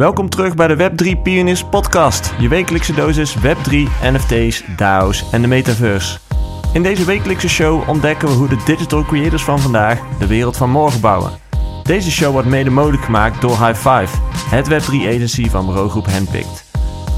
Welkom 0.00 0.28
terug 0.28 0.54
bij 0.54 0.66
de 0.66 0.76
Web3 0.76 1.22
Pioneers 1.22 1.64
podcast, 1.64 2.34
je 2.38 2.48
wekelijkse 2.48 2.94
dosis 2.94 3.36
Web3, 3.36 3.72
NFT's, 4.02 4.64
DAO's 4.76 5.24
en 5.30 5.42
de 5.42 5.48
metaverse. 5.48 6.18
In 6.72 6.82
deze 6.82 7.04
wekelijkse 7.04 7.48
show 7.48 7.88
ontdekken 7.88 8.28
we 8.28 8.34
hoe 8.34 8.48
de 8.48 8.62
digital 8.64 9.04
creators 9.04 9.44
van 9.44 9.58
vandaag 9.58 10.00
de 10.18 10.26
wereld 10.26 10.56
van 10.56 10.70
morgen 10.70 11.00
bouwen. 11.00 11.30
Deze 11.82 12.10
show 12.10 12.32
wordt 12.32 12.48
mede 12.48 12.70
mogelijk 12.70 13.04
gemaakt 13.04 13.40
door 13.40 13.66
High 13.66 13.74
Five, 13.74 14.16
het 14.50 14.68
Web3 14.68 14.94
agency 14.94 15.48
van 15.48 15.66
bureaugroep 15.66 16.06
Handpicked. 16.06 16.64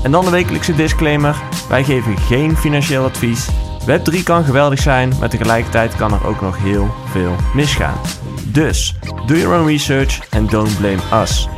En 0.02 0.10
dan 0.10 0.24
de 0.24 0.30
wekelijkse 0.30 0.74
disclaimer, 0.74 1.36
wij 1.68 1.84
geven 1.84 2.18
geen 2.18 2.56
financieel 2.56 3.04
advies. 3.04 3.48
Web3 3.86 4.22
kan 4.24 4.44
geweldig 4.44 4.80
zijn, 4.80 5.12
maar 5.20 5.28
tegelijkertijd 5.28 5.96
kan 5.96 6.12
er 6.12 6.26
ook 6.26 6.40
nog 6.40 6.58
heel 6.58 6.94
veel 7.10 7.36
misgaan. 7.54 8.00
Dus, 8.46 8.96
do 9.26 9.34
your 9.34 9.58
own 9.58 9.66
research 9.66 10.30
and 10.30 10.50
don't 10.50 10.78
blame 10.78 11.22
us. 11.22 11.48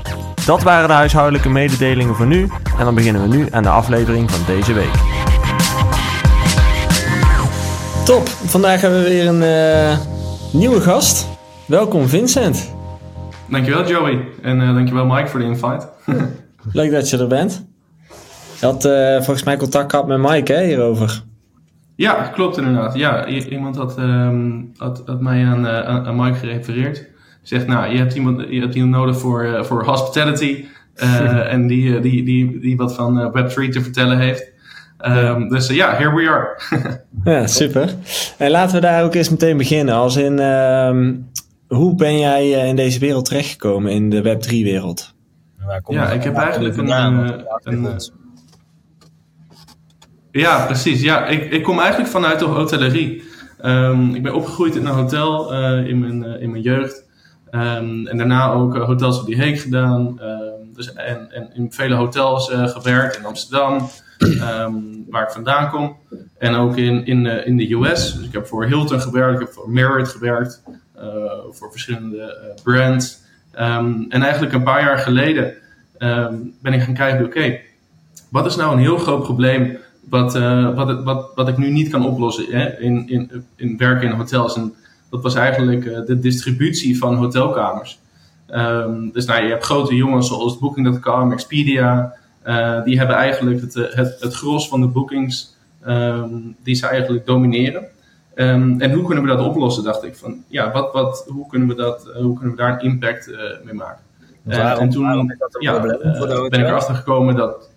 Dat 0.47 0.63
waren 0.63 0.89
de 0.89 0.95
huishoudelijke 0.95 1.49
mededelingen 1.49 2.15
voor 2.15 2.27
nu 2.27 2.49
en 2.79 2.85
dan 2.85 2.95
beginnen 2.95 3.23
we 3.23 3.37
nu 3.37 3.47
aan 3.51 3.63
de 3.63 3.69
aflevering 3.69 4.31
van 4.31 4.55
deze 4.55 4.73
week. 4.73 4.93
Top, 8.05 8.29
vandaag 8.29 8.81
hebben 8.81 9.03
we 9.03 9.09
weer 9.09 9.27
een 9.27 9.43
uh, 9.43 9.99
nieuwe 10.53 10.81
gast. 10.81 11.29
Welkom 11.67 12.07
Vincent. 12.07 12.75
Dankjewel 13.49 13.87
Joey 13.87 14.29
en 14.43 14.61
uh, 14.61 14.75
dankjewel 14.75 15.07
Mike 15.07 15.29
voor 15.29 15.41
de 15.41 15.47
invite. 15.47 15.89
Leuk 16.73 16.91
dat 16.91 17.11
je 17.11 17.19
er 17.19 17.29
bent. 17.29 17.67
Je 18.61 18.67
had 18.67 18.85
uh, 18.85 19.15
volgens 19.15 19.43
mij 19.43 19.57
contact 19.57 19.91
gehad 19.91 20.07
met 20.07 20.19
Mike 20.19 20.53
hè, 20.53 20.65
hierover. 20.65 21.23
Ja, 21.97 22.13
klopt 22.13 22.57
inderdaad. 22.57 22.95
Ja, 22.95 23.27
iemand 23.27 23.77
had, 23.77 23.99
um, 23.99 24.73
had, 24.77 25.03
had 25.07 25.21
mij 25.21 25.47
aan, 25.47 25.67
aan, 25.67 26.07
aan 26.07 26.17
Mike 26.17 26.39
gerefereerd 26.39 27.13
zegt, 27.49 27.67
nou, 27.67 27.93
je 27.93 27.99
hebt 27.99 28.15
iemand, 28.15 28.45
je 28.49 28.61
hebt 28.61 28.75
iemand 28.75 28.93
nodig 28.93 29.19
voor, 29.19 29.45
uh, 29.45 29.63
voor 29.63 29.85
hospitality. 29.85 30.65
Uh, 30.97 31.53
en 31.53 31.67
die, 31.67 32.01
die, 32.01 32.25
die, 32.25 32.59
die 32.59 32.77
wat 32.77 32.95
van 32.95 33.21
uh, 33.21 33.27
Web3 33.27 33.69
te 33.69 33.83
vertellen 33.83 34.19
heeft. 34.19 34.53
Um, 35.07 35.49
dus 35.49 35.69
ja, 35.69 35.75
yeah, 35.75 35.99
here 35.99 36.15
we 36.15 36.29
are. 36.29 36.61
ja, 37.33 37.47
super. 37.47 37.95
En 38.39 38.51
laten 38.51 38.75
we 38.75 38.81
daar 38.81 39.05
ook 39.05 39.15
eens 39.15 39.31
meteen 39.31 39.57
beginnen. 39.57 39.95
Als 39.95 40.17
in, 40.17 40.39
um, 40.39 41.31
hoe 41.69 41.95
ben 41.95 42.19
jij 42.19 42.69
in 42.69 42.77
deze 42.77 42.99
wereld 42.99 43.25
terechtgekomen, 43.25 43.93
in 43.93 44.11
de 44.11 44.23
Web3-wereld? 44.23 45.15
Ja, 45.89 46.11
ik 46.11 46.23
heb 46.23 46.35
eigenlijk 46.35 46.77
een... 46.77 46.91
een 47.63 48.01
ja, 50.31 50.65
precies. 50.67 51.03
Ja, 51.03 51.27
ik, 51.27 51.51
ik 51.51 51.63
kom 51.63 51.79
eigenlijk 51.79 52.11
vanuit 52.11 52.39
de 52.39 52.45
hotellerie. 52.45 53.23
Um, 53.65 54.15
ik 54.15 54.23
ben 54.23 54.35
opgegroeid 54.35 54.77
in 54.77 54.87
een 54.87 54.95
hotel 54.95 55.53
in, 55.85 55.99
mijn, 55.99 56.41
in 56.41 56.51
mijn 56.51 56.63
jeugd. 56.63 57.04
Um, 57.55 58.07
en 58.07 58.17
daarna 58.17 58.53
ook 58.53 58.77
uh, 58.77 58.85
hotels 58.85 59.21
op 59.21 59.27
die 59.27 59.37
Heek 59.37 59.59
gedaan. 59.59 60.21
Um, 60.23 60.75
dus, 60.75 60.93
en, 60.93 61.33
en, 61.33 61.51
in 61.55 61.73
vele 61.73 61.95
hotels 61.95 62.51
uh, 62.51 62.69
gewerkt 62.69 63.17
in 63.17 63.25
Amsterdam, 63.25 63.89
um, 64.19 65.05
waar 65.11 65.23
ik 65.23 65.31
vandaan 65.31 65.71
kom. 65.71 65.97
En 66.39 66.55
ook 66.55 66.77
in, 66.77 67.07
in, 67.07 67.25
uh, 67.25 67.47
in 67.47 67.57
de 67.57 67.73
US. 67.73 68.15
Dus 68.15 68.27
ik 68.27 68.33
heb 68.33 68.47
voor 68.47 68.65
Hilton 68.65 69.01
gewerkt, 69.01 69.41
ik 69.41 69.47
heb 69.47 69.55
voor 69.55 69.71
Marriott 69.71 70.09
gewerkt, 70.09 70.63
voor 71.51 71.71
verschillende 71.71 72.55
brands. 72.63 73.21
en 73.53 74.23
eigenlijk 74.23 74.53
een 74.53 74.63
paar 74.63 74.83
jaar 74.83 74.99
geleden 74.99 75.55
ben 76.63 76.73
ik 76.73 76.83
gaan 76.83 76.95
kijken, 76.95 77.25
oké, 77.25 77.59
wat 78.31 78.47
is 78.47 78.57
nou 78.57 78.73
een 78.73 78.83
heel 78.83 78.99
groot 78.99 79.23
probleem 79.23 79.77
wat, 80.09 80.33
wat, 80.75 81.05
wat, 81.05 81.31
wat 81.35 81.49
ik 81.49 81.57
nu 81.57 81.71
niet 81.71 81.89
kan 81.89 82.07
oplossen 82.07 82.45
hè? 82.51 82.81
In, 82.81 83.09
in, 83.09 83.45
in 83.57 83.77
werken 83.77 84.09
in 84.09 84.17
hotels? 84.17 84.57
En 84.57 84.75
dat 85.11 85.23
was 85.23 85.35
eigenlijk 85.35 85.85
uh, 85.85 86.07
de 86.07 86.19
distributie 86.19 86.99
van 86.99 87.15
hotelkamers. 87.15 87.99
Um, 88.51 89.11
dus 89.13 89.25
nou, 89.25 89.43
je 89.43 89.49
hebt 89.49 89.65
grote 89.65 89.95
jongens 89.95 90.27
zoals 90.27 90.59
Booking.com, 90.59 91.33
Expedia. 91.33 92.15
Uh, 92.47 92.85
die 92.85 92.99
hebben 92.99 93.17
eigenlijk 93.17 93.61
het, 93.61 93.77
eh, 93.77 93.95
het, 93.95 94.21
het 94.21 94.35
gros 94.35 94.69
van 94.69 94.81
de 94.81 94.87
bookings 94.87 95.57
um, 95.87 96.57
die 96.63 96.75
ze 96.75 96.87
eigenlijk 96.87 97.27
domineren. 97.27 97.85
Um, 98.35 98.81
en 98.81 98.93
hoe 98.93 99.05
kunnen 99.05 99.25
we 99.25 99.31
dat 99.31 99.47
oplossen, 99.47 99.85
dacht 99.85 100.05
ik. 100.05 100.17
Van, 100.17 100.45
ja, 100.49 100.73
wat, 100.73 100.93
wat, 100.93 101.25
hoe, 101.29 101.47
kunnen 101.47 101.69
we 101.69 101.75
dat, 101.75 102.11
hoe 102.15 102.35
kunnen 102.35 102.51
we 102.51 102.63
daar 102.63 102.73
een 102.73 102.91
impact 102.91 103.29
uh, 103.29 103.39
mee 103.65 103.75
maken? 103.75 104.03
Waarom, 104.43 104.83
en 104.83 104.91
toen 104.91 105.37
ja, 105.59 105.81
ben 105.81 106.61
ik 106.61 106.67
erachter 106.67 106.95
gekomen 106.95 107.37
dat 107.37 107.71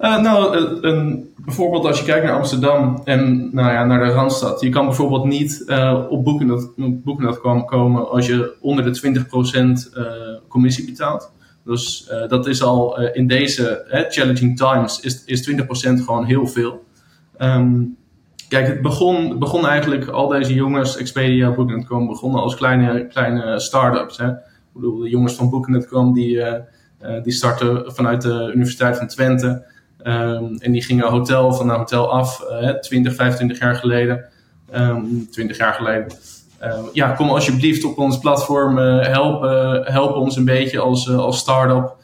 uh, 0.00 0.20
nou, 0.20 0.56
een, 0.80 1.32
bijvoorbeeld 1.44 1.84
als 1.84 1.98
je 1.98 2.04
kijkt 2.04 2.24
naar 2.24 2.36
Amsterdam 2.36 3.00
en 3.04 3.50
nou 3.52 3.72
ja, 3.72 3.84
naar 3.84 4.04
de 4.04 4.12
Randstad. 4.12 4.60
Je 4.60 4.68
kan 4.68 4.84
bijvoorbeeld 4.84 5.24
niet 5.24 5.62
uh, 5.66 6.04
op 6.08 6.24
Booking.com 6.24 7.64
komen 7.64 8.10
als 8.10 8.26
je 8.26 8.56
onder 8.60 8.84
de 8.84 9.24
20% 9.90 9.98
uh, 9.98 10.04
commissie 10.48 10.84
betaalt. 10.84 11.32
Dus 11.64 12.12
dat 12.28 12.46
is 12.46 12.62
al 12.62 13.00
in 13.00 13.26
deze 13.26 13.84
challenging 14.10 14.56
times 14.56 15.00
is, 15.00 15.24
is 15.24 15.50
20% 15.50 15.54
gewoon 16.04 16.24
heel 16.24 16.46
veel. 16.46 16.84
Um, 17.38 17.96
kijk, 18.48 18.66
het 18.66 18.82
begon, 18.82 19.38
begon 19.38 19.66
eigenlijk, 19.66 20.08
al 20.08 20.28
deze 20.28 20.54
jongens, 20.54 20.96
Expedia, 20.96 21.54
Booking.com, 21.54 22.06
begonnen 22.06 22.40
als 22.40 22.54
kleine, 22.54 23.06
kleine 23.06 23.60
start-ups. 23.60 24.18
Hè? 24.18 24.28
Ik 24.28 24.36
bedoel, 24.72 24.98
de 24.98 25.08
jongens 25.08 25.34
van 25.34 25.50
Booking.com 25.50 26.12
die, 26.12 26.42
die 27.22 27.32
starten 27.32 27.92
vanuit 27.92 28.22
de 28.22 28.50
Universiteit 28.54 28.96
van 28.96 29.06
Twente. 29.06 29.64
Um, 30.04 30.56
en 30.58 30.72
die 30.72 30.82
gingen 30.82 31.08
hotel 31.08 31.52
van 31.52 31.66
naar 31.66 31.76
hotel 31.76 32.12
af, 32.12 32.42
uh, 32.50 32.70
20, 32.70 33.14
25 33.14 33.58
jaar 33.58 33.74
geleden. 33.74 34.24
Um, 34.74 35.28
20 35.30 35.56
jaar 35.56 35.74
geleden. 35.74 36.12
Um, 36.62 36.88
ja, 36.92 37.10
kom 37.10 37.28
alsjeblieft 37.28 37.84
op 37.84 37.98
ons 37.98 38.18
platform, 38.18 38.78
uh, 38.78 39.06
help, 39.06 39.44
uh, 39.44 39.78
help 39.82 40.14
ons 40.14 40.36
een 40.36 40.44
beetje 40.44 40.78
als, 40.78 41.10
als 41.10 41.38
start-up. 41.38 41.96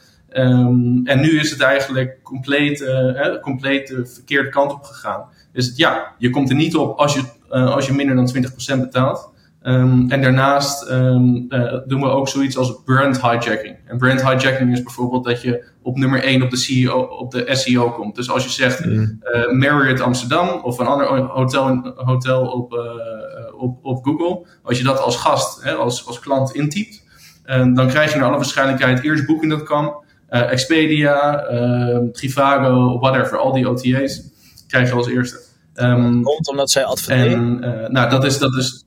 en 1.03 1.19
nu 1.19 1.39
is 1.39 1.49
het 1.49 1.61
eigenlijk 1.61 2.19
compleet, 2.23 2.79
uh, 2.79 3.41
compleet 3.41 3.87
de 3.87 4.05
verkeerde 4.05 4.49
kant 4.49 4.71
op 4.71 4.83
gegaan. 4.83 5.23
Dus 5.53 5.73
ja, 5.75 6.13
je 6.17 6.29
komt 6.29 6.49
er 6.49 6.55
niet 6.55 6.75
op 6.75 6.97
als 6.97 7.13
je, 7.13 7.23
als 7.49 7.87
je 7.87 7.93
minder 7.93 8.15
dan 8.15 8.29
20% 8.77 8.79
betaalt. 8.79 9.29
Um, 9.67 10.09
en 10.09 10.21
daarnaast 10.21 10.89
um, 10.89 11.45
uh, 11.49 11.73
doen 11.85 12.01
we 12.01 12.07
ook 12.07 12.27
zoiets 12.27 12.57
als 12.57 12.81
brand 12.85 13.21
hijacking. 13.21 13.75
En 13.85 13.97
brand 13.97 14.21
hijacking 14.21 14.71
is 14.71 14.83
bijvoorbeeld 14.83 15.23
dat 15.23 15.41
je 15.41 15.63
op 15.81 15.97
nummer 15.97 16.23
1 16.23 16.41
op 16.41 16.49
de, 16.49 16.57
CEO, 16.57 16.99
op 17.01 17.31
de 17.31 17.55
SEO 17.55 17.91
komt. 17.91 18.15
Dus 18.15 18.29
als 18.29 18.43
je 18.43 18.49
zegt 18.49 18.85
mm. 18.85 19.19
uh, 19.23 19.51
Marriott 19.51 20.01
Amsterdam 20.01 20.49
of 20.49 20.79
een 20.79 20.85
ander 20.85 21.07
hotel, 21.07 21.93
hotel 21.95 22.47
op, 22.47 22.73
uh, 22.73 23.61
op, 23.61 23.85
op 23.85 24.05
Google. 24.05 24.47
Als 24.63 24.77
je 24.77 24.83
dat 24.83 24.99
als 24.99 25.15
gast, 25.15 25.63
hè, 25.63 25.73
als, 25.73 26.07
als 26.07 26.19
klant 26.19 26.53
intypt, 26.53 27.03
dan 27.73 27.87
krijg 27.87 28.11
je 28.11 28.17
naar 28.17 28.27
alle 28.27 28.37
waarschijnlijkheid 28.37 29.03
eerst 29.03 29.25
Booking.com, 29.25 30.03
Expedia, 30.29 31.45
Trivago, 32.11 32.99
whatever, 32.99 33.37
al 33.37 33.53
die 33.53 33.69
OTA's 33.69 34.21
krijg 34.67 34.89
je 34.89 34.95
als 34.95 35.07
eerste. 35.07 35.39
Um, 35.75 36.23
Komt 36.23 36.49
omdat 36.49 36.69
zij 36.69 36.85
adverteren? 36.85 37.63
En, 37.63 37.91
nou, 37.91 38.09
dat 38.09 38.25
is, 38.25 38.37
dat 38.37 38.53
is 38.53 38.86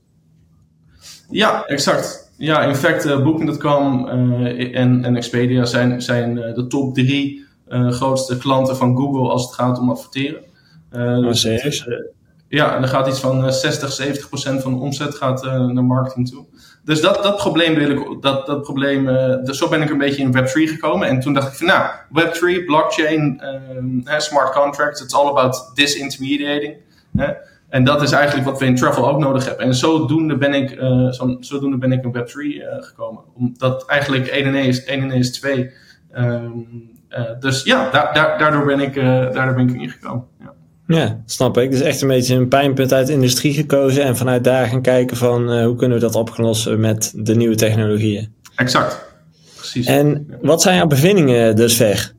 ja, 1.31 1.65
exact. 1.65 2.31
Ja, 2.41 2.61
in 2.61 2.75
fact, 2.75 3.05
uh, 3.05 3.23
Booking.com 3.23 4.07
uh, 4.07 4.77
en, 4.77 5.03
en 5.03 5.15
Expedia 5.15 5.65
zijn, 5.65 6.01
zijn 6.01 6.37
uh, 6.37 6.53
de 6.53 6.67
top 6.67 6.93
drie 6.93 7.49
grootste 7.69 8.37
klanten 8.37 8.77
van 8.77 8.97
Google 8.97 9.29
als 9.29 9.45
het 9.45 9.53
gaat 9.53 9.79
om 9.79 9.89
adverteren. 9.89 10.43
Oh, 10.91 11.21
dus, 11.21 11.85
ja, 12.47 12.75
en 12.75 12.81
er 12.81 12.87
gaat 12.87 13.07
iets 13.07 13.19
van 13.19 13.53
60, 13.53 13.91
70 13.91 14.27
procent 14.27 14.61
van 14.61 14.73
de 14.73 14.79
omzet 14.79 15.15
gaat 15.15 15.43
naar 15.43 15.83
marketing 15.83 16.29
toe. 16.29 16.45
Dus 16.83 17.01
dat, 17.01 17.23
dat 17.23 17.37
probleem 17.37 17.75
wil 17.75 17.89
ik, 17.89 18.21
dat, 18.21 18.45
dat 18.45 18.61
probleem, 18.61 19.05
dus 19.43 19.57
zo 19.57 19.69
ben 19.69 19.81
ik 19.81 19.89
een 19.89 19.97
beetje 19.97 20.21
in 20.21 20.35
Web3 20.35 20.51
gekomen. 20.51 21.07
En 21.07 21.19
toen 21.19 21.33
dacht 21.33 21.47
ik 21.47 21.53
van, 21.53 21.67
nou, 21.67 21.89
Web3, 22.19 22.65
blockchain, 22.65 23.41
smart 24.17 24.53
contracts, 24.53 25.01
it's 25.01 25.13
all 25.13 25.27
about 25.27 25.71
disintermediating. 25.73 26.75
En 27.71 27.83
dat 27.83 28.01
is 28.01 28.11
eigenlijk 28.11 28.45
wat 28.45 28.59
we 28.59 28.65
in 28.65 28.75
travel 28.75 29.09
ook 29.09 29.19
nodig 29.19 29.45
hebben. 29.45 29.65
En 29.65 29.75
zodoende 29.75 30.37
ben 30.37 30.53
ik, 30.53 30.71
uh, 30.71 31.11
zo, 31.11 31.37
zodoende 31.39 31.77
ben 31.77 31.91
ik 31.91 32.03
in 32.03 32.15
Web3 32.15 32.33
uh, 32.35 32.83
gekomen. 32.83 33.23
Omdat 33.35 33.85
eigenlijk 33.85 34.27
1 34.27 34.45
en 34.45 34.55
1 34.55 34.65
is, 34.65 34.83
1 34.83 35.01
en 35.01 35.11
1 35.11 35.19
is 35.19 35.31
2. 35.31 35.71
Um, 36.17 36.67
uh, 37.09 37.19
dus 37.39 37.63
ja, 37.63 37.89
da 37.91 38.11
da 38.11 38.37
daardoor, 38.37 38.65
ben 38.65 38.79
ik, 38.79 38.95
daardoor 38.95 39.53
ben 39.53 39.69
ik 39.69 39.81
ingekomen. 39.81 40.25
Ja. 40.39 40.53
ja, 40.87 41.21
snap 41.25 41.57
ik. 41.57 41.71
Dus 41.71 41.81
echt 41.81 42.01
een 42.01 42.07
beetje 42.07 42.35
een 42.35 42.47
pijnpunt 42.47 42.93
uit 42.93 43.07
de 43.07 43.13
industrie 43.13 43.53
gekozen. 43.53 44.03
En 44.03 44.17
vanuit 44.17 44.43
daar 44.43 44.67
gaan 44.67 44.81
kijken 44.81 45.17
van 45.17 45.63
hoe 45.63 45.75
kunnen 45.75 45.97
we 45.97 46.03
dat 46.03 46.15
oplossen 46.15 46.79
met 46.79 47.13
de 47.15 47.35
nieuwe 47.35 47.55
technologieën. 47.55 48.33
Exact. 48.55 49.05
Precies. 49.55 49.85
En 49.85 50.27
wat 50.41 50.61
zijn 50.61 50.75
jouw 50.75 50.87
bevindingen 50.87 51.55
dus 51.55 51.75
ver? 51.75 52.13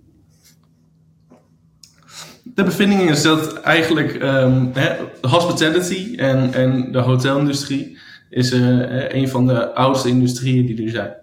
De 2.55 2.63
bevinding 2.65 3.11
is 3.11 3.23
dat 3.23 3.61
eigenlijk 3.61 4.23
um, 4.23 4.71
hè, 4.73 4.97
hospitality 5.21 6.17
en, 6.17 6.55
en 6.55 6.93
de 6.93 6.99
hotelindustrie 6.99 7.99
is 8.31 8.53
uh, 8.53 9.13
een 9.13 9.29
van 9.29 9.47
de 9.47 9.75
oudste 9.75 10.09
industrieën 10.09 10.67
die 10.67 10.85
er 10.85 10.91
zijn. 10.91 11.15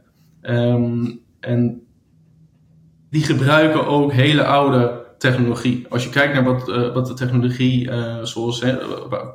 Um, 0.58 1.20
en 1.40 1.81
die 3.10 3.24
gebruiken 3.24 3.88
ook 3.88 4.14
hele 4.14 4.44
oude 4.44 5.06
technologie. 5.18 5.86
Als 5.90 6.04
je 6.04 6.10
kijkt 6.10 6.34
naar 6.34 6.44
wat, 6.44 6.70
uh, 6.70 6.94
wat 6.94 7.08
de 7.08 7.14
technologie, 7.14 7.88
uh, 7.90 8.24
zoals 8.24 8.62
hè, 8.62 8.78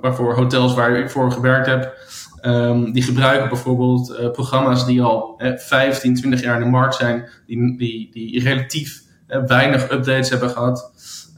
waarvoor 0.01 0.35
hotels 0.35 0.75
waar 0.75 0.99
ik 0.99 1.11
voor 1.11 1.33
gewerkt 1.33 1.67
heb, 1.67 2.03
Um, 2.47 2.93
die 2.93 3.03
gebruiken 3.03 3.49
bijvoorbeeld 3.49 4.33
programma's 4.33 4.87
die 4.87 5.03
al 5.03 5.35
eh, 5.39 5.57
15, 5.57 6.15
20 6.15 6.43
jaar 6.43 6.55
in 6.55 6.63
de 6.63 6.71
markt 6.71 6.95
zijn, 6.95 7.29
die, 7.47 7.79
die, 7.79 8.11
die 8.13 8.43
relatief 8.43 9.03
eh, 9.27 9.45
weinig 9.47 9.91
updates 9.91 10.31
hebben 10.31 10.51
gehad. 10.51 10.93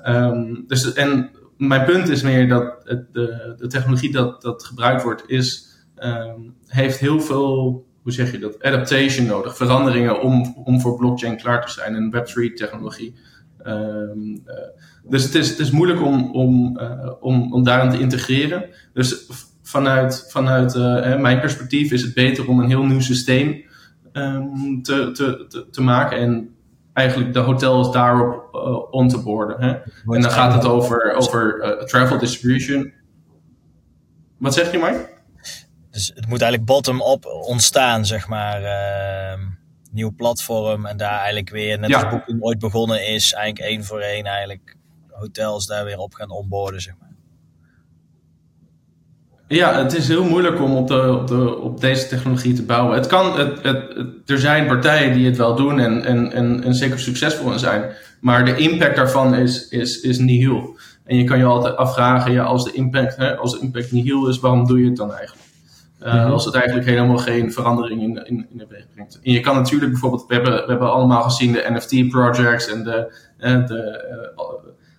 Um, 0.09 0.65
dus, 0.67 0.93
en 0.93 1.31
mijn 1.57 1.85
punt 1.85 2.09
is 2.09 2.23
meer 2.23 2.49
dat 2.49 2.75
het, 2.85 3.13
de, 3.13 3.55
de 3.59 3.67
technologie 3.67 4.13
dat, 4.13 4.43
dat 4.43 4.65
gebruikt 4.65 5.03
wordt, 5.03 5.23
is, 5.27 5.67
um, 5.99 6.55
heeft 6.67 6.99
heel 6.99 7.21
veel, 7.21 7.87
hoe 8.03 8.13
zeg 8.13 8.33
je 8.33 8.39
dat, 8.39 8.63
adaptation 8.63 9.27
nodig, 9.27 9.57
veranderingen 9.57 10.21
om, 10.23 10.55
om 10.65 10.81
voor 10.81 10.97
blockchain 10.97 11.37
klaar 11.37 11.67
te 11.67 11.73
zijn 11.73 11.95
en 11.95 12.15
Web3 12.17 12.55
technologie. 12.55 13.15
Um, 13.67 14.43
uh, 14.47 14.55
dus 15.05 15.25
het 15.25 15.35
is, 15.35 15.49
het 15.49 15.59
is 15.59 15.71
moeilijk 15.71 16.03
om, 16.03 16.35
om, 16.35 16.79
uh, 16.81 17.13
om, 17.21 17.53
om 17.53 17.65
daarin 17.65 17.91
te 17.91 17.99
integreren. 17.99 18.65
Dus 18.93 19.27
vanuit, 19.63 20.27
vanuit 20.29 20.75
uh, 20.75 21.21
mijn 21.21 21.41
perspectief 21.41 21.93
is 21.93 22.03
het 22.03 22.15
beter 22.15 22.49
om 22.49 22.61
een 22.61 22.69
heel 22.69 22.85
nieuw 22.85 23.01
systeem 23.01 23.65
te, 24.83 25.11
te, 25.13 25.45
te, 25.49 25.67
te, 25.71 25.83
maken 25.83 26.19
en 26.19 26.56
eigenlijk 26.97 27.33
de 27.33 27.39
hotels 27.39 27.93
daarop 27.93 28.55
uh, 28.55 28.93
on 28.93 29.09
te 29.09 29.23
borden. 29.23 29.61
Hè? 29.61 29.71
En 30.15 30.21
dan 30.21 30.31
gaat 30.31 30.53
het 30.53 30.65
over, 30.65 31.15
over 31.15 31.65
uh, 31.65 31.85
travel 31.85 32.19
distribution. 32.19 32.93
Wat 34.39 34.55
zeg 34.55 34.73
je, 34.73 34.79
Mike? 34.79 35.09
Dus 35.91 36.13
het 36.15 36.27
moet 36.29 36.41
eigenlijk 36.41 36.65
bottom-up 36.65 37.25
ontstaan, 37.25 38.07
zeg 38.07 38.29
maar. 38.29 38.63
Uh, 38.63 39.41
nieuw 39.91 40.15
platform 40.15 40.87
en 40.87 40.97
daar 40.97 41.19
eigenlijk 41.19 41.51
weer, 41.51 41.79
net 41.79 41.91
ja. 41.91 42.03
als 42.03 42.11
Booking 42.11 42.43
ooit 42.43 42.59
begonnen 42.59 43.07
is, 43.07 43.33
eigenlijk 43.33 43.71
één 43.71 43.85
voor 43.85 44.01
één 44.01 44.25
eigenlijk 44.25 44.77
hotels 45.11 45.67
daar 45.67 45.85
weer 45.85 45.99
op 45.99 46.15
gaan 46.15 46.31
onboorden, 46.31 46.81
zeg 46.81 46.95
maar. 47.01 47.06
Ja, 49.49 49.83
het 49.83 49.95
is 49.95 50.09
heel 50.09 50.25
moeilijk 50.25 50.61
om 50.61 50.77
op, 50.77 50.89
de, 50.89 51.19
op, 51.21 51.27
de, 51.27 51.59
op 51.59 51.81
deze 51.81 52.09
technologie 52.09 52.53
te 52.53 52.63
bouwen. 52.63 52.97
Het 52.97 53.07
kan, 53.07 53.39
het, 53.39 53.63
het, 53.63 53.95
het, 53.95 54.31
er 54.31 54.39
zijn 54.39 54.67
partijen 54.67 55.13
die 55.13 55.27
het 55.27 55.37
wel 55.37 55.55
doen 55.57 55.79
en, 55.79 56.05
en, 56.05 56.33
en, 56.33 56.65
en 56.65 56.75
zeker 56.75 56.99
succesvol 56.99 57.53
in 57.53 57.59
zijn. 57.59 57.85
Maar 58.21 58.45
de 58.45 58.57
impact 58.57 58.97
daarvan 58.97 59.35
is, 59.35 59.69
is, 59.69 60.01
is 60.01 60.19
nihil. 60.19 60.79
En 61.05 61.17
je 61.17 61.25
kan 61.25 61.39
je 61.39 61.45
altijd 61.45 61.77
afvragen, 61.77 62.33
ja, 62.33 62.45
als 62.45 62.65
de 62.65 62.73
impact, 62.73 63.17
hè, 63.17 63.37
als 63.37 63.53
de 63.53 63.61
impact 63.61 63.93
nihil 63.93 64.29
is, 64.29 64.41
waarom 64.41 64.67
doe 64.67 64.81
je 64.81 64.87
het 64.87 64.97
dan 64.97 65.13
eigenlijk? 65.13 65.45
Uh, 66.03 66.15
mm 66.15 66.21
-hmm. 66.21 66.33
Als 66.33 66.45
het 66.45 66.55
eigenlijk 66.55 66.87
helemaal 66.87 67.19
geen 67.19 67.53
verandering 67.53 68.03
in, 68.03 68.27
in, 68.27 68.47
in 68.51 68.59
de 68.59 68.67
weg 68.69 68.87
brengt. 68.95 69.19
En 69.23 69.33
je 69.33 69.41
kan 69.41 69.55
natuurlijk 69.57 69.91
bijvoorbeeld, 69.91 70.25
we 70.29 70.35
hebben, 70.35 70.53
we 70.53 70.71
hebben 70.71 70.93
allemaal 70.93 71.23
gezien 71.23 71.53
de 71.53 71.67
NFT-projects 71.69 72.69
en 72.69 72.85
de, 72.85 73.13
de, 73.39 74.05
uh, 74.37 74.45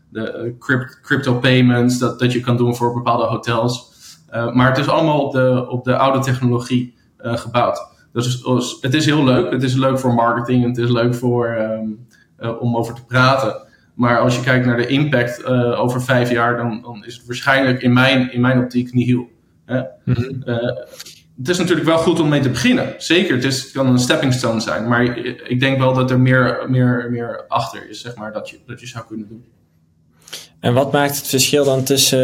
de 0.09 0.55
crypt, 0.59 0.99
crypto 1.01 1.33
payments, 1.33 1.97
dat, 1.97 2.19
dat 2.19 2.31
je 2.31 2.39
kan 2.39 2.57
doen 2.57 2.75
voor 2.75 2.94
bepaalde 2.94 3.25
hotels. 3.25 3.87
Uh, 4.33 4.53
maar 4.53 4.69
het 4.69 4.77
is 4.77 4.88
allemaal 4.88 5.25
op 5.25 5.31
de, 5.31 5.65
op 5.69 5.83
de 5.83 5.97
oude 5.97 6.19
technologie 6.19 6.95
uh, 7.21 7.38
gebouwd. 7.38 7.88
Dus, 8.13 8.41
dus, 8.41 8.77
het 8.81 8.94
is 8.94 9.06
heel 9.06 9.24
leuk. 9.24 9.51
Het 9.51 9.63
is 9.63 9.75
leuk 9.75 10.00
voor 10.00 10.13
marketing. 10.13 10.65
Het 10.65 10.77
is 10.77 10.89
leuk 10.89 11.15
voor, 11.15 11.57
um, 11.59 12.07
uh, 12.39 12.62
om 12.62 12.77
over 12.77 12.94
te 12.94 13.06
praten. 13.06 13.65
Maar 13.94 14.19
als 14.19 14.35
je 14.35 14.41
kijkt 14.41 14.65
naar 14.65 14.77
de 14.77 14.88
impact 14.88 15.45
over 15.75 16.01
vijf 16.01 16.31
jaar, 16.31 16.57
dan, 16.57 16.81
dan, 16.81 17.06
is 17.06 17.15
het 17.15 17.25
waarschijnlijk 17.25 17.81
in 17.81 17.94
mijn, 17.94 18.31
in 18.31 18.41
mijn 18.41 18.59
optiek 18.59 18.94
niet 18.94 19.07
heel. 19.07 19.27
Mm 19.65 20.13
-hmm. 20.13 20.44
het 21.38 21.50
is 21.50 21.57
natuurlijk 21.57 21.88
wel 21.88 21.97
goed 21.97 22.19
om 22.19 22.30
mee 22.30 22.41
te 22.41 22.50
beginnen. 22.50 22.94
Zeker, 22.97 23.35
het, 23.35 23.44
is, 23.44 23.63
het 23.63 23.71
kan 23.71 23.88
een 23.88 24.00
stepping 24.00 24.33
stone 24.33 24.59
zijn. 24.59 24.88
Maar 24.88 25.18
ik 25.50 25.59
denk 25.59 25.77
wel 25.77 25.94
dat 25.94 26.12
er 26.12 26.19
meer, 26.19 26.65
meer, 26.68 27.07
meer 27.12 27.45
achter 27.47 27.89
is, 27.89 28.01
zeg 28.01 28.15
maar, 28.15 28.33
dat 28.33 28.50
je, 28.50 28.59
dat 28.65 28.80
je 28.80 28.88
zou 28.88 29.06
kunnen 29.06 29.27
doen. 29.27 29.45
En 30.59 30.74
wat 30.74 30.92
maakt 30.92 31.15
het 31.18 31.27
verschil 31.27 31.63
dan 31.65 31.83
tussen 31.83 32.19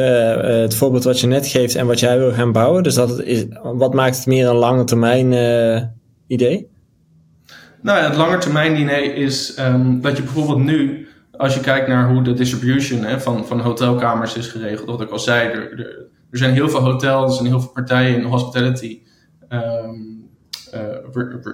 uh, 0.46 0.62
het 0.62 0.76
voorbeeld 0.76 1.04
wat 1.04 1.20
je 1.20 1.28
net 1.28 1.48
geeft 1.48 1.76
en 1.76 1.88
wat 1.88 2.00
jij 2.00 2.18
wil 2.18 2.32
gaan 2.32 2.52
bouwen? 2.52 2.84
Dus 2.84 2.96
dat 2.96 3.10
het 3.10 3.20
is, 3.20 3.46
wat 3.62 3.94
maakt 3.94 4.16
het 4.16 4.26
meer 4.26 4.48
een 4.48 4.56
lange 4.56 4.84
termijn 4.84 5.32
uh, 5.32 5.82
idee? 6.28 6.72
Nou 7.82 8.00
ja, 8.00 8.04
het 8.04 8.18
lange 8.18 8.38
termijn 8.38 8.80
idee 8.80 9.14
is 9.14 9.58
um, 9.60 10.02
dat 10.02 10.18
je 10.18 10.24
bijvoorbeeld 10.24 10.64
nu, 10.64 11.08
als 11.38 11.54
je 11.54 11.60
kijkt 11.60 11.88
naar 11.88 12.10
hoe 12.10 12.24
de 12.24 12.34
distribution 12.34 13.04
hè, 13.04 13.20
van, 13.20 13.46
van 13.46 13.60
hotelkamers 13.60 14.36
is 14.36 14.48
geregeld, 14.48 14.90
wat 14.90 15.02
ik 15.02 15.10
al 15.10 15.20
zei, 15.20 15.50
er, 15.50 15.72
er, 15.72 16.06
er 16.32 16.38
zijn 16.38 16.54
heel 16.54 16.70
veel 16.70 16.82
hotels 16.82 17.40
en 17.40 17.46
heel 17.46 17.60
veel 17.60 17.72
partijen 17.72 18.16
in 18.16 18.24
hospitality 18.24 19.02
um, 19.50 20.30
uh, 20.74 20.80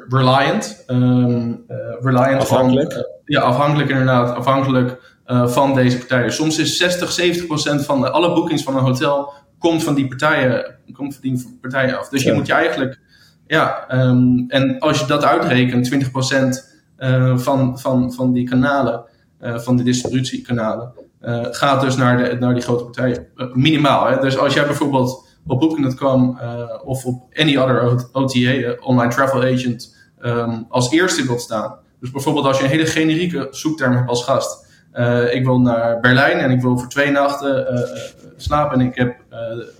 reliant. 0.09 0.83
Um, 0.87 1.65
reliant 2.01 2.41
afhankelijk. 2.41 2.93
Van, 2.93 3.05
ja, 3.25 3.41
afhankelijk 3.41 3.89
inderdaad. 3.89 4.35
Afhankelijk 4.35 5.17
uh, 5.31 5.47
van 5.47 5.75
deze 5.75 5.97
partijen. 5.97 6.33
Soms 6.33 6.57
is 6.57 6.77
60, 6.77 7.11
70 7.11 7.45
procent 7.45 7.85
van 7.85 8.01
de, 8.01 8.09
alle 8.09 8.33
boekings 8.33 8.63
van 8.63 8.77
een 8.77 8.83
hotel 8.83 9.33
komt 9.59 9.83
van 9.83 9.93
die 9.93 10.07
partijen, 10.07 10.75
komt 10.93 11.13
van 11.13 11.21
die 11.21 11.57
partijen 11.61 11.99
af. 11.99 12.09
Dus 12.09 12.23
ja. 12.23 12.29
je 12.29 12.37
moet 12.37 12.47
je 12.47 12.53
eigenlijk, 12.53 12.99
ja, 13.47 13.85
um, 13.91 14.45
en 14.47 14.79
als 14.79 14.99
je 14.99 15.05
dat 15.05 15.23
uitrekent, 15.23 15.85
20 15.85 16.11
procent 16.11 16.77
uh, 16.99 17.37
van, 17.37 17.79
van, 17.79 18.13
van 18.13 18.33
die 18.33 18.49
kanalen, 18.49 19.03
uh, 19.41 19.59
van 19.59 19.77
de 19.77 19.83
distributiekanalen, 19.83 20.91
gaat 21.51 21.81
dus 21.81 21.95
naar, 21.95 22.17
de, 22.17 22.37
naar 22.39 22.53
die 22.53 22.63
grote 22.63 22.83
partijen. 22.83 23.27
minimaal. 23.53 24.05
Hè? 24.05 24.19
Dus 24.19 24.37
als 24.37 24.53
jij 24.53 24.65
bijvoorbeeld 24.65 25.27
op 25.47 25.59
Booking.com 25.59 26.39
of 26.83 27.05
op 27.05 27.23
any 27.33 27.57
other 27.57 28.09
OTA, 28.11 28.75
online 28.79 29.13
travel 29.13 29.43
agent, 29.43 29.95
um, 30.21 30.65
als 30.69 30.91
eerste 30.91 31.25
wilt 31.25 31.41
staan. 31.41 31.75
Dus 31.99 32.11
bijvoorbeeld 32.11 32.45
als 32.45 32.57
je 32.57 32.63
een 32.63 32.69
hele 32.69 32.85
generieke 32.85 33.47
zoekterm 33.51 33.95
hebt 33.95 34.09
als 34.09 34.23
gast. 34.23 34.67
Uh, 34.93 35.33
ik 35.33 35.45
wil 35.45 35.59
naar 35.59 35.99
Berlijn 35.99 36.37
en 36.37 36.51
ik 36.51 36.61
wil 36.61 36.77
voor 36.77 36.87
twee 36.87 37.11
nachten 37.11 37.73
uh, 37.73 37.79
slapen 38.37 38.79
en 38.79 38.85
ik 38.85 38.95
heb 38.95 39.15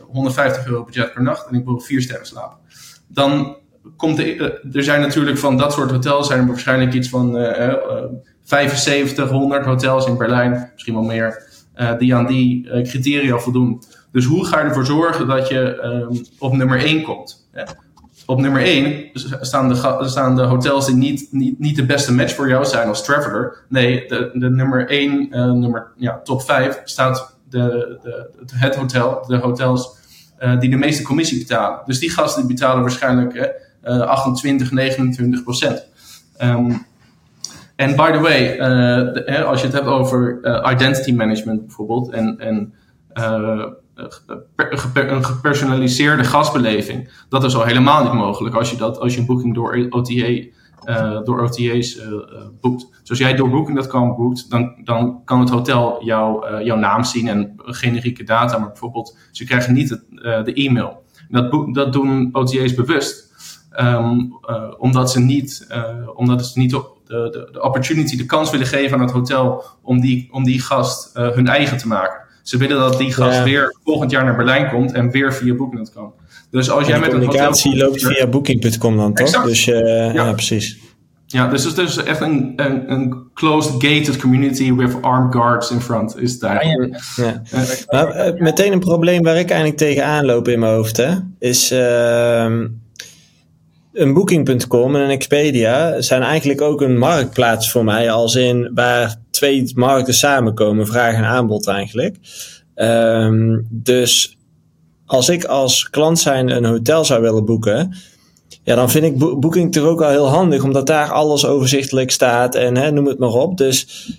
150 0.08 0.68
euro 0.68 0.84
budget 0.84 1.14
per 1.14 1.24
nacht 1.24 1.48
en 1.48 1.56
ik 1.56 1.66
wil 1.66 1.80
vier 1.80 2.02
sterren 2.02 2.26
slapen. 2.26 2.58
Dan 3.08 3.58
komt 3.98 4.20
er 4.20 4.84
zijn 4.84 5.02
natuurlijk 5.02 5.38
van 5.38 5.58
dat 5.58 5.74
soort 5.74 5.92
hotels 5.92 6.28
zijn 6.28 6.40
er 6.40 6.48
waarschijnlijk 6.48 6.94
iets 6.94 7.10
van 7.10 7.34
75, 8.44 9.30
100 9.30 9.66
hotels 9.66 10.06
in 10.06 10.18
Berlijn, 10.18 10.72
misschien 10.74 10.94
wel 10.94 11.04
meer, 11.04 11.44
die 11.98 12.16
aan 12.16 12.28
die 12.28 12.70
criteria 12.84 13.38
voldoen. 13.38 13.82
Dus 14.12 14.26
hoe 14.26 14.46
ga 14.46 14.60
je 14.60 14.68
ervoor 14.68 14.86
zorgen 14.86 15.28
dat 15.28 15.48
je 15.48 15.84
um, 15.84 16.22
op 16.40 16.54
nummer 16.54 16.80
1 16.80 17.04
komt? 17.04 17.50
Op 18.30 18.40
nummer 18.40 18.62
1 18.62 19.10
staan 19.42 19.70
de, 19.70 20.00
staan 20.02 20.36
de 20.36 20.42
hotels 20.42 20.86
die 20.86 20.96
niet, 20.96 21.28
niet, 21.32 21.60
niet 21.60 21.76
de 21.76 21.86
beste 21.86 22.14
match 22.14 22.36
voor 22.36 22.50
jou 22.50 22.66
zijn 22.66 22.88
als 22.88 23.04
traveler. 23.04 23.58
Nee, 23.70 24.08
de, 24.08 24.30
de 24.34 24.50
nummer 24.50 24.90
1, 24.90 25.28
uh, 25.38 25.52
nummer, 25.52 25.88
ja, 25.98 26.20
top 26.24 26.42
5 26.42 26.82
staat 26.84 27.38
de, 27.50 27.98
de, 28.04 28.30
het 28.56 28.76
hotel, 28.76 29.26
de 29.28 29.38
hotels 29.38 29.98
uh, 30.40 30.60
die 30.60 30.70
de 30.70 30.76
meeste 30.76 31.04
commissie 31.04 31.38
betalen. 31.38 31.82
Dus 31.86 32.00
die 32.00 32.10
gasten 32.10 32.48
betalen 32.48 32.82
waarschijnlijk 32.82 33.58
uh, 33.84 34.00
28, 34.00 34.72
29 34.72 35.44
procent. 35.44 35.86
Um, 36.42 36.86
en 37.76 37.96
by 37.96 38.12
the 38.12 38.20
way, 38.20 38.58
de, 38.58 39.44
als 39.44 39.60
je 39.60 39.66
het 39.66 39.76
hebt 39.76 39.88
over 39.88 40.40
identity 40.72 41.12
management 41.12 41.66
bijvoorbeeld 41.66 42.10
en, 42.10 42.40
en 42.40 42.74
een 44.94 45.26
gepersonaliseerde 45.26 46.24
gastbeleving. 46.24 47.10
Dat 47.30 47.44
is 47.44 47.56
al 47.56 47.64
helemaal 47.64 48.04
niet 48.04 48.14
mogelijk 48.14 48.56
als 48.56 48.72
je, 48.72 48.78
dat, 48.78 49.00
als 49.00 49.14
je 49.14 49.20
een 49.20 49.26
boeking 49.26 49.54
door 49.54 49.88
OTA, 49.90 50.48
uh, 50.86 51.24
door 51.24 51.42
OTA's 51.42 51.96
uh, 51.96 52.06
uh, 52.06 52.22
boekt. 52.62 52.88
Dus 53.02 53.10
als 53.10 53.20
jij 53.20 53.36
door 53.36 53.50
Booking.com 53.50 54.16
boekt, 54.16 54.50
dan, 54.50 54.76
dan 54.84 55.22
kan 55.26 55.40
het 55.40 55.50
hotel 55.50 56.04
jou, 56.04 56.64
jouw 56.64 56.78
naam 56.78 57.04
zien 57.04 57.28
en 57.28 57.54
generieke 57.58 58.24
data, 58.24 58.58
maar 58.58 58.68
bijvoorbeeld 58.68 59.18
ze 59.32 59.46
krijgen 59.46 59.74
niet 59.74 59.90
het, 59.90 60.04
de 60.46 60.54
e-mail. 60.54 61.04
Dat, 61.30 61.74
dat 61.74 61.94
doen 61.94 62.30
OTA's 62.32 62.74
bewust. 62.74 63.28
Um, 63.80 64.38
omdat 64.78 65.12
ze 65.12 65.20
niet, 65.20 65.68
omdat 66.16 66.46
ze 66.46 66.60
niet 66.60 66.72
de, 66.72 66.84
de, 67.06 67.50
de 67.52 67.62
opportunity, 67.62 68.18
de 68.18 68.26
kans 68.26 68.50
willen 68.50 68.68
geven 68.68 68.98
aan 68.98 69.04
het 69.04 69.12
hotel 69.12 69.64
om 69.82 70.00
die, 70.00 70.30
om 70.32 70.44
die 70.44 70.62
gast 70.62 71.14
hun 71.14 71.48
eigen 71.48 71.78
te 71.78 71.88
maken. 71.88 72.28
Ze 72.50 72.58
willen 72.58 72.78
dat 72.78 72.98
die 72.98 73.14
gast 73.14 73.38
ja. 73.38 73.44
weer 73.44 73.76
volgend 73.84 74.12
jaar 74.12 74.24
naar 74.24 74.36
Berlijn 74.36 74.70
komt 74.70 74.92
en 74.92 75.12
weer 75.12 75.34
via 75.34 75.54
Booking.com. 75.54 76.14
Dus 76.52 76.70
als 76.70 76.88
jij 76.88 77.00
met 77.00 77.12
een 77.12 77.20
communicatie 77.20 77.78
loopt 77.78 78.06
via 78.06 78.28
Booking.com 78.28 78.98
dan 78.98 79.14
toch? 79.14 79.28
Exact. 79.28 79.46
Dus 79.46 79.68
uh, 79.68 79.78
ja. 79.78 80.14
ja. 80.14 80.32
precies. 80.34 80.78
Ja, 81.26 81.48
dus 81.48 81.64
het 81.64 81.78
is 81.78 81.98
echt 81.98 82.22
een, 82.22 82.54
een, 82.56 82.92
een, 82.92 83.24
closed 83.34 83.72
gated 83.72 84.18
community 84.18 84.74
with 84.74 85.02
armed 85.02 85.34
guards 85.34 85.72
in 85.72 85.82
front. 85.82 86.22
Is 86.22 86.40
eigenlijk. 86.40 87.00
Ja. 87.16 87.42
ja. 87.52 87.66
Maar, 87.88 88.28
uh, 88.28 88.42
meteen 88.42 88.72
een 88.72 88.80
probleem 88.80 89.24
waar 89.24 89.38
ik 89.38 89.50
eigenlijk 89.50 89.80
tegenaan 89.80 90.26
loop 90.26 90.48
in 90.48 90.60
mijn 90.60 90.74
hoofd, 90.74 90.98
hè, 90.98 91.16
is 91.40 91.72
uh, 91.72 92.56
een 93.94 94.14
Booking.com 94.14 94.96
en 94.96 95.02
een 95.02 95.10
Expedia 95.10 96.02
zijn 96.02 96.22
eigenlijk 96.22 96.62
ook 96.62 96.82
een 96.82 96.98
marktplaats 96.98 97.72
voor 97.72 97.84
mij, 97.84 98.12
als 98.12 98.36
in 98.36 98.72
waar 98.74 99.16
twee 99.32 99.72
markten 99.76 100.14
samenkomen, 100.14 100.88
vraag 100.88 101.16
en 101.16 101.24
aanbod 101.24 101.68
eigenlijk. 101.68 102.16
Um, 102.76 103.68
dus 103.70 104.38
als 105.06 105.30
ik 105.30 105.44
als 105.44 105.90
klant 105.90 106.20
zijn 106.20 106.50
een 106.50 106.66
hotel 106.66 107.06
zou 107.06 107.22
willen 107.22 107.46
boeken, 107.46 107.96
ja, 108.64 108.76
dan 108.76 108.90
vind 108.90 109.06
ik 109.06 109.18
Booking 109.40 109.72
toch 109.72 109.84
ook 109.84 110.00
wel 110.00 110.10
heel 110.10 110.28
handig, 110.28 110.64
omdat 110.64 110.88
daar 110.88 111.12
alles 111.12 111.46
overzichtelijk 111.46 112.12
staat 112.12 112.56
en 112.56 112.78
hè, 112.78 112.92
noem 112.92 113.06
het 113.06 113.20
maar 113.20 113.30
op. 113.30 113.58
Dus 113.58 114.10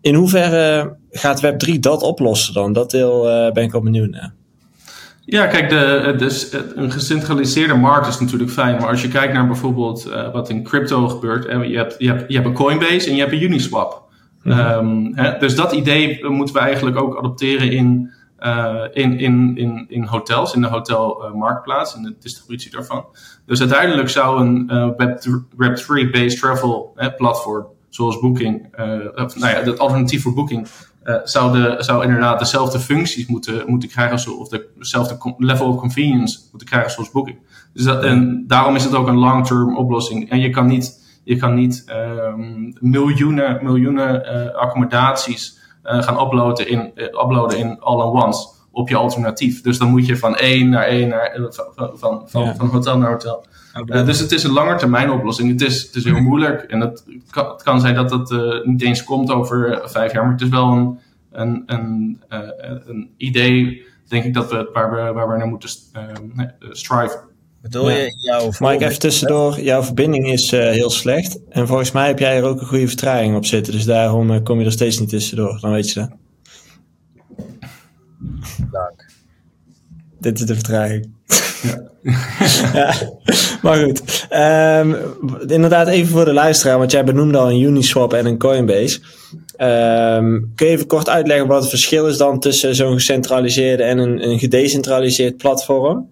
in 0.00 0.14
hoeverre 0.14 0.96
gaat 1.10 1.42
Web3 1.44 1.78
dat 1.80 2.02
oplossen 2.02 2.54
dan? 2.54 2.72
Dat 2.72 2.90
deel 2.90 3.28
uh, 3.28 3.52
ben 3.52 3.64
ik 3.64 3.72
wel 3.72 3.82
benieuwd 3.82 4.10
naar. 4.10 4.33
Ja, 5.26 5.46
kijk, 5.46 5.68
de, 5.68 6.14
dus 6.18 6.52
een 6.74 6.90
gecentraliseerde 6.90 7.74
markt 7.74 8.06
is 8.06 8.20
natuurlijk 8.20 8.50
fijn. 8.50 8.76
Maar 8.76 8.88
als 8.88 9.02
je 9.02 9.08
kijkt 9.08 9.32
naar 9.32 9.46
bijvoorbeeld 9.46 10.10
wat 10.32 10.48
in 10.48 10.62
crypto 10.62 11.08
gebeurt. 11.08 11.44
je, 11.44 11.76
hebt, 11.76 11.94
je, 11.98 12.06
hebt, 12.06 12.24
je 12.28 12.34
hebt 12.34 12.46
een 12.46 12.54
Coinbase 12.54 13.08
en 13.08 13.14
je 13.14 13.20
hebt 13.20 13.32
een 13.32 13.42
Uniswap. 13.42 14.02
Mm 14.42 15.12
hè, 15.14 15.38
dus 15.38 15.54
dat 15.54 15.72
idee 15.72 16.28
moeten 16.28 16.54
we 16.54 16.60
eigenlijk 16.60 16.96
ook 16.96 17.18
adopteren 17.18 17.72
in, 17.72 18.12
in, 18.92 19.18
in, 19.18 19.56
in, 19.56 19.86
in 19.88 20.04
hotels, 20.04 20.54
in 20.54 20.60
de 20.60 20.66
hotelmarktplaats, 20.66 21.96
in 21.96 22.02
de 22.02 22.14
distributie 22.20 22.70
daarvan. 22.70 23.04
Dus 23.46 23.60
uiteindelijk 23.60 24.08
zou 24.08 24.40
een 24.40 24.70
Web3-based 25.56 26.38
travel 26.38 26.96
platform 27.16 27.66
zoals 27.88 28.20
Booking, 28.20 28.66
of, 29.14 29.36
nou 29.36 29.52
ja, 29.52 29.62
het 29.62 29.78
alternatief 29.78 30.22
voor 30.22 30.34
Booking, 30.34 30.68
uh, 31.04 31.16
zou, 31.24 31.52
de, 31.52 31.74
zou 31.78 32.04
inderdaad 32.04 32.38
dezelfde 32.38 32.78
functies 32.78 33.26
moeten, 33.26 33.62
moeten 33.66 33.88
krijgen, 33.88 34.18
zo, 34.18 34.32
of 34.32 34.48
dezelfde 34.78 35.34
level 35.38 35.66
of 35.66 35.76
convenience 35.76 36.38
moeten 36.50 36.68
krijgen 36.68 36.90
zoals 36.90 37.10
Booking. 37.10 37.38
Dus 37.72 37.84
dat, 37.84 38.02
en 38.02 38.44
daarom 38.46 38.74
is 38.74 38.84
het 38.84 38.94
ook 38.94 39.06
een 39.06 39.18
long-term 39.18 39.76
oplossing. 39.76 40.30
En 40.30 40.40
je 40.40 40.50
kan 40.50 40.66
niet, 40.66 41.02
je 41.24 41.36
kan 41.36 41.54
niet 41.54 41.84
um, 41.88 42.76
miljoenen, 42.80 43.58
miljoenen 43.62 44.22
uh, 44.22 44.54
accommodaties 44.54 45.58
uh, 45.84 46.02
gaan 46.02 46.20
uploaden 46.26 46.68
in, 46.68 46.92
uploaden 46.94 47.58
in 47.58 47.80
all-in-ones 47.80 48.48
op 48.70 48.88
je 48.88 48.96
alternatief. 48.96 49.62
Dus 49.62 49.78
dan 49.78 49.88
moet 49.88 50.06
je 50.06 50.16
van 50.16 50.36
één 50.36 50.68
naar 50.68 50.84
één 50.84 51.08
naar, 51.08 51.38
van, 51.50 51.90
van, 51.94 52.22
van, 52.26 52.42
ja. 52.42 52.54
van 52.54 52.68
hotel 52.68 52.98
naar 52.98 53.10
hotel. 53.10 53.44
Uh, 53.74 54.06
dus 54.06 54.18
het 54.18 54.32
is 54.32 54.42
een 54.42 54.52
langetermijn 54.52 55.10
oplossing. 55.10 55.50
Het 55.50 55.60
is, 55.60 55.82
het 55.82 55.94
is 55.94 56.04
heel 56.04 56.20
moeilijk 56.20 56.62
en 56.62 56.80
het 56.80 57.04
kan, 57.30 57.48
het 57.48 57.62
kan 57.62 57.80
zijn 57.80 57.94
dat 57.94 58.10
het 58.10 58.30
uh, 58.30 58.64
niet 58.64 58.82
eens 58.82 59.04
komt 59.04 59.30
over 59.30 59.70
uh, 59.70 59.86
vijf 59.86 60.12
jaar, 60.12 60.22
maar 60.22 60.32
het 60.32 60.40
is 60.40 60.48
wel 60.48 60.72
een, 60.72 60.98
een, 61.32 61.62
een, 61.66 62.22
een 62.86 63.10
idee, 63.16 63.86
denk 64.08 64.24
ik, 64.24 64.34
dat 64.34 64.50
we, 64.50 64.70
waar, 64.72 64.90
we, 64.90 65.12
waar 65.12 65.28
we 65.28 65.36
naar 65.36 65.46
moeten 65.46 65.68
striven. 66.70 67.20
Bedoel 67.62 67.90
ja. 67.90 67.96
je 67.96 68.12
jouw 68.16 68.50
Mike, 68.58 68.84
even 68.84 68.98
tussendoor. 68.98 69.60
Jouw 69.60 69.82
verbinding 69.82 70.32
is 70.32 70.50
heel 70.50 70.90
slecht. 70.90 71.38
En 71.48 71.66
volgens 71.66 71.92
mij 71.92 72.06
heb 72.06 72.18
jij 72.18 72.36
er 72.36 72.44
ook 72.44 72.60
een 72.60 72.66
goede 72.66 72.88
vertraging 72.88 73.36
op 73.36 73.44
zitten. 73.44 73.72
Dus 73.72 73.84
daarom 73.84 74.42
kom 74.42 74.58
je 74.58 74.64
er 74.64 74.72
steeds 74.72 74.98
niet 74.98 75.08
tussendoor. 75.08 75.58
Dan 75.60 75.70
weet 75.70 75.90
je 75.90 76.00
dat. 76.00 76.10
Dank. 78.70 79.06
Dit 80.20 80.38
is 80.38 80.46
de 80.46 80.54
vertraging. 80.54 81.12
Ja. 81.62 81.82
ja. 82.74 82.94
Maar 83.62 83.76
goed. 83.76 84.26
Um, 84.32 84.96
inderdaad, 85.46 85.88
even 85.88 86.12
voor 86.12 86.24
de 86.24 86.32
luisteraar, 86.32 86.78
want 86.78 86.90
jij 86.90 87.04
benoemde 87.04 87.38
al 87.38 87.50
een 87.50 87.60
Uniswap 87.60 88.12
en 88.12 88.26
een 88.26 88.38
Coinbase. 88.38 89.00
Um, 89.58 90.52
kun 90.54 90.66
je 90.66 90.72
even 90.72 90.86
kort 90.86 91.08
uitleggen 91.08 91.46
wat 91.46 91.60
het 91.60 91.70
verschil 91.70 92.06
is 92.06 92.16
dan 92.16 92.40
tussen 92.40 92.74
zo'n 92.74 92.92
gecentraliseerde 92.92 93.82
en 93.82 93.98
een, 93.98 94.28
een 94.28 94.38
gedecentraliseerd 94.38 95.36
platform? 95.36 96.08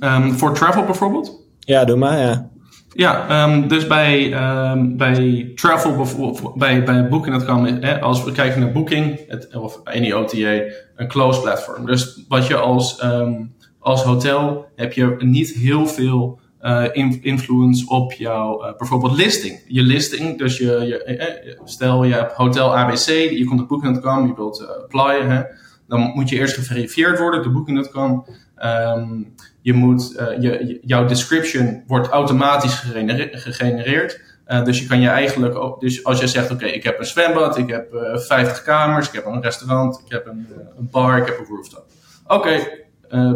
Um, 0.00 0.38
voor 0.38 0.54
travel 0.54 0.84
bijvoorbeeld? 0.84 1.40
Ja, 1.58 1.84
doe 1.84 1.96
maar, 1.96 2.18
ja. 2.18 2.50
Ja, 2.92 3.44
um, 3.44 3.68
dus 3.68 3.86
bij, 3.86 4.32
um, 4.70 4.96
bij 4.96 5.52
travel, 5.54 5.96
bijvoorbeeld, 5.96 6.54
bij, 6.54 6.82
bij 6.82 7.08
Booking.com, 7.08 7.64
hè, 7.64 8.00
als 8.00 8.24
we 8.24 8.32
kijken 8.32 8.60
naar 8.60 8.72
Booking, 8.72 9.20
het, 9.28 9.56
of 9.56 9.80
any 9.84 10.12
OTA, 10.12 10.62
een 10.96 11.08
closed 11.08 11.42
platform. 11.42 11.86
Dus 11.86 12.24
wat 12.28 12.46
je 12.46 12.56
als, 12.56 13.02
um, 13.04 13.54
als 13.78 14.02
hotel 14.02 14.66
heb 14.76 14.92
je 14.92 15.16
niet 15.18 15.50
heel 15.50 15.86
veel 15.86 16.40
uh, 16.62 16.84
influence 17.20 17.88
op 17.88 18.12
jouw 18.12 18.64
uh, 18.64 18.76
bijvoorbeeld 18.76 19.16
listing. 19.16 19.60
Je 19.66 19.82
listing, 19.82 20.38
dus 20.38 20.58
je, 20.58 20.64
je, 20.64 21.04
eh, 21.04 21.60
stel 21.64 22.04
je 22.04 22.14
hebt 22.14 22.32
hotel 22.32 22.76
ABC, 22.76 23.06
je 23.08 23.44
komt 23.44 23.60
op 23.60 23.68
Booking.com, 23.68 24.26
je 24.26 24.34
wilt 24.34 24.60
uh, 24.60 24.68
applyen, 24.68 25.30
hè, 25.30 25.42
dan 25.88 26.00
moet 26.00 26.28
je 26.28 26.36
eerst 26.36 26.54
geverifieerd 26.54 27.18
worden 27.18 27.42
door 27.42 27.52
Booking.com. 27.52 28.26
Um, 28.64 29.34
je 29.60 29.72
moet, 29.72 30.16
uh, 30.20 30.42
je, 30.42 30.78
jouw 30.82 31.04
description 31.04 31.82
wordt 31.86 32.08
automatisch 32.08 32.74
gegenereerd. 33.30 34.20
Dus 34.64 34.80
je 34.80 34.86
kan 34.86 35.00
je 35.00 35.08
eigenlijk 35.08 35.80
dus 35.80 36.04
als 36.04 36.20
je 36.20 36.26
zegt: 36.26 36.50
Oké, 36.50 36.66
ik 36.66 36.82
heb 36.82 36.98
een 36.98 37.04
zwembad, 37.04 37.58
ik 37.58 37.68
heb 37.68 37.94
uh, 37.94 38.16
50 38.16 38.62
kamers, 38.62 39.06
ik 39.06 39.12
heb 39.12 39.26
een 39.26 39.42
restaurant, 39.42 40.02
ik 40.04 40.12
heb 40.12 40.26
een, 40.26 40.46
een 40.78 40.88
bar, 40.90 41.18
ik 41.18 41.26
heb 41.26 41.38
een 41.38 41.46
rooftop. 41.46 41.84
Oké, 42.26 42.60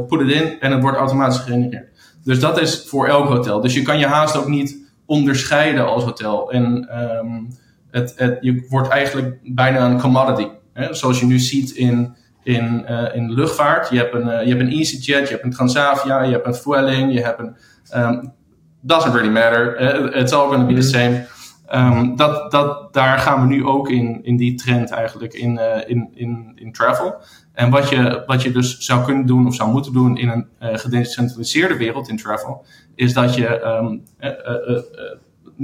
put 0.09 0.21
het 0.21 0.31
in 0.31 0.61
en 0.61 0.73
het 0.73 0.83
wordt 0.83 0.99
automatisch 0.99 1.39
gegenereerd. 1.39 1.89
Dus 2.25 2.41
dat 2.41 2.61
is 2.61 2.85
voor 2.87 3.07
elk 3.07 3.29
hotel. 3.29 3.61
Dus 3.61 3.75
je 3.75 3.83
kan 3.83 3.99
je 3.99 4.07
haast 4.07 4.37
ook 4.37 4.49
niet 4.49 4.79
onderscheiden 5.07 5.87
als 5.87 6.05
hotel. 6.05 6.53
En 6.53 6.89
um, 7.19 7.49
het, 7.91 8.15
het, 8.17 8.39
je 8.41 8.67
wordt 8.69 8.89
eigenlijk 8.89 9.39
bijna 9.43 9.91
een 9.91 10.01
commodity. 10.01 10.49
Hè? 10.73 10.95
Zoals 10.95 11.21
je 11.21 11.27
nu 11.27 11.39
ziet 11.39 11.71
in 11.71 12.15
in, 12.43 12.87
uh, 12.91 13.15
in 13.15 13.33
luchtvaart. 13.33 13.89
Je 13.91 13.97
hebt, 13.97 14.15
een, 14.15 14.27
uh, 14.27 14.43
je 14.43 14.49
hebt 14.49 14.61
een 14.61 14.71
EasyJet, 14.71 15.29
je 15.29 15.33
hebt 15.33 15.45
een 15.45 15.51
Transavia, 15.51 16.23
je 16.23 16.33
hebt 16.33 16.47
een 16.47 16.55
Vueling, 16.55 17.13
je 17.13 17.23
hebt 17.23 17.39
een... 17.39 17.57
Um, 17.97 18.33
doesn't 18.81 19.15
really 19.15 19.33
matter. 19.33 19.81
Uh, 19.81 20.21
it's 20.21 20.33
all 20.33 20.47
going 20.47 20.61
to 20.61 20.67
be 20.67 20.75
the 20.75 20.89
same. 20.89 21.27
Um, 21.75 22.17
dat, 22.17 22.51
dat, 22.51 22.93
daar 22.93 23.19
gaan 23.19 23.41
we 23.41 23.55
nu 23.55 23.67
ook 23.67 23.91
in, 23.91 24.21
in 24.25 24.37
die 24.37 24.55
trend 24.55 24.91
eigenlijk 24.91 25.35
in, 25.35 25.61
in, 25.87 26.11
in, 26.15 26.53
in 26.55 26.73
travel. 26.73 27.15
En 27.53 27.71
wat 27.71 27.89
je, 27.89 28.23
wat 28.27 28.43
je 28.43 28.53
dus 28.53 28.79
zou 28.79 29.05
kunnen 29.05 29.27
doen 29.27 29.47
of 29.47 29.55
zou 29.55 29.71
moeten 29.71 29.93
doen 29.93 30.17
in 30.17 30.29
een 30.29 30.79
gedecentraliseerde 30.79 31.77
wereld 31.77 32.09
in 32.09 32.17
travel, 32.17 32.65
is 32.95 33.13
dat 33.13 33.35
je 33.35 33.65
um, 33.65 34.03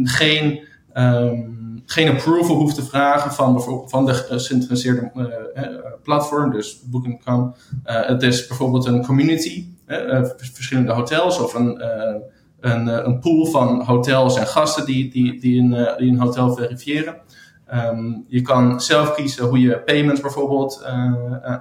geen 0.04 0.66
um, 0.94 1.58
geen 1.90 2.08
approval 2.08 2.56
hoeft 2.56 2.74
te 2.74 2.84
vragen 2.84 3.32
van, 3.32 3.62
van 3.88 4.06
de 4.06 4.14
gecentraliseerde 4.14 5.10
uh, 5.14 5.64
platform, 6.02 6.50
dus 6.50 6.82
Booking.com. 6.82 7.54
Uh, 7.86 8.06
het 8.06 8.22
is 8.22 8.46
bijvoorbeeld 8.46 8.86
een 8.86 9.06
community, 9.06 9.66
verschillende 10.36 10.92
hotels 10.92 11.38
of 11.38 11.54
een, 11.54 11.82
een, 12.60 13.06
een, 13.06 13.18
pool 13.18 13.46
van 13.46 13.82
hotels 13.82 14.36
en 14.36 14.46
gasten 14.46 14.86
die, 14.86 15.10
die, 15.10 15.40
die, 15.40 15.60
een, 15.60 15.96
die 15.98 16.10
een 16.10 16.20
hotel 16.20 16.54
verifiëren. 16.54 17.16
Um, 17.74 18.24
je 18.28 18.42
kan 18.42 18.80
zelf 18.80 19.14
kiezen 19.14 19.44
hoe 19.44 19.60
je 19.60 19.78
payments 19.78 20.20
bijvoorbeeld 20.20 20.84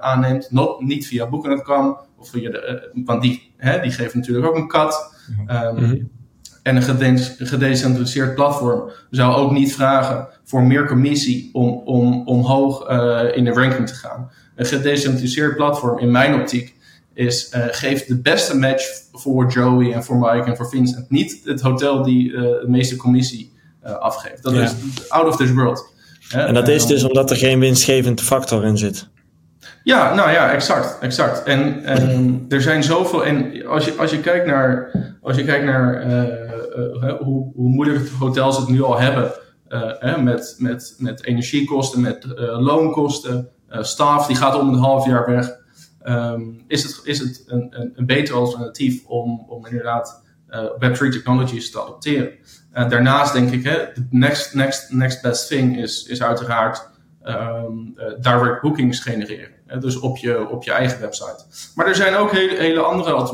aanneemt, 0.00 0.50
Not, 0.50 0.80
niet 0.80 1.06
via 1.06 1.26
Booking.com, 1.26 1.98
of 2.16 2.28
via 2.28 2.50
de, 2.50 2.90
want 3.04 3.22
die, 3.22 3.52
hè, 3.56 3.80
die 3.80 3.90
geven 3.90 4.18
natuurlijk 4.18 4.46
ook 4.46 4.56
een 4.56 4.68
cut. 4.68 5.10
Um, 5.50 6.10
en 6.62 6.76
een 6.76 7.18
gedecentraliseerd 7.38 8.34
platform 8.34 8.90
zou 9.10 9.34
ook 9.34 9.50
niet 9.50 9.74
vragen 9.74 10.28
voor 10.44 10.62
meer 10.62 10.86
commissie 10.86 11.50
om, 11.52 11.82
om 11.84 12.26
omhoog 12.26 12.90
uh, 12.90 13.36
in 13.36 13.44
de 13.44 13.52
ranking 13.52 13.86
te 13.86 13.94
gaan. 13.94 14.30
Een 14.56 14.66
gedecentraliseerd 14.66 15.56
platform, 15.56 15.98
in 15.98 16.10
mijn 16.10 16.40
optiek, 16.40 16.74
is, 17.14 17.52
uh, 17.54 17.64
geeft 17.70 18.08
de 18.08 18.20
beste 18.20 18.56
match 18.56 18.84
voor 19.12 19.50
Joey 19.50 19.92
en 19.92 20.04
voor 20.04 20.16
Mike 20.16 20.50
en 20.50 20.56
voor 20.56 20.68
Vincent. 20.68 21.10
Niet 21.10 21.40
het 21.44 21.60
hotel 21.60 22.02
die 22.02 22.30
uh, 22.30 22.40
de 22.40 22.66
meeste 22.66 22.96
commissie 22.96 23.56
afgeeft. 23.82 24.42
Dat 24.42 24.52
is 24.52 24.74
out 25.08 25.26
of 25.26 25.36
this 25.36 25.52
world. 25.52 25.96
En 26.32 26.54
dat 26.54 26.68
is 26.68 26.86
dus 26.86 27.04
omdat 27.04 27.30
er 27.30 27.36
geen 27.36 27.60
winstgevend 27.60 28.20
factor 28.20 28.64
in 28.64 28.78
zit. 28.78 29.08
Ja, 29.82 30.14
nou 30.14 30.30
ja, 30.30 30.52
exact. 30.52 30.98
exact. 31.00 31.42
En, 31.42 31.84
en 31.84 32.44
er 32.48 32.62
zijn 32.62 32.82
zoveel. 32.82 33.24
En 33.24 33.66
als 33.66 33.84
je, 33.84 33.94
als 33.98 34.10
je 34.10 34.20
kijkt 34.20 34.46
naar, 34.46 34.90
als 35.22 35.36
je 35.36 35.44
kijkt 35.44 35.64
naar 35.64 36.06
uh, 36.06 37.14
hoe, 37.20 37.52
hoe 37.54 37.68
moeilijk 37.68 38.08
hotels 38.08 38.56
het 38.56 38.68
nu 38.68 38.82
al 38.82 38.98
hebben. 38.98 39.32
Uh, 39.68 40.18
met, 40.18 40.56
met, 40.58 40.94
met 40.98 41.24
energiekosten, 41.24 42.00
met 42.00 42.26
loonkosten, 42.36 43.48
staf 43.70 44.26
die 44.26 44.36
gaat 44.36 44.60
om 44.60 44.68
een 44.68 44.78
half 44.78 45.06
jaar 45.06 45.26
weg. 45.26 45.56
Um, 46.04 46.64
is 46.66 46.82
het, 46.82 47.00
is 47.04 47.18
het 47.18 47.44
een, 47.46 47.66
een, 47.70 47.92
een 47.96 48.06
beter 48.06 48.34
alternatief 48.34 49.06
om, 49.06 49.44
om 49.48 49.66
inderdaad 49.66 50.22
Web3 50.84 50.98
technologies 50.98 51.70
te 51.70 51.80
adopteren? 51.80 52.30
Daarnaast 52.88 53.32
denk 53.32 53.50
ik, 53.50 53.62
de 53.62 54.06
next, 54.10 54.54
next, 54.54 54.92
next 54.92 55.22
best 55.22 55.48
thing 55.48 55.78
is, 55.78 56.04
is 56.04 56.22
uiteraard 56.22 56.90
um, 57.24 57.94
direct 58.20 58.60
bookings 58.60 59.00
genereren. 59.00 59.80
dus 59.80 60.00
op 60.00 60.16
je, 60.16 60.48
op 60.48 60.64
je 60.64 60.72
eigen 60.72 61.00
website. 61.00 61.44
Maar 61.74 61.86
er 61.86 61.94
zijn 61.94 62.14
ook 62.14 62.32
hele, 62.32 62.80
andere 62.80 63.32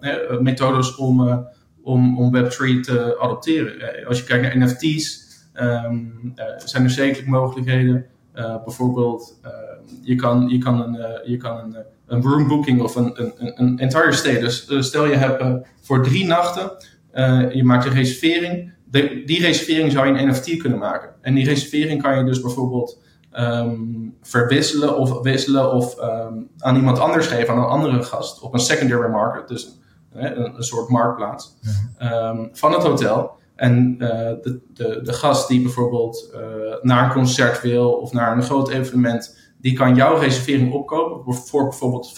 uh, 0.00 0.40
methodes 0.40 0.94
om, 0.94 1.46
om, 1.86 2.18
om 2.18 2.36
Web3 2.36 2.80
te 2.80 3.16
adopteren. 3.20 3.80
Eh, 3.80 4.06
als 4.06 4.18
je 4.18 4.24
kijkt 4.24 4.54
naar 4.54 4.66
NFT's, 4.66 5.24
ehm, 5.52 5.94
uh, 5.94 6.44
zijn 6.64 6.84
er 6.84 6.90
zeker 6.90 7.28
mogelijkheden. 7.28 8.06
Uh, 8.34 8.64
bijvoorbeeld, 8.64 9.38
uh, 9.44 9.50
je 10.02 10.14
kan, 10.14 10.48
je 10.48 10.58
kan 10.58 10.80
een, 10.80 11.20
je 11.24 11.36
kan 11.36 11.58
een, 11.58 11.76
een 12.06 12.22
room 12.22 12.48
booking 12.48 12.80
of 12.80 12.96
een, 12.96 13.20
een, 13.20 13.52
een 13.54 13.78
entire 13.78 14.12
stay. 14.12 14.40
Dus 14.40 14.66
stel 14.78 15.06
je 15.06 15.16
hebt 15.16 15.66
voor 15.80 16.02
drie 16.02 16.26
nachten, 16.26 16.70
je 17.52 17.62
maakt 17.64 17.84
een 17.84 17.92
reservering. 17.92 18.72
De, 18.84 19.22
die 19.24 19.40
reservering 19.40 19.92
zou 19.92 20.06
je 20.06 20.18
een 20.18 20.28
NFT 20.28 20.56
kunnen 20.56 20.78
maken. 20.78 21.10
En 21.20 21.34
die 21.34 21.44
reservering 21.44 22.02
kan 22.02 22.18
je 22.18 22.24
dus 22.24 22.40
bijvoorbeeld 22.40 23.02
um, 23.38 24.16
verwisselen 24.22 24.98
of 24.98 25.22
wisselen 25.22 25.72
of 25.72 26.02
um, 26.02 26.48
aan 26.58 26.76
iemand 26.76 26.98
anders 26.98 27.26
geven, 27.26 27.54
aan 27.54 27.58
een 27.58 27.64
andere 27.64 28.02
gast, 28.02 28.40
op 28.40 28.54
een 28.54 28.60
secondary 28.60 29.10
market. 29.10 29.48
Dus 29.48 29.78
een, 30.12 30.56
een 30.56 30.62
soort 30.62 30.88
marktplaats, 30.88 31.56
um, 32.02 32.48
van 32.52 32.72
het 32.72 32.82
hotel. 32.82 33.34
En 33.54 33.94
uh, 33.98 34.08
de, 34.08 34.60
de, 34.74 35.00
de 35.02 35.12
gast 35.12 35.48
die 35.48 35.62
bijvoorbeeld 35.62 36.30
uh, 36.34 36.40
naar 36.82 37.04
een 37.04 37.12
concert 37.12 37.60
wil 37.60 37.92
of 37.92 38.12
naar 38.12 38.36
een 38.36 38.42
groot 38.42 38.68
evenement 38.68 39.38
die 39.60 39.76
kan 39.76 39.94
jouw 39.94 40.18
reservering 40.18 40.72
opkopen 40.72 41.34
voor 41.34 41.62
bijvoorbeeld 41.62 42.14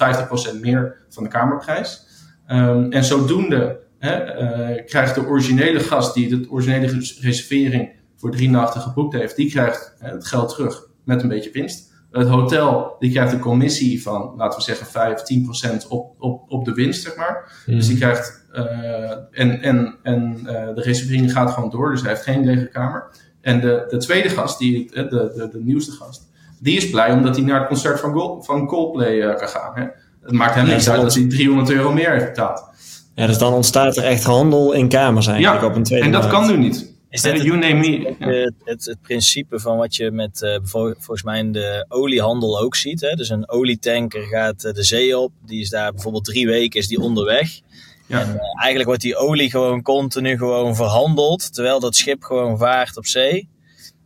50% 0.57 0.61
meer 0.61 0.97
van 1.09 1.23
de 1.23 1.29
kamerprijs. 1.29 2.07
Um, 2.49 2.93
en 2.93 3.05
zodoende 3.05 3.81
hè, 3.99 4.41
uh, 4.77 4.85
krijgt 4.85 5.15
de 5.15 5.27
originele 5.27 5.81
gast 5.81 6.15
die 6.15 6.29
de 6.29 6.51
originele 6.51 6.87
reservering 7.21 7.91
voor 8.17 8.31
drie 8.31 8.51
nachten 8.51 8.81
geboekt 8.81 9.15
heeft, 9.15 9.37
die 9.37 9.51
krijgt 9.51 9.95
het 9.99 10.27
geld 10.27 10.49
terug 10.49 10.87
met 11.05 11.23
een 11.23 11.29
beetje 11.29 11.51
winst. 11.51 11.97
Het 12.11 12.29
hotel 12.29 12.97
die 12.99 13.11
krijgt 13.11 13.33
een 13.33 13.41
commissie 13.41 14.03
van, 14.03 14.35
laten 14.37 14.59
we 14.59 14.65
zeggen, 14.65 14.87
5, 14.87 15.23
10 15.23 15.43
procent 15.43 15.87
op, 15.87 16.15
op, 16.19 16.51
op 16.51 16.65
de 16.65 16.73
winst, 16.73 17.03
zeg 17.03 17.17
maar. 17.17 17.63
Dus 17.67 17.87
die 17.87 17.97
mhm. 17.97 18.05
krijgt, 18.05 18.47
uh, 18.53 19.11
en, 19.31 19.63
en, 19.63 19.95
en 20.03 20.39
uh, 20.43 20.75
de 20.75 20.83
reservering 20.83 21.33
gaat 21.33 21.51
gewoon 21.51 21.71
door, 21.71 21.91
dus 21.91 22.01
hij 22.01 22.11
heeft 22.11 22.23
geen 22.23 22.45
lege 22.45 22.69
kamer. 22.69 23.11
En 23.41 23.61
de, 23.61 23.85
de 23.89 23.97
tweede 23.97 24.29
gast, 24.29 24.59
die, 24.59 24.91
de, 24.93 25.09
de, 25.09 25.49
de 25.53 25.61
nieuwste 25.63 25.93
gast, 25.93 26.31
die 26.61 26.77
is 26.77 26.91
blij 26.91 27.13
omdat 27.13 27.37
hij 27.37 27.45
naar 27.45 27.59
het 27.59 27.69
concert 27.69 28.01
van, 28.01 28.13
Gold, 28.13 28.47
van 28.47 28.67
Coldplay 28.67 29.35
kan 29.35 29.49
gaan. 29.49 29.73
Hè? 29.75 29.87
Het 30.23 30.33
maakt 30.33 30.55
hem 30.55 30.67
niks 30.67 30.91
uit 30.91 31.01
dat 31.01 31.15
hij 31.15 31.27
300 31.29 31.71
euro 31.71 31.93
meer 31.93 32.11
heeft 32.11 32.25
betaald. 32.25 32.71
Ja, 33.19 33.27
dus 33.27 33.39
dan 33.39 33.53
ontstaat 33.53 33.97
er 33.97 34.05
echt 34.05 34.25
handel 34.25 34.73
in 34.73 34.89
kamers 34.89 35.27
eigenlijk 35.27 35.61
ja, 35.63 35.69
op 35.69 35.75
een 35.77 35.83
tweede 35.83 36.05
en 36.07 36.13
dat 36.13 36.27
kan 36.27 36.47
nu 36.47 36.57
niet. 36.57 36.93
Is 37.11 37.23
dit 37.23 37.43
you 37.43 37.59
name 37.59 37.75
me. 37.75 38.15
Het, 38.19 38.55
het, 38.65 38.85
het, 38.85 39.03
principe 39.03 39.61
van 39.61 39.77
wat 39.77 39.97
je 39.97 40.11
met 40.11 40.43
uh, 40.43 40.57
volgens 40.63 41.23
mij 41.23 41.39
in 41.39 41.53
de 41.53 41.85
oliehandel 41.89 42.61
ook 42.61 42.77
ziet. 42.77 43.01
Hè? 43.01 43.15
Dus 43.15 43.29
een 43.29 43.49
olietanker 43.49 44.23
gaat 44.23 44.65
uh, 44.65 44.73
de 44.73 44.83
zee 44.83 45.19
op. 45.19 45.33
Die 45.47 45.61
is 45.61 45.71
daar 45.71 45.93
bijvoorbeeld 45.93 46.25
drie 46.25 46.47
weken 46.47 46.81
is 46.81 46.89
die 46.89 47.01
onderweg. 47.01 47.61
Ja. 48.07 48.21
En 48.21 48.29
uh, 48.29 48.35
eigenlijk 48.61 48.85
wordt 48.85 49.03
die 49.03 49.17
olie 49.17 49.51
gewoon 49.51 49.83
continu 49.83 50.37
gewoon 50.37 50.77
verhandeld. 50.77 51.55
Terwijl 51.55 51.81
dat 51.81 51.97
schip 51.97 52.23
gewoon 52.23 52.59
vaart 52.59 52.97
op 52.97 53.07
zee. 53.07 53.49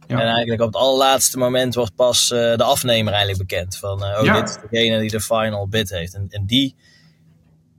Ja. 0.07 0.21
En 0.21 0.27
eigenlijk 0.27 0.61
op 0.61 0.67
het 0.67 0.83
allerlaatste 0.83 1.39
moment 1.39 1.75
wordt 1.75 1.95
pas 1.95 2.29
de 2.29 2.63
afnemer 2.63 3.13
eigenlijk 3.13 3.49
bekend. 3.49 3.77
Van 3.77 4.03
oh, 4.03 4.25
ja. 4.25 4.41
dit 4.41 4.49
is 4.49 4.71
degene 4.71 5.01
die 5.01 5.11
de 5.11 5.21
final 5.21 5.69
bid 5.69 5.91
heeft. 5.91 6.15
En, 6.15 6.27
en 6.29 6.47
die 6.47 6.75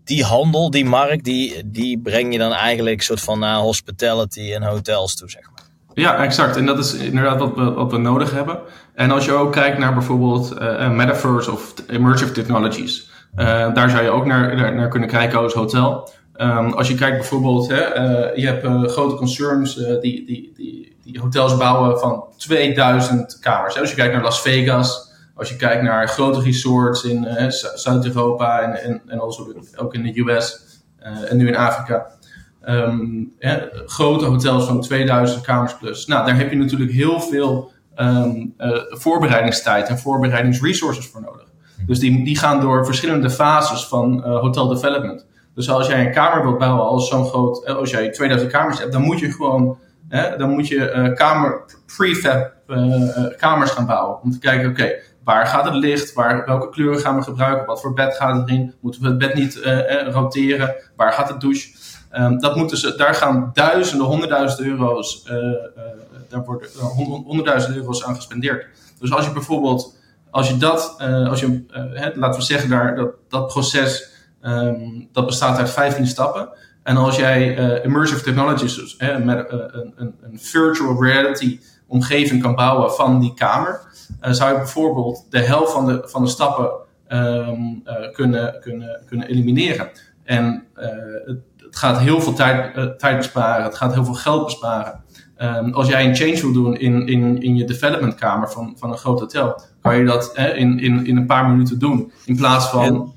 die 0.04 0.24
handel, 0.24 0.70
die 0.70 0.86
markt, 0.86 1.24
die, 1.24 1.62
die 1.66 2.00
breng 2.00 2.32
je 2.32 2.38
dan 2.38 2.52
eigenlijk 2.52 3.02
soort 3.02 3.22
van 3.22 3.40
naar 3.40 3.58
hospitality 3.58 4.54
en 4.54 4.64
hotels 4.64 5.16
toe, 5.16 5.30
zeg 5.30 5.42
maar. 5.42 5.64
Ja, 5.94 6.24
exact. 6.24 6.56
En 6.56 6.66
dat 6.66 6.80
is 6.80 6.94
inderdaad 6.94 7.40
wat 7.40 7.56
we, 7.56 7.72
wat 7.72 7.92
we 7.92 7.98
nodig 7.98 8.32
hebben. 8.32 8.60
En 8.94 9.12
als 9.12 9.26
je 9.26 9.32
ook 9.32 9.52
kijkt 9.52 9.78
naar 9.78 9.94
bijvoorbeeld 9.94 10.54
uh, 10.62 10.90
metaverse 10.90 11.52
of 11.52 11.74
emerging 11.88 12.32
technologies, 12.32 13.10
uh, 13.36 13.74
daar 13.74 13.90
zou 13.90 14.04
je 14.04 14.10
ook 14.10 14.26
naar, 14.26 14.74
naar, 14.76 14.88
kunnen 14.88 15.10
kijken 15.10 15.40
als 15.40 15.54
hotel. 15.54 16.12
Um, 16.38 16.74
als 16.74 16.88
je 16.88 16.96
kijkt 16.96 17.18
bijvoorbeeld, 17.18 17.68
hè, 17.68 17.84
je 18.34 18.46
hebt 18.46 18.92
grote 18.92 19.16
concerns 19.16 19.76
die, 19.76 20.00
die, 20.02 20.54
die, 20.56 20.96
die 21.04 21.20
hotels 21.20 21.58
bouwen 21.58 22.00
van 22.00 22.24
2000 22.38 23.40
kamers. 23.40 23.80
Als 23.80 23.90
je 23.90 23.96
kijkt 23.96 24.14
naar 24.14 24.24
Las 24.24 24.42
Vegas, 24.42 25.13
als 25.36 25.50
je 25.50 25.56
kijkt 25.56 25.84
naar 25.84 26.08
grote 26.08 26.42
resorts 26.42 27.04
in 27.04 27.24
uh, 27.24 27.50
Zuid-Europa 27.76 28.62
en, 28.62 28.84
en, 28.84 29.02
en 29.08 29.22
ook 29.76 29.94
in 29.94 30.04
de 30.04 30.20
US 30.20 30.64
uh, 31.04 31.32
en 31.32 31.38
nu 31.38 31.48
in 31.48 31.56
Afrika. 31.56 32.12
Um, 32.68 33.34
grote 33.86 34.26
hotels 34.26 34.66
van 34.66 34.82
2000 34.82 35.42
kamers 35.42 35.78
plus. 35.78 36.06
Nou, 36.06 36.26
daar 36.26 36.38
heb 36.38 36.50
je 36.50 36.58
natuurlijk 36.58 36.92
heel 36.92 37.20
veel 37.20 37.72
um, 37.96 38.54
uh, 38.58 38.78
voorbereidingstijd 38.88 39.88
en 39.88 40.00
voorbereidingsresources 40.00 41.08
voor 41.08 41.22
nodig. 41.22 41.48
Dus 41.86 42.00
die, 42.00 42.24
die 42.24 42.38
gaan 42.38 42.62
door 42.62 42.86
verschillende 42.86 43.30
fases 43.30 43.86
van 43.86 44.24
hotel 44.24 44.68
development. 44.68 45.26
Dus 45.56 45.70
als 45.70 45.88
jij 45.88 46.06
een 46.06 46.12
kamer 46.12 46.44
wilt 46.44 46.58
bouwen 46.58 46.86
als 46.86 47.10
zo'n 47.10 47.26
groot, 47.26 47.66
als 47.66 47.90
jij 47.90 48.10
2000 48.10 48.52
kamers 48.52 48.80
hebt, 48.80 48.92
dan 48.92 49.02
moet 49.02 49.20
je 49.20 49.32
gewoon, 49.32 49.78
dan 50.38 50.50
moet 50.50 50.68
je 50.68 51.12
kamer, 51.16 51.66
prefab 51.96 52.54
kamers 53.38 53.72
gaan 53.72 53.86
bouwen. 53.86 54.22
Om 54.22 54.32
te 54.32 54.40
kijken, 54.40 54.70
oké, 54.70 54.92
waar 55.24 55.48
gaat 55.48 55.66
het 55.66 55.74
licht, 55.74 56.14
waar, 56.14 56.46
welke 56.46 56.70
kleuren 56.70 57.00
gaan 57.00 57.16
we 57.16 57.24
gebruiken, 57.24 57.66
wat 57.66 57.82
voor 57.82 57.94
bed 57.94 58.16
gaat 58.16 58.50
erin, 58.50 58.74
moeten 58.80 59.02
we 59.02 59.08
het 59.08 59.18
bed 59.18 59.34
niet 59.34 59.56
uh, 59.56 60.08
roteren, 60.08 60.76
waar 60.96 61.14
gaat 61.14 61.28
de 61.28 61.38
douche. 61.38 61.82
Um, 62.12 62.40
dat 62.40 62.56
moeten 62.56 62.78
ze, 62.78 62.96
daar 62.96 63.16
gaan 63.16 63.50
duizenden, 63.54 64.08
honderdduizend 64.08 64.62
euro's, 64.68 65.24
uh, 65.26 65.34
daar 66.30 66.44
worden 66.46 66.70
honderdduizend 67.26 67.76
euro's 67.76 68.04
aan 68.04 68.16
gespendeerd. 68.16 68.66
Dus 69.00 69.14
als 69.14 69.26
je 69.26 69.32
bijvoorbeeld, 69.32 69.98
als 70.32 70.50
je 70.50 70.58
dat, 70.58 70.96
als 71.30 71.40
je, 71.40 71.64
laten 72.16 72.40
we 72.40 72.46
zeggen, 72.46 72.70
daar, 72.70 72.96
dat, 72.96 73.10
dat 73.30 73.48
proces, 73.48 74.10
um, 74.42 75.10
dat 75.12 75.26
bestaat 75.26 75.58
uit 75.58 75.70
15 75.70 76.08
stappen. 76.08 76.50
En 76.84 76.98
als 76.98 77.16
jij 77.16 77.82
immersive 77.84 78.24
technologies, 78.24 78.76
dus, 78.76 78.98
met 78.98 79.52
een, 79.52 80.16
een, 80.22 80.40
virtual 80.40 81.04
reality 81.04 81.60
omgeving 81.88 82.42
kan 82.42 82.56
bouwen 82.56 82.92
van 82.92 83.20
die 83.20 83.34
kamer, 83.34 83.82
uh, 83.86 83.93
zou 84.22 84.52
je 84.52 84.58
bijvoorbeeld 84.58 85.26
de 85.30 85.40
helft 85.40 85.72
van 85.72 85.86
de, 85.86 86.02
van 86.06 86.24
de 86.24 86.30
stappen 86.30 86.72
um, 87.10 87.84
uh, 87.86 88.12
kunnen, 88.14 88.58
kunnen, 88.62 89.02
kunnen 89.06 89.28
elimineren. 89.28 89.90
En 90.24 90.64
uh, 90.78 90.86
het, 91.26 91.40
het, 91.58 91.76
gaat 91.76 92.00
heel 92.00 92.22
veel 92.22 92.34
tijd, 92.34 93.00
tijd 93.00 93.18
besparen, 93.18 93.64
het 93.64 93.76
gaat 93.76 93.94
heel 93.94 94.06
veel 94.06 94.14
geld 94.14 94.46
besparen. 94.46 95.04
Um, 95.38 95.74
als 95.74 95.88
jij 95.88 96.06
een 96.06 96.16
change 96.16 96.42
wil 96.42 96.54
doen 96.54 96.78
in, 96.78 97.08
in, 97.08 97.42
in 97.42 97.56
je 97.56 97.66
developmentkamer 97.66 98.52
van, 98.52 98.76
van 98.78 98.92
een 98.92 98.98
groot 98.98 99.20
hotel, 99.20 99.62
kan 99.82 99.98
je 99.98 100.06
dat 100.06 100.38
in, 100.56 100.80
in, 100.80 101.06
in 101.06 101.18
een 101.18 101.26
paar 101.26 101.50
minuten 101.50 101.80
doen. 101.80 102.12
In 102.26 102.36
plaats 102.36 102.70
van. 102.70 102.84
En, 102.84 103.14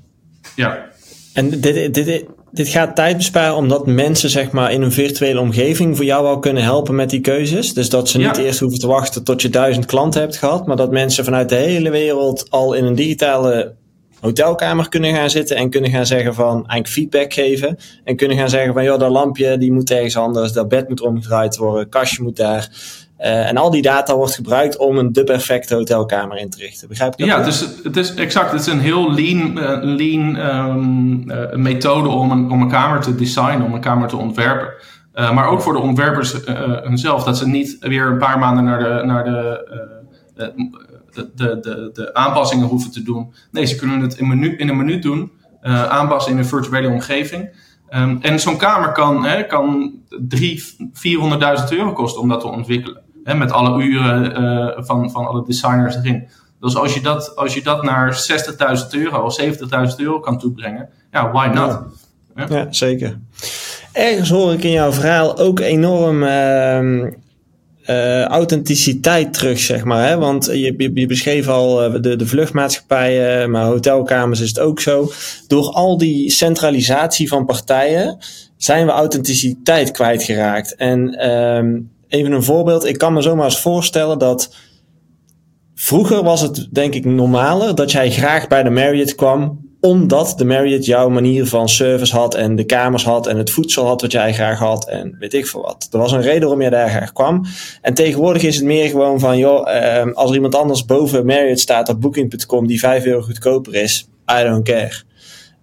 ja. 0.55 0.85
En 1.33 1.49
dit, 1.49 1.93
dit, 1.93 2.25
dit 2.51 2.67
gaat 2.67 2.95
tijd 2.95 3.17
besparen 3.17 3.55
omdat 3.55 3.85
mensen 3.85 4.29
zeg 4.29 4.51
maar 4.51 4.71
in 4.71 4.81
een 4.81 4.91
virtuele 4.91 5.39
omgeving 5.39 5.95
voor 5.95 6.05
jou 6.05 6.25
al 6.25 6.39
kunnen 6.39 6.63
helpen 6.63 6.95
met 6.95 7.09
die 7.09 7.21
keuzes. 7.21 7.73
Dus 7.73 7.89
dat 7.89 8.09
ze 8.09 8.17
niet 8.17 8.37
eerst 8.37 8.59
hoeven 8.59 8.79
te 8.79 8.87
wachten 8.87 9.23
tot 9.23 9.41
je 9.41 9.49
duizend 9.49 9.85
klanten 9.85 10.21
hebt 10.21 10.37
gehad, 10.37 10.67
maar 10.67 10.75
dat 10.75 10.91
mensen 10.91 11.23
vanuit 11.23 11.49
de 11.49 11.55
hele 11.55 11.89
wereld 11.89 12.49
al 12.49 12.73
in 12.73 12.85
een 12.85 12.95
digitale 12.95 13.75
hotelkamer 14.19 14.89
kunnen 14.89 15.15
gaan 15.15 15.29
zitten 15.29 15.55
en 15.55 15.69
kunnen 15.69 15.91
gaan 15.91 16.05
zeggen 16.05 16.33
van 16.33 16.53
eigenlijk 16.53 16.87
feedback 16.87 17.33
geven 17.33 17.77
en 18.03 18.15
kunnen 18.15 18.37
gaan 18.37 18.49
zeggen 18.49 18.73
van 18.73 18.83
joh 18.83 18.99
dat 18.99 19.11
lampje 19.11 19.57
die 19.57 19.71
moet 19.71 19.91
ergens 19.91 20.17
anders, 20.17 20.51
dat 20.51 20.67
bed 20.67 20.89
moet 20.89 21.01
omgedraaid 21.01 21.57
worden, 21.57 21.89
kastje 21.89 22.23
moet 22.23 22.35
daar. 22.35 22.69
Uh, 23.19 23.49
en 23.49 23.57
al 23.57 23.71
die 23.71 23.81
data 23.81 24.15
wordt 24.15 24.35
gebruikt 24.35 24.77
om 24.77 24.97
een 24.97 25.13
de 25.13 25.23
perfecte 25.23 25.75
hotelkamer 25.75 26.37
in 26.37 26.49
te 26.49 26.57
richten. 26.57 26.87
Begrijp 26.87 27.13
je 27.17 27.25
dat? 27.25 27.37
Ja, 27.37 27.43
dus 27.43 27.67
het 27.83 27.97
is 27.97 28.13
exact. 28.13 28.51
Het 28.51 28.59
is 28.59 28.67
een 28.67 28.79
heel 28.79 29.13
lean, 29.13 29.57
uh, 29.57 29.77
lean 29.81 30.35
um, 30.35 31.31
uh, 31.31 31.53
methode 31.53 32.09
om 32.09 32.31
een, 32.31 32.51
om 32.51 32.61
een 32.61 32.69
kamer 32.69 33.01
te 33.01 33.15
designen, 33.15 33.65
om 33.65 33.73
een 33.73 33.81
kamer 33.81 34.07
te 34.07 34.17
ontwerpen. 34.17 34.73
maar 35.13 35.47
ook 35.47 35.61
voor 35.61 35.73
de 35.73 35.79
ontwerpers 35.79 36.35
hunzelf, 36.83 37.23
dat 37.23 37.37
ze 37.37 37.47
niet 37.47 37.77
weer 37.79 38.05
een 38.05 38.17
paar 38.17 38.39
maanden 38.39 38.63
naar 38.63 38.79
de, 38.79 39.05
naar 39.05 39.23
de, 39.23 39.67
de, 40.35 40.53
de, 41.35 41.59
de, 41.59 41.89
de, 41.93 42.13
aanpassingen 42.13 42.67
hoeven 42.67 42.91
te 42.91 43.03
doen. 43.03 43.33
Nee, 43.51 43.65
ze 43.65 43.75
kunnen 43.75 43.99
het 43.99 44.17
in, 44.17 44.27
menu, 44.27 44.55
in 44.57 44.69
een 44.69 44.77
minuut 44.77 45.03
doen, 45.03 45.31
aanpassen 45.61 46.31
in 46.31 46.37
een 46.37 46.45
virtuele 46.45 46.89
omgeving. 46.89 47.49
Um, 47.89 48.17
en 48.21 48.39
zo'n 48.39 48.57
kamer 48.57 48.91
kan, 48.91 49.25
hè, 49.25 49.43
kan 49.45 49.93
400.000 50.09 51.69
euro 51.69 51.93
kosten 51.93 52.21
om 52.21 52.29
dat 52.29 52.39
te 52.39 52.47
ontwikkelen. 52.47 53.05
Hè, 53.27 53.35
met 53.35 53.51
alle 53.51 53.83
uren 53.83 54.41
uh, 54.41 54.83
van, 54.85 55.11
van 55.11 55.27
alle 55.27 55.43
designers 55.45 55.95
erin. 55.95 56.27
Dus 56.59 56.75
als 56.75 56.93
je 56.93 57.01
dat, 57.01 57.35
als 57.35 57.53
je 57.53 57.61
dat 57.61 57.83
naar 57.83 58.27
60.000 58.79 58.87
euro 58.91 59.25
of 59.25 59.41
70.000 59.41 59.49
euro 59.97 60.19
kan 60.19 60.39
toebrengen, 60.39 60.89
ja, 61.11 61.31
why 61.31 61.47
not? 61.53 61.79
Ja, 62.35 62.45
ja. 62.49 62.67
zeker. 62.69 63.19
Ergens 63.93 64.29
hoor 64.29 64.53
ik 64.53 64.63
in 64.63 64.71
jouw 64.71 64.91
verhaal 64.91 65.37
ook 65.37 65.59
enorm 65.59 66.23
uh, 66.23 67.03
uh, 67.89 68.23
authenticiteit 68.23 69.33
terug, 69.33 69.59
zeg 69.59 69.83
maar. 69.83 70.07
Hè? 70.07 70.17
Want 70.17 70.45
je, 70.45 70.73
je, 70.77 70.91
je 70.93 71.07
beschreef 71.07 71.47
al 71.47 72.01
de, 72.01 72.15
de 72.15 72.25
vluchtmaatschappijen, 72.25 73.51
maar 73.51 73.65
hotelkamers 73.65 74.39
is 74.39 74.49
het 74.49 74.59
ook 74.59 74.79
zo. 74.79 75.11
Door 75.47 75.71
al 75.71 75.97
die 75.97 76.31
centralisatie 76.31 77.27
van 77.27 77.45
partijen 77.45 78.17
zijn 78.57 78.85
we 78.85 78.91
authenticiteit 78.91 79.91
kwijtgeraakt. 79.91 80.75
En 80.75 81.29
um, 81.29 81.95
even 82.07 82.31
een 82.31 82.43
voorbeeld. 82.43 82.85
Ik 82.85 82.97
kan 82.97 83.13
me 83.13 83.21
zomaar 83.21 83.45
eens 83.45 83.61
voorstellen 83.61 84.19
dat 84.19 84.55
vroeger 85.75 86.23
was 86.23 86.41
het 86.41 86.67
denk 86.71 86.93
ik 86.93 87.05
normaler 87.05 87.75
dat 87.75 87.91
jij 87.91 88.11
graag 88.11 88.47
bij 88.47 88.63
de 88.63 88.69
Marriott 88.69 89.15
kwam 89.15 89.65
omdat 89.79 90.33
de 90.37 90.45
Marriott 90.45 90.85
jouw 90.85 91.09
manier 91.09 91.45
van 91.45 91.69
service 91.69 92.15
had 92.15 92.35
en 92.35 92.55
de 92.55 92.63
kamers 92.63 93.03
had 93.03 93.27
en 93.27 93.37
het 93.37 93.51
voedsel 93.51 93.85
had 93.85 94.01
wat 94.01 94.11
jij 94.11 94.33
graag 94.33 94.59
had 94.59 94.87
en 94.87 95.15
weet 95.19 95.33
ik 95.33 95.47
veel 95.47 95.61
wat. 95.61 95.87
Er 95.91 95.99
was 95.99 96.11
een 96.11 96.21
reden 96.21 96.41
waarom 96.41 96.61
je 96.61 96.69
daar 96.69 96.89
graag 96.89 97.13
kwam. 97.13 97.45
En 97.81 97.93
tegenwoordig 97.93 98.43
is 98.43 98.55
het 98.55 98.65
meer 98.65 98.89
gewoon 98.89 99.19
van, 99.19 99.37
joh, 99.37 99.75
eh, 99.75 100.13
als 100.13 100.29
er 100.29 100.35
iemand 100.35 100.55
anders 100.55 100.85
boven 100.85 101.25
Marriott 101.25 101.59
staat 101.59 101.89
op 101.89 102.01
booking.com 102.01 102.67
die 102.67 102.79
5 102.79 103.05
euro 103.05 103.21
goedkoper 103.21 103.75
is, 103.75 104.09
I 104.39 104.43
don't 104.43 104.63
care. 104.63 104.93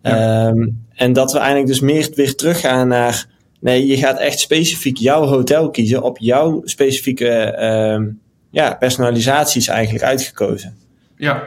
Ja. 0.02 0.46
Um, 0.46 0.86
en 0.94 1.12
dat 1.12 1.32
we 1.32 1.38
eigenlijk 1.38 1.68
dus 1.68 1.80
meer 1.80 2.10
weer 2.14 2.34
teruggaan 2.34 2.88
naar 2.88 3.26
Nee, 3.64 3.86
je 3.86 3.96
gaat 3.96 4.18
echt 4.18 4.38
specifiek 4.38 4.96
jouw 4.96 5.24
hotel 5.24 5.70
kiezen 5.70 6.02
op 6.02 6.18
jouw 6.18 6.60
specifieke 6.64 7.56
uh, 7.58 8.06
ja, 8.50 8.74
personalisaties 8.74 9.68
eigenlijk 9.68 10.04
uitgekozen. 10.04 10.76
Ja, 11.16 11.42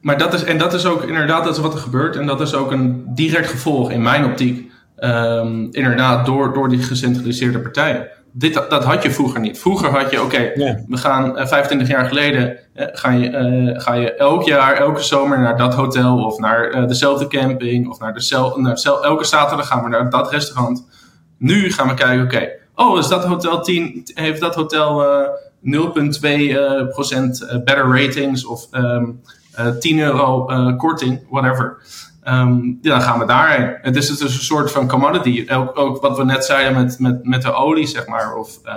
maar 0.00 0.18
dat 0.18 0.34
is, 0.34 0.44
en 0.44 0.58
dat 0.58 0.74
is 0.74 0.86
ook 0.86 1.02
inderdaad 1.02 1.44
dat 1.44 1.56
is 1.56 1.62
wat 1.62 1.72
er 1.72 1.78
gebeurt. 1.78 2.16
En 2.16 2.26
dat 2.26 2.40
is 2.40 2.54
ook 2.54 2.70
een 2.70 3.04
direct 3.14 3.48
gevolg 3.48 3.90
in 3.90 4.02
mijn 4.02 4.24
optiek. 4.24 4.70
Um, 4.98 5.68
inderdaad, 5.70 6.26
door, 6.26 6.52
door 6.52 6.68
die 6.68 6.82
gecentraliseerde 6.82 7.58
partijen. 7.58 8.08
dit, 8.32 8.54
dat 8.54 8.84
had 8.84 9.02
je 9.02 9.10
vroeger 9.10 9.40
niet. 9.40 9.58
Vroeger 9.58 9.90
had 9.90 10.10
je, 10.10 10.22
oké, 10.22 10.52
we 10.88 10.96
gaan 10.96 11.48
25 11.48 11.88
jaar 11.88 12.06
geleden, 12.06 12.58
ga, 12.74 13.10
je, 13.10 13.74
ga 13.76 13.94
je 13.94 14.14
elk 14.14 14.42
jaar, 14.42 14.74
elke 14.74 15.02
zomer 15.02 15.40
naar 15.40 15.56
dat 15.56 15.74
hotel 15.74 16.24
of 16.24 16.38
naar 16.38 16.88
dezelfde 16.88 17.26
camping 17.26 17.88
of 17.88 17.98
naar, 17.98 18.14
de 18.14 18.52
naar 18.56 19.02
elke 19.02 19.24
zaterdag 19.24 19.66
gaan 19.66 19.82
we 19.82 19.88
naar 19.88 20.10
dat 20.10 20.30
restaurant. 20.30 20.91
Nu 21.42 21.72
gaan 21.72 21.88
we 21.88 21.94
kijken, 21.94 22.24
oké, 22.24 22.48
oh, 22.74 22.98
is 22.98 23.08
dat 23.08 23.24
hotel 23.24 23.62
10, 23.62 24.02
heeft 24.14 24.40
dat 24.40 24.54
hotel 24.54 25.04
0,2% 25.64 25.72
better 27.64 28.02
ratings 28.02 28.44
of 28.44 28.66
um, 28.72 29.20
10 29.80 29.98
euro 29.98 30.44
korting, 30.76 31.26
whatever. 31.30 31.82
Um, 32.28 32.78
ja, 32.82 32.90
dan 32.90 33.02
gaan 33.02 33.18
we 33.18 33.24
daarheen. 33.24 33.76
Het 33.80 33.96
is 33.96 34.06
dus 34.06 34.20
een 34.20 34.30
soort 34.30 34.70
van 34.70 34.88
commodity. 34.88 35.46
Ook, 35.50 35.78
ook 35.78 36.00
wat 36.00 36.16
we 36.16 36.24
net 36.24 36.44
zeiden 36.44 36.74
met, 36.82 36.98
met, 36.98 37.24
met 37.24 37.42
de 37.42 37.52
olie, 37.52 37.86
zeg 37.86 38.06
maar. 38.06 38.34
Of, 38.34 38.58
uh, 38.64 38.74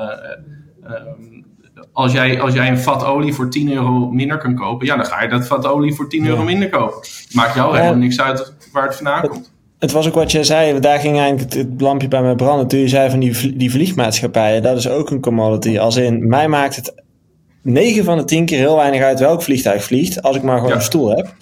um, 0.92 1.46
als, 1.94 2.12
jij, 2.12 2.42
als 2.42 2.54
jij 2.54 2.68
een 2.68 2.80
vat 2.80 3.04
olie 3.04 3.34
voor 3.34 3.50
10 3.50 3.72
euro 3.72 4.12
minder 4.12 4.38
kan 4.38 4.56
kopen, 4.56 4.86
ja, 4.86 4.96
dan 4.96 5.06
ga 5.06 5.22
je 5.22 5.30
dat 5.30 5.48
vat 5.48 5.66
olie 5.66 5.96
voor 5.96 6.10
10 6.10 6.28
euro 6.28 6.44
minder 6.44 6.70
kopen. 6.70 7.08
Maakt 7.32 7.56
jou 7.56 7.76
helemaal 7.76 7.96
niks 7.96 8.22
uit 8.22 8.54
waar 8.72 8.84
het 8.84 8.96
vandaan 8.96 9.28
komt. 9.28 9.54
Het 9.86 9.94
was 9.94 10.08
ook 10.08 10.14
wat 10.14 10.32
je 10.32 10.44
zei, 10.44 10.80
daar 10.80 11.00
ging 11.00 11.20
eigenlijk 11.20 11.54
het, 11.54 11.82
lampje 11.82 12.08
bij 12.08 12.22
mij 12.22 12.36
branden. 12.36 12.68
Toen 12.68 12.80
je 12.80 12.88
zei 12.88 13.10
van 13.10 13.20
die, 13.20 13.56
die 13.56 13.72
vliegmaatschappijen, 13.72 14.62
dat 14.62 14.78
is 14.78 14.90
ook 14.90 15.10
een 15.10 15.22
commodity. 15.22 15.80
Als 15.80 15.96
in, 15.96 16.28
mij 16.28 16.48
maakt 16.48 16.76
het 16.76 16.94
9 17.62 18.04
van 18.04 18.18
de 18.18 18.24
10 18.24 18.46
keer 18.46 18.58
heel 18.58 18.76
weinig 18.76 19.02
uit 19.02 19.20
welk 19.20 19.42
vliegtuig 19.42 19.84
vliegt, 19.84 20.22
als 20.22 20.36
ik 20.36 20.42
maar 20.42 20.60
gewoon 20.60 20.72
een 20.72 20.82
stoel 20.82 21.16
heb. 21.16 21.34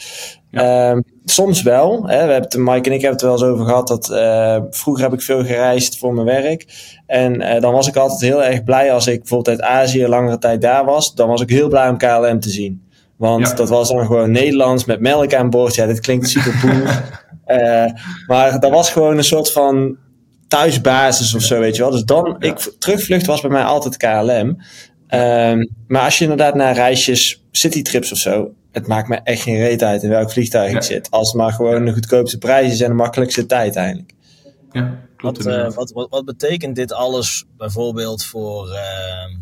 Ehm, 0.52 1.02
soms 1.26 1.62
wel. 1.62 2.08
Hè. 2.08 2.26
We 2.26 2.32
hebben 2.32 2.64
Mike 2.64 2.90
en 2.90 2.96
ik 2.96 3.02
hebben 3.02 3.10
het 3.12 3.22
er 3.22 3.28
wel 3.28 3.38
eens 3.38 3.44
over 3.44 3.66
gehad. 3.66 3.88
Dat, 3.88 4.10
uh, 4.12 4.58
vroeger 4.70 5.04
heb 5.04 5.14
ik 5.14 5.22
veel 5.22 5.46
gereisd 5.46 5.98
voor 5.98 6.14
mijn 6.14 6.26
werk. 6.26 6.66
En 7.06 7.42
uh, 7.42 7.60
dan 7.60 7.74
was 7.74 7.88
ik 7.88 7.96
altijd 7.96 8.22
heel 8.22 8.44
erg 8.44 8.64
blij 8.64 8.94
als 8.94 9.08
ik 9.08 9.20
bijvoorbeeld 9.20 9.60
uit 9.60 9.70
Azië 9.70 10.08
langere 10.08 10.38
tijd 10.38 10.62
daar 10.62 10.86
was. 10.86 11.16
Dan 11.16 11.28
was 11.28 11.42
ik 11.42 11.50
heel 11.50 11.70
blij 11.70 11.90
om 11.90 11.98
KLM 11.98 12.40
te 12.40 12.50
zien. 12.50 12.82
Want 13.16 13.58
dat 13.58 13.70
was 13.70 13.90
dan 13.90 14.06
gewoon 14.06 14.32
Nederlands 14.32 14.86
met 14.86 15.00
melk 15.00 15.34
aan 15.34 15.50
boord. 15.50 15.76
Ja, 15.76 15.86
dit 15.86 16.00
klinkt 16.00 16.30
super 16.30 16.60
boer. 16.62 17.02
uh, 17.54 18.02
maar 18.28 18.60
dat 18.60 18.72
was 18.72 18.92
gewoon 18.92 19.18
een 19.18 19.24
soort 19.24 19.52
van 19.52 19.98
thuisbasis 20.48 21.34
of 21.34 21.42
zo, 21.42 21.60
weet 21.60 21.76
je 21.76 21.82
wel. 21.82 21.92
Dus 21.92 22.04
dan, 22.04 22.36
ik, 22.40 22.58
terugvlucht 22.80 23.26
was 23.26 23.42
bij 23.42 23.50
mij 23.50 23.64
altijd 23.64 23.98
KLM. 23.98 24.58
Um, 25.20 25.70
maar 25.88 26.02
als 26.02 26.18
je 26.18 26.24
inderdaad 26.24 26.56
naar 26.56 26.74
reisjes, 26.74 27.44
citytrips 27.52 28.12
of 28.12 28.18
zo, 28.18 28.54
het 28.72 28.88
maakt 28.88 29.08
me 29.08 29.16
echt 29.16 29.42
geen 29.42 29.58
reet 29.58 29.84
uit 29.84 30.04
in 30.04 30.10
welk 30.10 30.32
vliegtuig 30.32 30.74
ik 30.74 30.84
zit. 30.84 31.12
Als 31.12 31.28
het 31.28 31.38
maar 31.38 31.52
gewoon 31.52 31.86
de 31.86 31.94
goedkoopste 31.94 32.38
prijs 32.38 32.72
is 32.72 32.82
en 32.82 32.90
de 32.90 32.96
makkelijkste 32.96 33.46
tijd 33.46 33.76
eigenlijk. 33.76 34.14
Ja, 34.72 35.00
klopt. 35.18 35.44
Wat, 35.44 35.54
uh, 35.54 35.72
wat, 35.72 35.92
wat, 35.92 36.10
wat, 36.10 36.26
betekent 36.26 36.76
dit 36.76 36.94
alles 36.94 37.46
bijvoorbeeld 37.58 38.26
voor, 38.26 38.68
uh, 38.68 39.38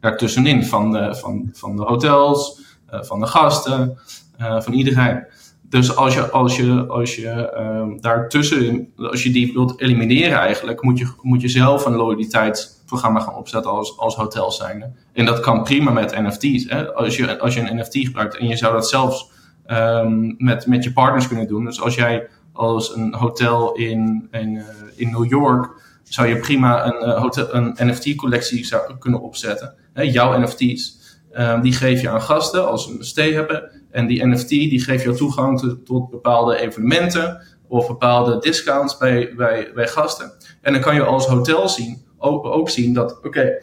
daartussenin. 0.00 0.64
Van 0.64 0.92
de, 0.92 1.14
van, 1.14 1.50
van 1.52 1.76
de 1.76 1.82
hotels, 1.82 2.62
van 2.86 3.20
de 3.20 3.26
gasten, 3.26 3.98
van 4.38 4.72
iedereen. 4.72 5.26
Dus 5.74 5.96
als 5.96 6.14
je, 6.14 6.30
als 6.30 6.56
je, 6.56 6.86
als 6.86 7.14
je 7.14 7.52
um, 7.58 8.00
daartussen, 8.00 8.92
als 8.96 9.22
je 9.22 9.30
die 9.30 9.52
wilt 9.52 9.80
elimineren 9.80 10.38
eigenlijk, 10.38 10.82
moet 10.82 10.98
je, 10.98 11.08
moet 11.22 11.40
je 11.40 11.48
zelf 11.48 11.84
een 11.84 11.94
loyaliteitsprogramma 11.94 13.20
gaan 13.20 13.34
opzetten 13.34 13.70
als, 13.70 13.98
als 13.98 14.14
hotel 14.14 14.52
zijnde. 14.52 14.92
En 15.12 15.24
dat 15.24 15.40
kan 15.40 15.62
prima 15.62 15.90
met 15.90 16.20
NFT's. 16.20 16.68
Hè? 16.68 16.94
Als, 16.94 17.16
je, 17.16 17.38
als 17.38 17.54
je 17.54 17.60
een 17.60 17.76
NFT 17.76 17.96
gebruikt 17.96 18.36
en 18.36 18.46
je 18.46 18.56
zou 18.56 18.72
dat 18.72 18.88
zelfs 18.88 19.30
um, 19.66 20.34
met, 20.38 20.66
met 20.66 20.84
je 20.84 20.92
partners 20.92 21.28
kunnen 21.28 21.48
doen. 21.48 21.64
Dus 21.64 21.80
als 21.80 21.94
jij 21.94 22.28
als 22.52 22.94
een 22.94 23.14
hotel 23.14 23.72
in, 23.72 24.28
in, 24.30 24.54
uh, 24.54 24.64
in 24.94 25.10
New 25.10 25.30
York 25.30 25.82
zou 26.02 26.28
je 26.28 26.36
prima 26.36 26.86
een, 26.86 27.08
uh, 27.08 27.20
hotel, 27.20 27.54
een 27.54 27.76
NFT-collectie 27.78 28.64
zou 28.64 28.98
kunnen 28.98 29.20
opzetten. 29.20 29.74
Hè, 29.92 30.02
jouw 30.02 30.40
NFT's. 30.40 31.02
Um, 31.38 31.60
die 31.60 31.72
geef 31.72 32.00
je 32.00 32.08
aan 32.08 32.22
gasten 32.22 32.68
als 32.68 32.84
ze 32.84 32.98
een 32.98 33.04
stay 33.04 33.32
hebben. 33.32 33.83
En 33.94 34.06
die 34.06 34.26
NFT 34.26 34.48
die 34.48 34.80
geeft 34.80 35.04
jou 35.04 35.16
toegang 35.16 35.78
tot 35.84 36.10
bepaalde 36.10 36.60
evenementen 36.60 37.42
of 37.68 37.86
bepaalde 37.86 38.38
discounts 38.38 38.96
bij, 38.96 39.32
bij, 39.36 39.70
bij 39.74 39.88
gasten. 39.88 40.32
En 40.60 40.72
dan 40.72 40.82
kan 40.82 40.94
je 40.94 41.02
als 41.02 41.26
hotel 41.26 41.68
zien, 41.68 42.02
ook, 42.18 42.44
ook 42.44 42.70
zien 42.70 42.94
dat, 42.94 43.20
oké, 43.22 43.58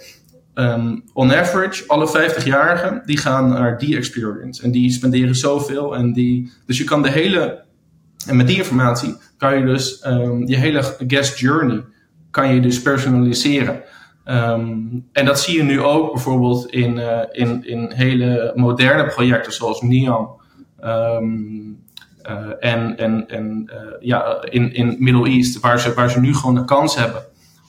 Um, 0.56 1.04
on 1.14 1.34
average, 1.34 1.84
alle 1.88 2.08
50-jarigen 2.08 3.06
die 3.06 3.18
gaan 3.18 3.50
naar 3.50 3.78
die 3.78 3.98
experience. 3.98 4.64
En 4.64 4.72
die 4.72 4.92
spenderen 4.92 5.36
zoveel. 5.36 5.96
En 5.96 6.14
die, 6.14 6.52
dus 6.66 6.78
je 6.78 6.84
kan 6.84 7.02
de 7.02 7.10
hele. 7.10 7.64
En 8.28 8.36
met 8.36 8.48
die 8.48 8.58
informatie 8.58 9.16
kan 9.38 9.58
je 9.58 9.66
dus 9.66 10.06
um, 10.06 10.48
je 10.48 10.56
hele 10.56 10.96
guest 11.08 11.40
journey 11.40 11.84
kan 12.32 12.54
je 12.54 12.62
dus 12.62 12.82
personaliseren. 12.82 13.82
Um, 14.32 15.08
en 15.12 15.26
dat 15.26 15.40
zie 15.40 15.58
je 15.58 15.64
nu 15.64 15.82
ook 15.82 16.14
bijvoorbeeld 16.14 16.70
in, 16.70 16.98
uh, 16.98 17.20
in, 17.32 17.66
in 17.66 17.92
hele 17.92 18.52
moderne 18.56 19.08
projecten 19.08 19.54
zoals 19.54 19.82
Neon. 19.82 20.28
Um, 20.84 21.84
uh, 22.30 22.48
en 22.60 22.98
en, 22.98 23.28
en 23.28 23.72
uh, 23.74 23.96
ja, 24.00 24.46
in, 24.50 24.74
in 24.74 24.96
Middle 25.00 25.30
East, 25.30 25.60
waar 25.60 25.80
ze, 25.80 25.94
waar 25.94 26.10
ze 26.10 26.20
nu 26.20 26.36
gewoon 26.36 26.56
de 26.56 26.66
kans 26.66 26.96
hebben 26.96 27.24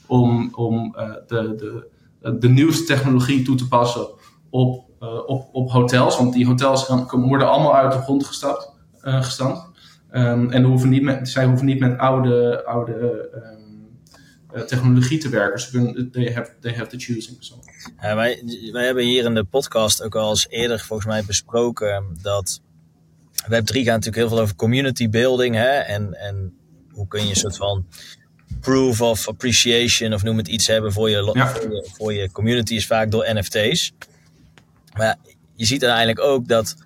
om, 0.06 0.54
om 0.54 0.96
de, 1.26 1.54
de, 1.56 2.38
de 2.38 2.48
nieuwste 2.48 2.84
technologie 2.84 3.42
toe 3.42 3.56
te 3.56 3.68
passen 3.68 4.06
op, 4.50 4.84
op, 5.26 5.48
op 5.52 5.70
hotels. 5.70 6.18
Want 6.18 6.32
die 6.32 6.46
hotels 6.46 6.84
gaan, 6.84 7.06
worden 7.10 7.50
allemaal 7.50 7.76
uit 7.76 7.92
de 7.92 7.98
grond 7.98 8.26
gestapt, 8.26 8.74
gestampt. 9.00 9.70
Um, 10.12 10.50
en 10.50 10.64
hoeven 10.64 10.88
niet 10.88 11.02
met, 11.02 11.28
zij 11.28 11.44
hoeven 11.44 11.66
niet 11.66 11.80
met 11.80 11.98
oude, 11.98 12.64
oude 12.64 13.28
technologie 14.66 15.18
te 15.18 15.28
werken. 15.28 15.60
Ze 15.60 15.70
kunnen, 15.70 16.10
they, 16.10 16.32
have, 16.34 16.52
they 16.60 16.72
have 16.72 16.86
the 16.86 16.98
choosing. 16.98 17.36
So. 17.40 17.58
Ja, 18.00 18.14
wij, 18.14 18.42
wij 18.72 18.84
hebben 18.84 19.04
hier 19.04 19.24
in 19.24 19.34
de 19.34 19.44
podcast 19.44 20.02
ook 20.02 20.14
al 20.14 20.30
eens 20.30 20.48
eerder 20.48 20.80
volgens 20.80 21.08
mij 21.08 21.24
besproken 21.24 22.18
dat 22.22 22.60
Web3 23.44 23.48
gaat 23.48 23.84
natuurlijk 23.84 24.16
heel 24.16 24.28
veel 24.28 24.40
over 24.40 24.54
community 24.54 25.08
building. 25.08 25.54
Hè? 25.54 25.78
En, 25.78 26.14
en 26.14 26.56
hoe 26.90 27.08
kun 27.08 27.22
je 27.22 27.28
een 27.28 27.36
soort 27.36 27.56
van 27.56 27.86
proof 28.60 29.00
of 29.00 29.28
appreciation 29.28 30.12
of 30.12 30.22
noem 30.22 30.36
het 30.36 30.48
iets 30.48 30.66
hebben 30.66 30.92
voor 30.92 31.10
je, 31.10 31.24
voor, 31.24 31.72
je 31.72 31.88
voor 31.92 32.12
je 32.12 32.30
community 32.30 32.74
is 32.74 32.86
vaak 32.86 33.10
door 33.10 33.34
NFT's. 33.34 33.92
Maar 34.96 35.16
je 35.54 35.64
ziet 35.64 35.84
uiteindelijk 35.84 36.20
ook 36.20 36.48
dat 36.48 36.76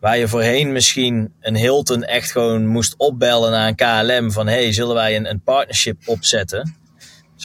Waar 0.00 0.18
je 0.18 0.28
voorheen 0.28 0.72
misschien 0.72 1.34
een 1.40 1.56
Hilton 1.56 2.04
echt 2.04 2.30
gewoon 2.30 2.66
moest 2.66 2.94
opbellen 2.96 3.50
naar 3.50 3.68
een 3.68 3.74
KLM 3.74 4.32
van 4.32 4.46
hey, 4.46 4.72
zullen 4.72 4.94
wij 4.94 5.16
een, 5.16 5.30
een 5.30 5.40
partnership 5.40 6.02
opzetten? 6.04 6.76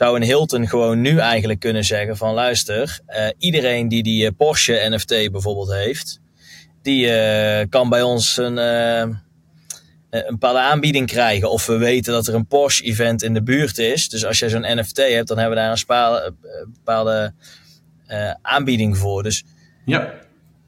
Zou 0.02 0.16
een 0.16 0.22
Hilton 0.22 0.68
gewoon 0.68 1.00
nu 1.00 1.18
eigenlijk 1.18 1.60
kunnen 1.60 1.84
zeggen 1.84 2.16
van 2.16 2.34
luister, 2.34 3.00
uh, 3.08 3.28
iedereen 3.38 3.88
die 3.88 4.02
die 4.02 4.24
uh, 4.24 4.30
Porsche 4.36 4.86
NFT 4.90 5.30
bijvoorbeeld 5.32 5.72
heeft, 5.72 6.20
die 6.82 7.06
uh, 7.06 7.60
kan 7.68 7.88
bij 7.88 8.02
ons 8.02 8.36
een, 8.36 8.56
een 8.56 9.20
bepaalde 10.10 10.60
aanbieding 10.60 11.06
krijgen. 11.06 11.50
Of 11.50 11.66
we 11.66 11.76
weten 11.76 12.12
dat 12.12 12.26
er 12.26 12.34
een 12.34 12.46
Porsche 12.46 12.84
event 12.84 13.22
in 13.22 13.34
de 13.34 13.42
buurt 13.42 13.78
is. 13.78 14.08
Dus 14.08 14.24
als 14.24 14.38
je 14.38 14.48
zo'n 14.48 14.78
NFT 14.78 14.96
hebt, 14.96 15.28
dan 15.28 15.38
hebben 15.38 15.56
we 15.56 15.62
daar 15.62 15.72
een 15.72 15.78
bepaalde, 15.86 16.34
bepaalde 16.72 17.34
aanbieding 18.42 18.98
voor. 18.98 19.22
Dus 19.22 19.44
ja 19.84 20.12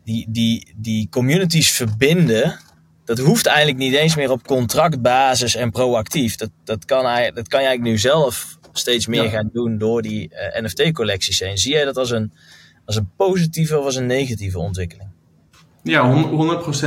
die, 0.05 0.27
die, 0.29 0.75
die 0.77 1.09
communities 1.09 1.73
verbinden, 1.73 2.59
dat 3.05 3.18
hoeft 3.18 3.47
eigenlijk 3.47 3.79
niet 3.79 3.94
eens 3.94 4.16
meer 4.16 4.31
op 4.31 4.47
contractbasis 4.47 5.55
en 5.55 5.70
proactief. 5.70 6.37
Dat, 6.37 6.51
dat, 6.64 6.85
kan, 6.85 7.03
dat 7.35 7.49
kan 7.49 7.61
je 7.61 7.66
eigenlijk 7.66 7.83
nu 7.83 7.99
zelf 7.99 8.59
steeds 8.78 9.06
meer 9.06 9.28
gaan 9.28 9.50
doen 9.52 9.78
door 9.78 10.02
die 10.02 10.30
uh, 10.32 10.56
eh, 10.56 10.64
NFT-collecties 10.64 11.40
heen. 11.40 11.58
Zie 11.58 11.72
jij 11.72 11.84
dat 11.84 11.96
als 11.96 12.10
een, 12.10 12.32
als 12.84 12.96
een 12.96 13.08
positieve 13.16 13.78
of 13.78 13.84
als 13.84 13.96
een 13.96 14.06
negatieve 14.06 14.58
ontwikkeling? 14.58 15.08
Ja, 15.82 16.28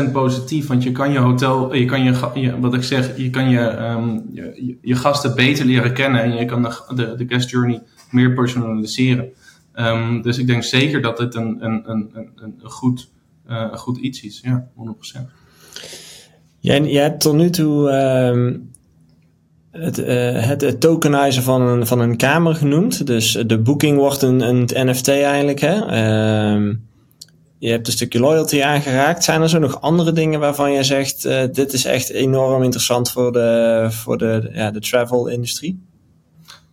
100% 0.07 0.11
positief. 0.11 0.67
Want 0.67 0.83
je 0.83 0.91
kan 0.91 1.11
je 1.11 1.19
hotel, 1.19 1.75
je 1.75 1.85
kan 1.85 2.03
je, 2.03 2.59
wat 2.59 2.73
ik 2.73 2.83
zeg, 2.83 3.17
je 3.17 3.29
kan 3.29 3.49
je, 3.49 3.59
um, 3.59 4.29
je, 4.31 4.77
je, 4.81 4.95
gasten 4.95 5.35
beter 5.35 5.65
leren 5.65 5.93
kennen 5.93 6.21
en 6.21 6.35
je 6.35 6.45
kan 6.45 6.61
de, 6.61 6.83
de, 6.95 7.15
de 7.15 7.25
guest 7.27 7.49
journey 7.49 7.81
meer 8.11 8.33
personaliseren. 8.33 9.29
Um, 9.75 10.21
dus 10.21 10.37
ik 10.37 10.47
denk 10.47 10.63
zeker 10.63 11.01
dat 11.01 11.17
het 11.17 11.35
een, 11.35 11.65
een, 11.65 11.89
een, 11.89 12.09
een, 12.13 12.31
een 12.35 12.59
goed, 12.63 13.09
uh, 13.49 13.67
een 13.71 13.77
goed 13.77 13.97
iets 13.97 14.21
is. 14.21 14.41
Ja, 14.43 14.67
100%. 15.17 15.21
Jij, 16.59 16.81
jij 16.81 17.03
hebt 17.03 17.21
tot 17.21 17.35
nu 17.35 17.49
toe 17.49 17.89
uh, 17.89 18.59
het, 19.71 19.99
uh, 19.99 20.07
het, 20.45 20.79
tokenizen 20.79 21.43
van 21.43 21.61
een, 21.61 21.87
van 21.87 21.99
een 21.99 22.17
kamer 22.17 22.55
genoemd. 22.55 23.07
Dus 23.07 23.31
de 23.31 23.59
boeking 23.59 23.97
wordt 23.97 24.21
een, 24.21 24.41
een 24.41 24.89
NFT 24.89 25.07
eigenlijk. 25.07 25.59
Hè? 25.59 25.75
Uh, 25.75 26.75
je 27.59 27.69
hebt 27.69 27.87
een 27.87 27.93
stukje 27.93 28.19
loyalty 28.19 28.61
aangeraakt. 28.63 29.23
Zijn 29.23 29.41
er 29.41 29.49
zo 29.49 29.59
nog 29.59 29.81
andere 29.81 30.11
dingen 30.11 30.39
waarvan 30.39 30.73
jij 30.73 30.83
zegt: 30.83 31.25
uh, 31.25 31.41
dit 31.51 31.73
is 31.73 31.85
echt 31.85 32.09
enorm 32.09 32.63
interessant 32.63 33.11
voor 33.11 33.31
de, 33.31 33.87
voor 33.89 34.17
de, 34.17 34.49
ja, 34.53 34.71
de 34.71 34.79
travel-industrie? 34.79 35.85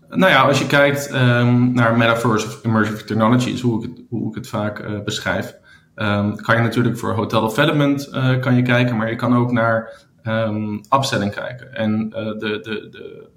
Nou 0.08 0.32
ja, 0.32 0.42
als 0.42 0.58
je 0.58 0.66
kijkt 0.66 1.14
um, 1.14 1.72
naar 1.72 1.96
Metaverse 1.96 2.46
of 2.46 2.60
Immersive 2.62 3.04
Technologies, 3.04 3.60
hoe 3.60 3.84
ik 3.84 3.90
het, 3.90 4.04
hoe 4.08 4.38
vaak 4.40 4.78
uh, 4.78 5.00
beschrijf, 5.04 5.56
um, 5.96 6.36
kan 6.36 6.56
je 6.56 6.62
natuurlijk 6.62 6.98
voor 6.98 7.14
hotel 7.14 7.48
development 7.48 8.10
kan 8.40 8.54
je 8.56 8.62
kijken, 8.62 8.96
maar 8.96 9.10
je 9.10 9.16
kan 9.16 9.36
ook 9.36 9.52
naar 9.52 10.03
um, 10.26 10.80
upselling 10.90 11.34
kijken. 11.34 11.74
En 11.74 12.06
uh, 12.08 12.24
de, 12.24 12.38
de, 12.38 12.88
de, 12.90 13.28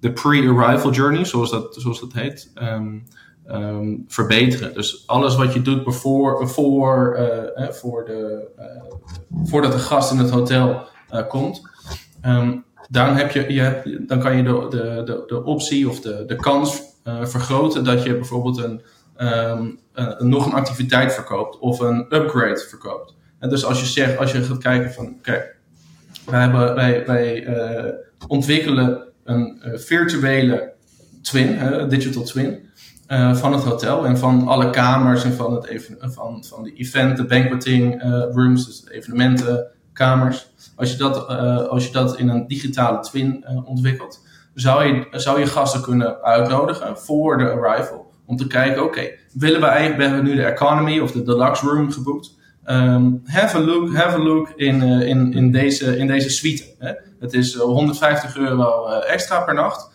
de 0.00 0.12
pre-arrival 0.12 0.92
journey, 0.92 1.24
zoals 1.24 1.50
dat, 1.50 1.74
zoals 1.78 2.00
dat 2.00 2.12
heet, 2.12 2.52
verbeteren. 4.08 4.74
Dus 4.74 5.06
alles 5.06 5.36
wat 5.36 5.52
je 5.52 5.62
doet 5.62 5.94
voor, 5.94 6.48
voor, 6.48 7.18
voor 7.70 8.04
de, 8.04 8.46
voordat 9.44 9.72
de 9.72 9.78
gast 9.78 10.12
in 10.12 10.18
het 10.18 10.30
hotel 10.30 10.86
komt. 11.28 11.62
Um, 12.26 12.64
dan, 12.88 13.16
heb 13.16 13.30
je, 13.30 13.52
je 13.52 13.60
hebt, 13.60 14.08
dan 14.08 14.18
kan 14.18 14.36
je 14.36 14.42
de, 14.42 14.66
de, 14.70 15.02
de, 15.04 15.22
de 15.26 15.44
optie 15.44 15.88
of 15.88 16.00
de, 16.00 16.24
de 16.26 16.36
kans 16.36 16.82
uh, 17.04 17.24
vergroten 17.24 17.84
dat 17.84 18.02
je 18.02 18.14
bijvoorbeeld 18.14 18.58
een, 18.58 18.82
um, 19.16 19.78
uh, 19.94 20.18
nog 20.18 20.46
een 20.46 20.52
activiteit 20.52 21.14
verkoopt 21.14 21.58
of 21.58 21.80
een 21.80 22.06
upgrade 22.10 22.66
verkoopt. 22.68 23.14
En 23.38 23.48
dus 23.48 23.64
als 23.64 23.80
je 23.80 23.86
zegt, 23.86 24.18
als 24.18 24.32
je 24.32 24.42
gaat 24.42 24.58
kijken 24.58 24.92
van, 24.92 25.20
kijk, 25.20 25.53
wij, 26.26 26.52
wij, 26.52 27.06
wij 27.06 27.46
uh, 27.46 27.92
ontwikkelen 28.28 29.02
een 29.24 29.62
virtuele 29.74 30.72
twin, 31.22 31.58
digital 31.88 32.22
twin, 32.22 32.68
van 33.32 33.52
het 33.52 33.62
hotel 33.62 34.06
en 34.06 34.18
van 34.18 34.48
alle 34.48 34.70
kamers 34.70 35.24
en 35.24 35.32
van, 35.32 35.54
het 35.54 35.66
even, 35.66 35.96
van, 36.00 36.44
van 36.44 36.62
de 36.62 36.72
event, 36.72 37.16
de 37.16 37.24
banqueting 37.24 38.02
rooms, 38.32 38.66
dus 38.66 38.84
evenementenkamers. 38.90 40.50
Als 40.76 40.90
je 40.90 40.96
dat, 40.96 41.28
als 41.68 41.86
je 41.86 41.92
dat 41.92 42.18
in 42.18 42.28
een 42.28 42.46
digitale 42.46 43.00
twin 43.00 43.44
ontwikkelt, 43.64 44.26
zou 44.54 44.84
je, 44.84 45.06
zou 45.10 45.40
je 45.40 45.46
gasten 45.46 45.82
kunnen 45.82 46.22
uitnodigen 46.22 46.98
voor 46.98 47.38
de 47.38 47.50
arrival. 47.50 48.12
Om 48.26 48.36
te 48.36 48.46
kijken, 48.46 48.84
oké, 48.84 49.10
willen 49.32 49.62
eigenlijk, 49.62 49.96
we 49.96 50.04
hebben 50.04 50.24
nu 50.24 50.34
de 50.34 50.44
economy 50.44 50.98
of 50.98 51.12
de 51.12 51.22
deluxe 51.22 51.66
room 51.66 51.92
geboekt. 51.92 52.34
Um, 52.66 53.22
have 53.24 53.56
a 53.56 53.60
look, 53.60 53.94
have 53.94 54.14
a 54.14 54.22
look 54.22 54.52
in, 54.56 54.82
uh, 54.82 55.08
in, 55.08 55.32
in, 55.32 55.52
deze, 55.52 55.96
in 55.96 56.06
deze 56.06 56.30
suite. 56.30 56.64
Hè? 56.78 56.92
Het 57.20 57.32
is 57.32 57.54
150 57.54 58.36
euro 58.36 58.86
extra 58.86 59.40
per 59.40 59.54
nacht. 59.54 59.90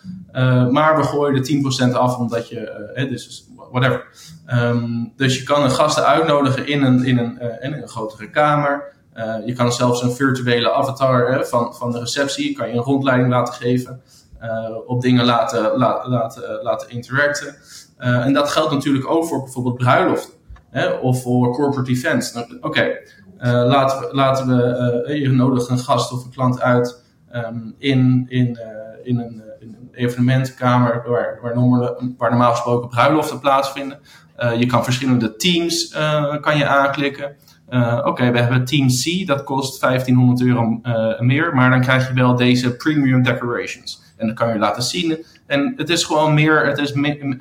maar 0.72 0.98
we 0.98 1.04
gooien 1.04 1.36
er 1.36 1.92
10% 1.92 1.94
af 1.94 2.18
omdat 2.18 2.50
je, 2.50 3.06
dus 3.10 3.48
whatever. 3.72 4.06
Um, 4.54 5.14
dus 5.16 5.38
je 5.38 5.44
kan 5.44 5.72
gasten 5.72 6.06
uitnodigen 6.06 6.68
in 6.68 6.84
een, 6.84 7.06
in 7.06 7.18
een, 7.18 7.62
in 7.62 7.74
een 7.74 7.88
grotere 7.88 8.30
kamer. 8.30 8.94
Uh, 9.20 9.36
je 9.46 9.54
kan 9.54 9.72
zelfs 9.72 10.02
een 10.02 10.12
virtuele 10.12 10.74
avatar 10.74 11.46
van, 11.46 11.76
van 11.76 11.92
de 11.92 12.00
receptie, 12.00 12.56
kan 12.56 12.68
je 12.68 12.74
een 12.74 12.84
rondleiding 12.84 13.30
laten 13.30 13.54
geven, 13.54 14.02
uh, 14.42 14.78
op 14.86 15.02
dingen 15.02 15.26
laten, 15.26 15.78
la, 15.78 16.08
laten, 16.08 16.60
laten 16.64 16.90
interacten. 16.90 17.56
Uh, 18.00 18.26
en 18.26 18.34
dat 18.34 18.50
geldt 18.50 18.72
natuurlijk 18.72 19.10
ook 19.10 19.26
voor 19.26 19.44
bijvoorbeeld 19.44 19.78
bruiloften 19.78 20.34
of 21.02 21.22
voor 21.22 21.54
corporate 21.54 21.92
events. 21.92 22.34
Nou, 22.34 22.56
Oké, 22.56 22.68
okay, 22.68 22.98
laten 23.66 24.00
we, 24.00 24.16
laten 24.16 24.48
we 24.48 25.20
je 25.20 25.30
nodig 25.30 25.70
een 25.70 25.80
gast 25.80 26.12
of 26.12 26.26
een 26.26 26.32
klant 26.32 26.62
uit 26.62 27.04
um, 27.36 27.76
in, 27.78 28.26
in, 28.30 28.60
in, 29.04 29.20
een, 29.20 29.42
in 29.60 29.68
een 29.68 29.90
evenementenkamer 29.94 31.04
waar, 31.08 31.40
waar, 31.42 31.56
normaal, 31.56 32.02
waar 32.18 32.30
normaal 32.30 32.52
gesproken 32.52 32.90
bruiloften 32.90 33.40
plaatsvinden. 33.40 34.00
je 34.58 34.66
kan 34.66 34.84
verschillende 34.84 35.36
teams 35.36 35.96
kan 36.42 36.58
je 36.58 36.68
aanklikken. 36.68 37.36
Oké, 38.04 38.32
we 38.32 38.40
hebben 38.40 38.66
Team 38.66 38.88
C, 38.88 39.28
dat 39.28 39.44
kost 39.44 39.82
1500 39.82 40.42
euro 40.42 40.80
meer, 41.20 41.56
maar 41.56 41.70
dan 41.70 41.82
krijg 41.82 42.08
je 42.08 42.14
wel 42.14 42.36
deze 42.36 42.76
premium 42.76 43.24
decorations. 43.24 44.02
En 44.18 44.28
dat 44.28 44.36
kan 44.36 44.50
je 44.50 44.60
laten 44.60 44.84
zien. 44.84 45.26
En 45.48 45.74
het 45.76 45.90
is 45.90 46.04
gewoon 46.04 46.34
meer, 46.34 46.66
het 46.66 46.78
is 46.78 46.94
mi 46.94 47.38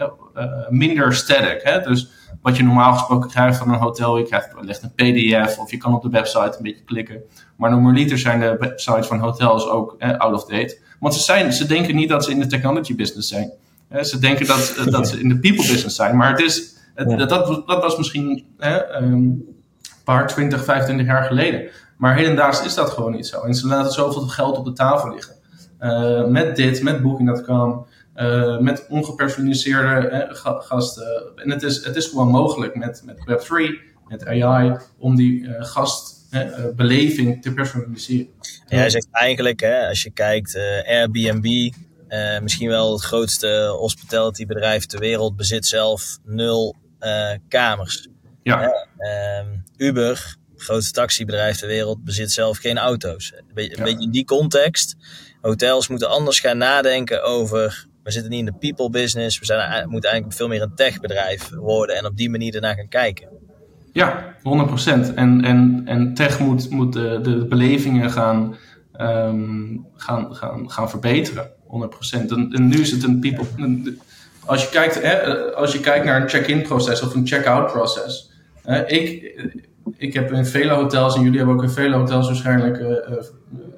minder 0.69 1.15
static. 1.15 1.61
Hè? 1.63 1.81
Dus 1.81 2.11
wat 2.43 2.57
je 2.57 2.63
normaal 2.63 2.93
gesproken 2.93 3.31
krijgt 3.31 3.59
van 3.59 3.73
een 3.73 3.79
hotel, 3.79 4.19
je 4.19 4.25
krijgt 4.25 4.55
wellicht 4.55 4.83
een 4.83 4.93
PDF 4.95 5.59
of 5.59 5.71
je 5.71 5.77
kan 5.77 5.95
op 5.95 6.03
de 6.03 6.09
website 6.09 6.55
een 6.57 6.63
beetje 6.63 6.85
klikken. 6.85 7.21
Maar 7.57 7.71
normaliter 7.71 8.19
zijn 8.19 8.41
de 8.41 8.57
websites 8.59 9.07
van 9.07 9.19
hotels 9.19 9.69
ook 9.69 9.97
out 9.99 10.35
of 10.35 10.45
date. 10.45 10.79
Want 11.01 11.15
ze, 11.15 11.21
zijn, 11.21 11.53
ze 11.53 11.67
denken 11.67 11.97
niet 11.97 12.09
dat 12.09 12.25
ze 12.25 12.31
in 12.31 12.41
de 12.41 12.47
technology 12.47 12.95
business 12.95 13.29
zijn. 13.29 13.51
Ze 14.01 14.19
denken 14.19 14.47
dat, 14.47 14.75
dat 14.91 15.09
ze 15.09 15.21
in 15.21 15.29
de 15.29 15.39
people 15.39 15.67
business 15.67 15.97
zijn. 15.97 16.17
Maar 16.17 16.31
het 16.31 16.41
is, 16.41 16.77
het, 16.95 17.19
dat, 17.19 17.29
dat, 17.29 17.67
dat, 17.67 17.83
was 17.83 17.97
misschien. 17.97 18.47
Um, 19.01 19.57
paar 20.09 20.27
20, 20.27 20.65
25 20.65 21.07
jaar 21.07 21.25
geleden. 21.25 21.71
Maar 21.97 22.17
hedendaags 22.17 22.65
is 22.65 22.75
dat 22.75 22.91
gewoon 22.91 23.13
niet 23.13 23.27
zo. 23.27 23.41
En 23.41 23.55
ze 23.55 23.67
laten 23.67 23.93
zoveel 23.93 24.23
geld 24.23 24.57
op 24.57 24.65
de 24.65 24.73
tafel 24.73 25.15
liggen. 25.15 25.35
Uh, 25.81 26.25
met 26.25 26.57
dit, 26.57 26.83
met 26.83 27.03
Booking.com, 27.03 27.87
uh, 28.19 28.59
met 28.59 28.87
ongepersonaliseerde 28.89 30.09
eh, 30.09 30.57
gasten. 30.61 31.33
En 31.35 31.51
het 31.51 31.63
is, 31.63 31.85
het 31.85 31.97
is 31.97 32.07
gewoon 32.07 32.29
mogelijk 32.29 32.75
met, 32.75 33.03
met 33.05 33.19
Web3, 33.19 33.97
met 34.09 34.27
AI, 34.27 34.77
om 34.99 35.17
die 35.17 35.41
uh, 35.41 35.65
gastbeleving 35.65 37.43
te 37.43 37.53
personaliseren. 37.53 38.29
jij 38.67 38.91
zegt 38.91 39.09
eigenlijk, 39.11 39.61
hè, 39.61 39.89
als 39.89 40.03
je 40.03 40.11
kijkt, 40.11 40.59
Airbnb, 40.87 41.71
misschien 42.43 42.69
wel 42.69 42.93
het 42.93 43.03
grootste 43.03 43.75
hospitality 43.79 44.47
bedrijf 44.47 44.87
ter 44.87 44.99
wereld, 44.99 45.37
bezit 45.37 45.67
zelf 45.67 46.19
nul 46.25 46.77
kamers. 47.49 48.09
Ja. 48.43 48.87
Ehm, 48.99 49.47
Uber, 49.77 50.37
grootste 50.57 50.93
taxibedrijf 50.93 51.57
ter 51.57 51.69
wereld, 51.69 52.05
bezit 52.05 52.33
zelf 52.33 52.59
geen 52.59 52.79
auto's. 52.79 53.33
Een 53.37 53.55
beetje, 53.55 53.79
een 53.79 53.85
beetje 53.85 54.05
in 54.05 54.11
die 54.11 54.25
context. 54.25 54.97
Hotels 55.41 55.89
moeten 55.89 56.09
anders 56.09 56.41
gaan 56.41 56.59
nadenken 56.59 57.23
over. 57.23 57.88
We 58.09 58.15
zitten 58.15 58.31
niet 58.31 58.47
in 58.47 58.53
de 58.53 58.59
people 58.73 58.91
business. 58.91 59.39
We 59.39 59.45
zijn, 59.45 59.89
moeten 59.89 60.11
eigenlijk 60.11 60.39
veel 60.39 60.49
meer 60.49 60.63
een 60.63 60.75
techbedrijf 60.75 61.49
worden 61.49 61.97
en 61.97 62.07
op 62.07 62.17
die 62.17 62.31
manier 62.31 62.55
ernaar 62.55 62.75
gaan 62.75 62.89
kijken. 62.89 63.29
Ja, 63.93 64.35
100%. 64.39 65.15
En, 65.15 65.45
en, 65.45 65.83
en 65.85 66.15
tech 66.15 66.39
moet, 66.39 66.71
moet 66.71 66.93
de, 66.93 67.19
de 67.23 67.47
belevingen 67.47 68.11
gaan, 68.11 68.57
um, 69.01 69.87
gaan, 69.97 70.35
gaan, 70.35 70.71
gaan 70.71 70.91
verbeteren. 70.91 71.51
100%. 71.51 71.51
En, 72.11 72.53
en 72.53 72.69
nu 72.69 72.81
is 72.81 72.91
het 72.91 73.03
een 73.03 73.21
people. 73.21 73.97
Als 74.45 74.63
je 74.63 74.69
kijkt, 74.69 75.03
hè, 75.03 75.35
als 75.55 75.73
je 75.73 75.81
kijkt 75.81 76.05
naar 76.05 76.23
een 76.23 76.29
check-in 76.29 76.63
proces 76.63 77.03
of 77.03 77.15
een 77.15 77.27
check-out 77.27 77.73
proces 77.73 78.29
ik, 78.87 79.35
ik 79.97 80.15
heb 80.15 80.33
in 80.33 80.47
vele 80.47 80.73
hotels, 80.73 81.17
en 81.17 81.23
jullie 81.23 81.39
hebben 81.39 81.57
ook 81.57 81.63
in 81.63 81.71
vele 81.71 81.97
hotels 81.97 82.27
waarschijnlijk 82.27 82.79
uh, 82.79 82.89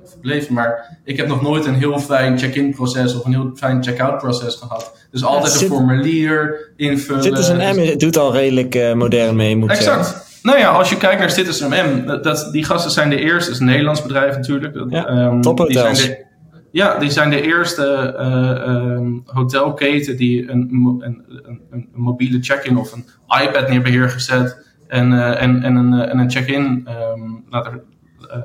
verbleven, 0.04 0.54
maar 0.54 0.98
ik 1.04 1.16
heb 1.16 1.26
nog 1.26 1.42
nooit 1.42 1.66
een 1.66 1.74
heel 1.74 1.98
fijn 1.98 2.38
check-in 2.38 2.74
proces 2.74 3.14
of 3.14 3.24
een 3.24 3.32
heel 3.32 3.50
fijn 3.54 3.82
check-out 3.82 4.18
proces 4.18 4.54
gehad. 4.54 5.06
Dus 5.10 5.24
altijd 5.24 5.60
een 5.60 5.66
formulier 5.66 6.72
invullen. 6.76 7.22
Zit 7.22 7.36
dus 7.36 7.52
M, 7.52 7.98
doet 7.98 8.16
al 8.16 8.32
redelijk 8.32 8.74
uh, 8.74 8.92
modern 8.92 9.36
mee, 9.36 9.56
moet 9.56 9.70
exact. 9.70 10.28
Nou 10.42 10.58
ja, 10.58 10.70
als 10.70 10.90
je 10.90 10.96
kijkt 10.96 11.18
naar 11.18 11.30
Citizen 11.30 11.68
MM, 11.68 12.22
dat, 12.22 12.48
die 12.52 12.64
gasten 12.64 12.90
zijn 12.90 13.10
de 13.10 13.20
eerste, 13.20 13.44
het 13.44 13.54
is 13.54 13.58
een 13.58 13.66
Nederlands 13.66 14.02
bedrijf 14.02 14.36
natuurlijk. 14.36 14.74
Dat, 14.74 14.90
ja, 14.90 15.26
um, 15.26 15.40
tophotels. 15.40 15.98
Die 15.98 16.06
zijn 16.06 16.18
de, 16.18 16.24
ja, 16.70 16.98
die 16.98 17.10
zijn 17.10 17.30
de 17.30 17.42
eerste 17.42 18.16
uh, 18.18 18.74
um, 18.74 19.22
hotelketen 19.24 20.16
die 20.16 20.50
een, 20.50 20.68
een, 21.00 21.24
een, 21.42 21.60
een 21.70 21.88
mobiele 21.94 22.38
check-in 22.40 22.76
of 22.76 22.92
een 22.92 23.04
iPad 23.42 23.68
neerbeheer 23.68 24.08
gezet 24.08 24.68
en, 24.90 25.12
uh, 25.12 25.42
en, 25.42 25.62
en 25.62 25.76
een, 25.76 25.92
en 25.92 26.18
een 26.18 26.30
check-in 26.30 26.88
um, 27.14 27.44
laten 27.50 27.82
uh, 28.20 28.36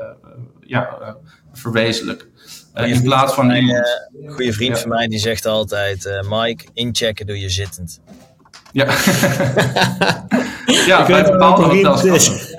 ja, 0.59 1.15
verwezenlijken. 1.53 2.27
in 2.73 3.03
plaats 3.03 3.33
van 3.33 3.49
Een 3.51 3.83
goede 4.27 4.53
vriend 4.53 4.75
ja. 4.75 4.81
van 4.81 4.89
mij 4.89 5.07
die 5.07 5.19
zegt 5.19 5.45
altijd: 5.45 6.21
Mike, 6.29 6.65
inchecken 6.73 7.25
doe 7.25 7.39
je 7.39 7.49
zittend. 7.49 8.01
Ja, 8.71 8.85
ja 10.87 11.05
bij 11.05 11.23
bepaalde 11.23 11.63
hotels. 11.63 12.03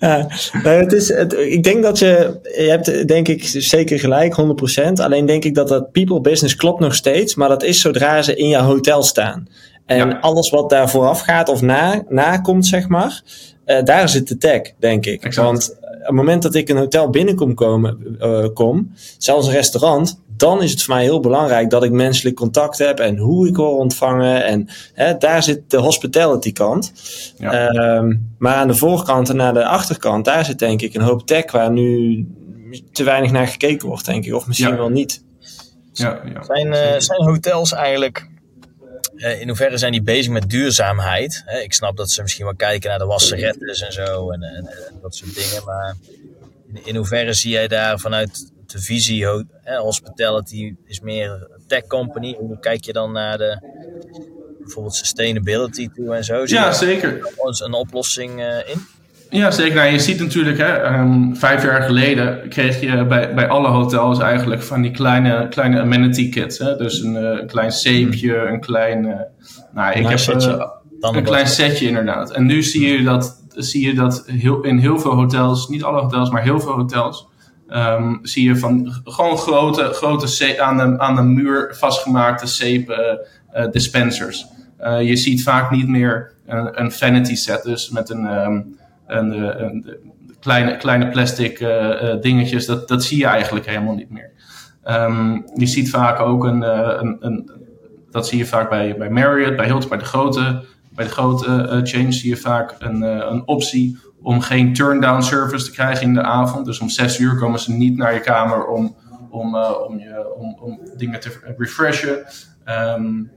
ja, 0.00 0.26
het 0.62 0.92
is, 0.92 1.08
het, 1.08 1.32
ik 1.32 1.62
denk 1.62 1.82
dat 1.82 1.98
je, 1.98 2.40
je 2.42 2.68
hebt 2.68 3.08
denk 3.08 3.28
ik 3.28 3.44
zeker 3.44 3.98
gelijk, 3.98 4.34
100%. 4.80 4.92
Alleen 4.92 5.26
denk 5.26 5.44
ik 5.44 5.54
dat 5.54 5.68
dat 5.68 5.92
people 5.92 6.20
business 6.20 6.56
klopt 6.56 6.80
nog 6.80 6.94
steeds, 6.94 7.34
maar 7.34 7.48
dat 7.48 7.62
is 7.62 7.80
zodra 7.80 8.22
ze 8.22 8.36
in 8.36 8.48
jouw 8.48 8.64
hotel 8.64 9.02
staan. 9.02 9.48
En 9.86 10.08
ja. 10.08 10.18
alles 10.20 10.50
wat 10.50 10.70
daar 10.70 10.90
vooraf 10.90 11.20
gaat 11.20 11.48
of 11.48 11.62
na, 11.62 12.04
na 12.08 12.38
komt, 12.38 12.66
zeg 12.66 12.88
maar, 12.88 13.22
uh, 13.66 13.82
daar 13.82 14.08
zit 14.08 14.28
de 14.28 14.36
tag, 14.36 14.60
denk 14.78 15.06
ik. 15.06 15.24
Exact. 15.24 15.46
Want 15.46 15.76
op 15.80 16.10
het 16.10 16.10
moment 16.10 16.42
dat 16.42 16.54
ik 16.54 16.68
een 16.68 16.76
hotel 16.76 17.10
binnenkom 17.10 17.54
komen, 17.54 18.16
uh, 18.20 18.46
kom, 18.54 18.92
zelfs 19.18 19.46
een 19.46 19.52
restaurant, 19.52 20.22
dan 20.36 20.62
is 20.62 20.70
het 20.70 20.82
voor 20.82 20.94
mij 20.94 21.02
heel 21.02 21.20
belangrijk 21.20 21.70
dat 21.70 21.84
ik 21.84 21.90
menselijk 21.90 22.36
contact 22.36 22.78
heb 22.78 22.98
en 22.98 23.16
hoe 23.16 23.48
ik 23.48 23.56
word 23.56 23.78
ontvangen. 23.78 24.44
En 24.44 24.68
hè, 24.94 25.16
daar 25.16 25.42
zit 25.42 25.70
de 25.70 25.76
hospitality 25.76 26.52
kant. 26.52 26.92
Ja. 27.36 27.68
Um, 27.96 28.34
maar 28.38 28.54
aan 28.54 28.68
de 28.68 28.74
voorkant 28.74 29.28
en 29.28 29.36
naar 29.36 29.54
de 29.54 29.64
achterkant, 29.64 30.24
daar 30.24 30.44
zit 30.44 30.58
denk 30.58 30.82
ik 30.82 30.94
een 30.94 31.02
hoop 31.02 31.26
tech 31.26 31.52
waar 31.52 31.70
nu 31.70 32.26
te 32.92 33.04
weinig 33.04 33.30
naar 33.30 33.46
gekeken 33.46 33.88
wordt, 33.88 34.06
denk 34.06 34.24
ik. 34.24 34.34
Of 34.34 34.46
misschien 34.46 34.70
ja. 34.70 34.76
wel 34.76 34.88
niet. 34.88 35.24
Ja, 35.92 36.20
ja. 36.32 36.42
Zijn, 36.42 36.66
uh, 36.66 36.98
zijn 36.98 37.22
hotels 37.22 37.72
eigenlijk 37.72 38.28
in 39.24 39.48
hoeverre 39.48 39.78
zijn 39.78 39.92
die 39.92 40.02
bezig 40.02 40.32
met 40.32 40.50
duurzaamheid? 40.50 41.44
Ik 41.62 41.72
snap 41.72 41.96
dat 41.96 42.10
ze 42.10 42.22
misschien 42.22 42.44
wel 42.44 42.54
kijken 42.54 42.90
naar 42.90 42.98
de 42.98 43.04
wasserettes 43.04 43.80
en 43.80 43.92
zo 43.92 44.30
en, 44.30 44.42
en, 44.42 44.66
en 44.66 44.98
dat 45.02 45.14
soort 45.14 45.34
dingen. 45.34 45.64
Maar 45.64 45.96
in, 46.68 46.80
in, 46.86 46.96
hoeverre 46.96 47.32
zie 47.32 47.50
jij 47.50 47.68
daar 47.68 47.98
vanuit 47.98 48.52
de 48.66 48.80
visie, 48.80 49.26
hè, 49.62 49.76
hospitality 49.76 50.74
is 50.84 51.00
meer 51.00 51.48
tech 51.66 51.86
company. 51.86 52.36
Hoe 52.38 52.58
kijk 52.58 52.84
je 52.84 52.92
dan 52.92 53.12
naar 53.12 53.38
de 53.38 53.58
bijvoorbeeld 54.58 54.94
sustainability 54.94 55.88
toe 55.94 56.14
en 56.14 56.24
zo? 56.24 56.46
Zie 56.46 56.56
ja, 56.56 56.72
zeker. 56.72 57.32
Ons 57.36 57.60
een 57.60 57.72
oplossing 57.72 58.40
uh, 58.40 58.68
in? 58.68 58.86
Ja, 59.30 59.50
zeker. 59.50 59.74
Nou, 59.74 59.88
je 59.88 59.98
ziet 59.98 60.20
natuurlijk, 60.20 60.58
hè, 60.58 60.98
um, 60.98 61.36
vijf 61.36 61.62
jaar 61.62 61.82
geleden 61.82 62.48
kreeg 62.48 62.80
je 62.80 63.04
bij, 63.06 63.34
bij 63.34 63.48
alle 63.48 63.68
hotels 63.68 64.18
eigenlijk 64.18 64.62
van 64.62 64.82
die 64.82 64.90
kleine, 64.90 65.48
kleine 65.48 65.80
amenity 65.80 66.30
kits. 66.30 66.58
Hè? 66.58 66.76
Dus 66.76 67.02
een 67.02 67.14
uh, 67.14 67.46
klein 67.46 67.72
zeepje, 67.72 68.36
een 68.36 68.60
klein. 68.60 69.04
Uh, 69.04 69.14
nou, 69.72 69.98
ik 69.98 70.08
heb 70.08 70.18
setje. 70.18 70.72
een 71.00 71.22
klein 71.22 71.46
setje 71.46 71.86
inderdaad. 71.86 72.30
En 72.30 72.46
nu 72.46 72.62
zie 72.62 72.92
je 72.92 73.02
dat, 73.02 73.44
zie 73.48 73.86
je 73.86 73.94
dat 73.94 74.24
heel, 74.26 74.62
in 74.62 74.78
heel 74.78 74.98
veel 74.98 75.14
hotels, 75.14 75.68
niet 75.68 75.84
alle 75.84 76.00
hotels, 76.00 76.30
maar 76.30 76.42
heel 76.42 76.60
veel 76.60 76.72
hotels. 76.72 77.28
Um, 77.68 78.18
zie 78.22 78.48
je 78.48 78.56
van 78.56 78.92
gewoon 79.04 79.38
grote, 79.38 79.82
grote 79.82 80.60
aan, 80.62 80.76
de, 80.76 80.98
aan 80.98 81.16
de 81.16 81.22
muur 81.22 81.74
vastgemaakte 81.78 82.46
zeep 82.46 82.90
uh, 82.90 83.70
dispensers. 83.70 84.46
je 85.00 85.16
ziet 85.16 85.42
vaak 85.42 85.70
niet 85.70 85.88
meer 85.88 86.32
een, 86.46 86.80
een 86.82 86.92
vanity 86.92 87.34
set, 87.34 87.62
dus 87.62 87.90
met 87.90 88.10
een. 88.10 88.24
Um, 88.24 88.82
en 89.06 89.30
de, 89.30 89.46
en 89.46 89.98
kleine, 90.40 90.76
kleine 90.76 91.08
plastic 91.08 91.60
uh, 91.60 92.20
dingetjes, 92.20 92.66
dat, 92.66 92.88
dat 92.88 93.04
zie 93.04 93.18
je 93.18 93.26
eigenlijk 93.26 93.66
helemaal 93.66 93.94
niet 93.94 94.10
meer. 94.10 94.32
Um, 94.88 95.44
je 95.54 95.66
ziet 95.66 95.90
vaak 95.90 96.20
ook 96.20 96.44
een, 96.44 96.62
een, 97.00 97.16
een, 97.20 97.50
dat 98.10 98.28
zie 98.28 98.38
je 98.38 98.46
vaak 98.46 98.68
bij, 98.68 98.96
bij 98.98 99.10
Marriott, 99.10 99.56
bij 99.56 99.66
Hilton, 99.66 99.88
bij 99.88 99.98
de 99.98 100.04
grote, 100.04 100.64
bij 100.90 101.04
de 101.04 101.10
grote 101.10 101.80
chains 101.82 102.20
zie 102.20 102.30
je 102.30 102.36
vaak 102.36 102.74
een, 102.78 103.02
een 103.02 103.48
optie 103.48 103.98
om 104.22 104.40
geen 104.40 104.72
turn-down 104.72 105.22
service 105.22 105.64
te 105.64 105.70
krijgen 105.70 106.06
in 106.06 106.14
de 106.14 106.22
avond. 106.22 106.66
Dus 106.66 106.80
om 106.80 106.88
zes 106.88 107.18
uur 107.18 107.36
komen 107.36 107.60
ze 107.60 107.72
niet 107.72 107.96
naar 107.96 108.14
je 108.14 108.20
kamer 108.20 108.66
om, 108.66 108.96
om, 109.30 109.56
om, 109.56 109.98
je, 109.98 110.34
om, 110.38 110.58
om 110.60 110.80
dingen 110.96 111.20
te 111.20 111.54
refreshen. 111.56 112.24
Um, 112.96 113.30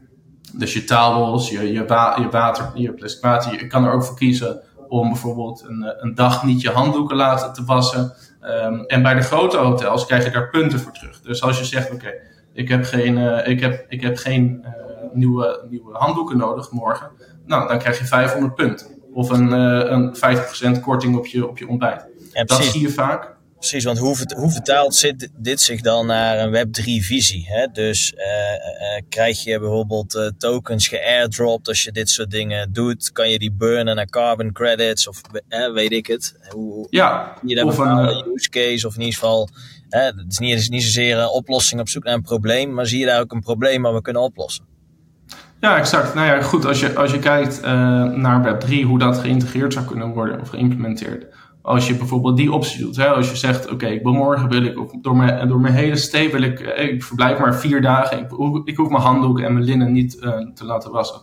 dus 0.54 0.74
je 0.74 0.84
towels, 0.84 1.50
je, 1.50 1.72
je, 1.72 1.86
wa 1.86 2.18
je 2.20 2.30
water, 2.30 2.72
je 2.74 2.94
plastic 2.94 3.24
water, 3.24 3.52
je 3.52 3.68
kan 3.68 3.86
er 3.86 3.92
ook 3.92 4.04
voor 4.04 4.16
kiezen 4.16 4.62
om 4.90 5.08
bijvoorbeeld 5.08 5.64
een, 5.68 5.96
een 6.00 6.16
dag 6.16 6.44
niet 6.44 6.62
je 6.62 6.70
handdoeken 6.70 7.16
laten 7.16 7.54
te 7.54 7.66
wassen. 7.66 8.14
Um, 8.42 8.86
en 8.86 9.04
bij 9.04 9.14
de 9.14 9.22
grote 9.22 9.58
hotels 9.58 10.06
krijg 10.06 10.24
je 10.24 10.32
daar 10.32 10.50
punten 10.50 10.80
voor 10.80 10.92
terug. 10.92 11.22
Dus 11.22 11.42
als 11.42 11.58
je 11.58 11.66
zegt, 11.66 11.86
oké, 11.86 11.96
okay, 11.96 12.22
ik 12.54 12.70
heb 12.70 12.84
geen, 12.84 13.18
uh, 13.18 13.48
ik 13.48 13.60
heb, 13.60 13.86
ik 13.90 14.02
heb 14.02 14.18
geen 14.18 14.66
uh, 14.66 14.72
nieuwe, 15.14 15.66
nieuwe 15.70 15.98
handdoeken 15.98 16.38
nodig 16.38 16.72
morgen. 16.72 17.12
Nou, 17.46 17.68
dan 17.68 17.80
krijg 17.80 18.00
je 18.00 18.06
500 18.06 18.56
punten. 18.56 18.88
Of 19.14 19.30
een, 19.30 19.50
uh, 19.50 19.90
een 19.90 20.16
50% 20.78 20.82
korting 20.82 21.18
op 21.18 21.26
je, 21.26 21.48
op 21.48 21.58
je 21.58 21.68
ontbijt. 21.68 22.06
Ja, 22.32 22.44
dat 22.44 22.64
zie 22.64 22.82
je 22.82 22.90
vaak. 22.90 23.37
Precies, 23.58 23.84
want 23.84 23.98
hoe, 23.98 24.18
hoe 24.36 24.52
vertaalt 24.52 24.96
zit 24.96 25.30
dit 25.38 25.62
zich 25.62 25.82
dan 25.82 26.06
naar 26.06 26.40
een 26.40 26.54
Web3-visie? 26.54 27.70
Dus 27.72 28.14
uh, 28.14 28.22
uh, 28.22 29.02
krijg 29.10 29.44
je 29.44 29.60
bijvoorbeeld 29.60 30.16
uh, 30.16 30.28
tokens 30.38 30.88
geairdropt 30.88 31.68
als 31.68 31.84
je 31.84 31.92
dit 31.92 32.10
soort 32.10 32.32
dingen 32.32 32.74
doet? 32.74 33.12
Kan 33.12 33.30
je 33.30 33.40
die 33.40 33.52
burnen 33.52 33.96
naar 33.96 34.06
carbon 34.06 34.52
credits 34.52 35.08
of 35.08 35.22
weet 35.74 35.92
ik 35.92 36.08
het? 36.08 36.36
Hoe, 36.50 36.88
ja, 36.90 37.34
je 37.46 37.56
daar 37.56 37.66
of 37.66 37.78
een 37.78 38.32
use 38.34 38.50
case 38.50 38.88
of 38.88 38.94
in 38.94 39.00
ieder 39.00 39.14
geval... 39.14 39.50
het 39.90 40.26
is 40.28 40.38
niet, 40.38 40.52
het 40.52 40.60
is 40.60 40.70
niet 40.70 40.84
zozeer 40.84 41.18
een 41.18 41.30
oplossing 41.30 41.82
op 41.82 41.90
zoek 41.90 42.04
naar 42.04 42.14
een 42.14 42.22
probleem, 42.22 42.74
maar 42.74 42.86
zie 42.88 43.00
je 43.00 43.06
daar 43.06 43.22
ook 43.22 43.32
een 43.32 43.42
probleem 43.42 43.82
waar 43.82 43.94
we 43.94 44.02
kunnen 44.02 44.22
oplossen? 44.22 44.66
Ja, 45.60 45.78
exact. 45.78 46.14
Nou 46.14 46.28
ja, 46.28 46.42
goed, 46.42 46.66
als 46.66 46.80
je, 46.80 46.96
als 46.96 47.12
je 47.12 47.20
kijkt 47.20 47.62
naar 48.16 48.58
Web3, 48.58 48.82
hoe 48.86 49.00
dat 49.00 49.18
geïntegreerd 49.18 49.74
zou 49.74 49.86
kunnen 49.86 50.08
worden 50.08 50.42
of 50.42 50.50
geïmplementeerd 50.50 51.26
als 51.68 51.88
je 51.88 51.96
bijvoorbeeld 51.96 52.38
die 52.38 52.52
optie 52.52 52.80
doet. 52.80 52.96
Hè? 52.96 53.08
Als 53.08 53.30
je 53.30 53.36
zegt, 53.36 53.70
oké, 53.72 53.86
ik 53.88 54.04
wil 54.04 54.14
morgen 54.14 54.50
wil 54.50 54.64
ik, 54.64 54.98
door 55.02 55.16
mijn, 55.16 55.48
door 55.48 55.60
mijn 55.60 55.74
hele 55.74 55.96
stay 55.96 56.32
wil 56.32 56.42
ik, 56.42 56.60
ik 56.60 57.04
verblijf 57.04 57.40
maar 57.40 57.56
vier 57.56 57.82
dagen. 57.82 58.20
Ik, 58.20 58.32
ik 58.64 58.78
hoef 58.78 58.90
mijn 58.90 59.02
handdoeken 59.02 59.46
en 59.46 59.54
mijn 59.54 59.66
linnen 59.66 59.92
niet 59.92 60.18
uh, 60.22 60.38
te 60.54 60.66
laten 60.66 60.92
wassen. 60.92 61.22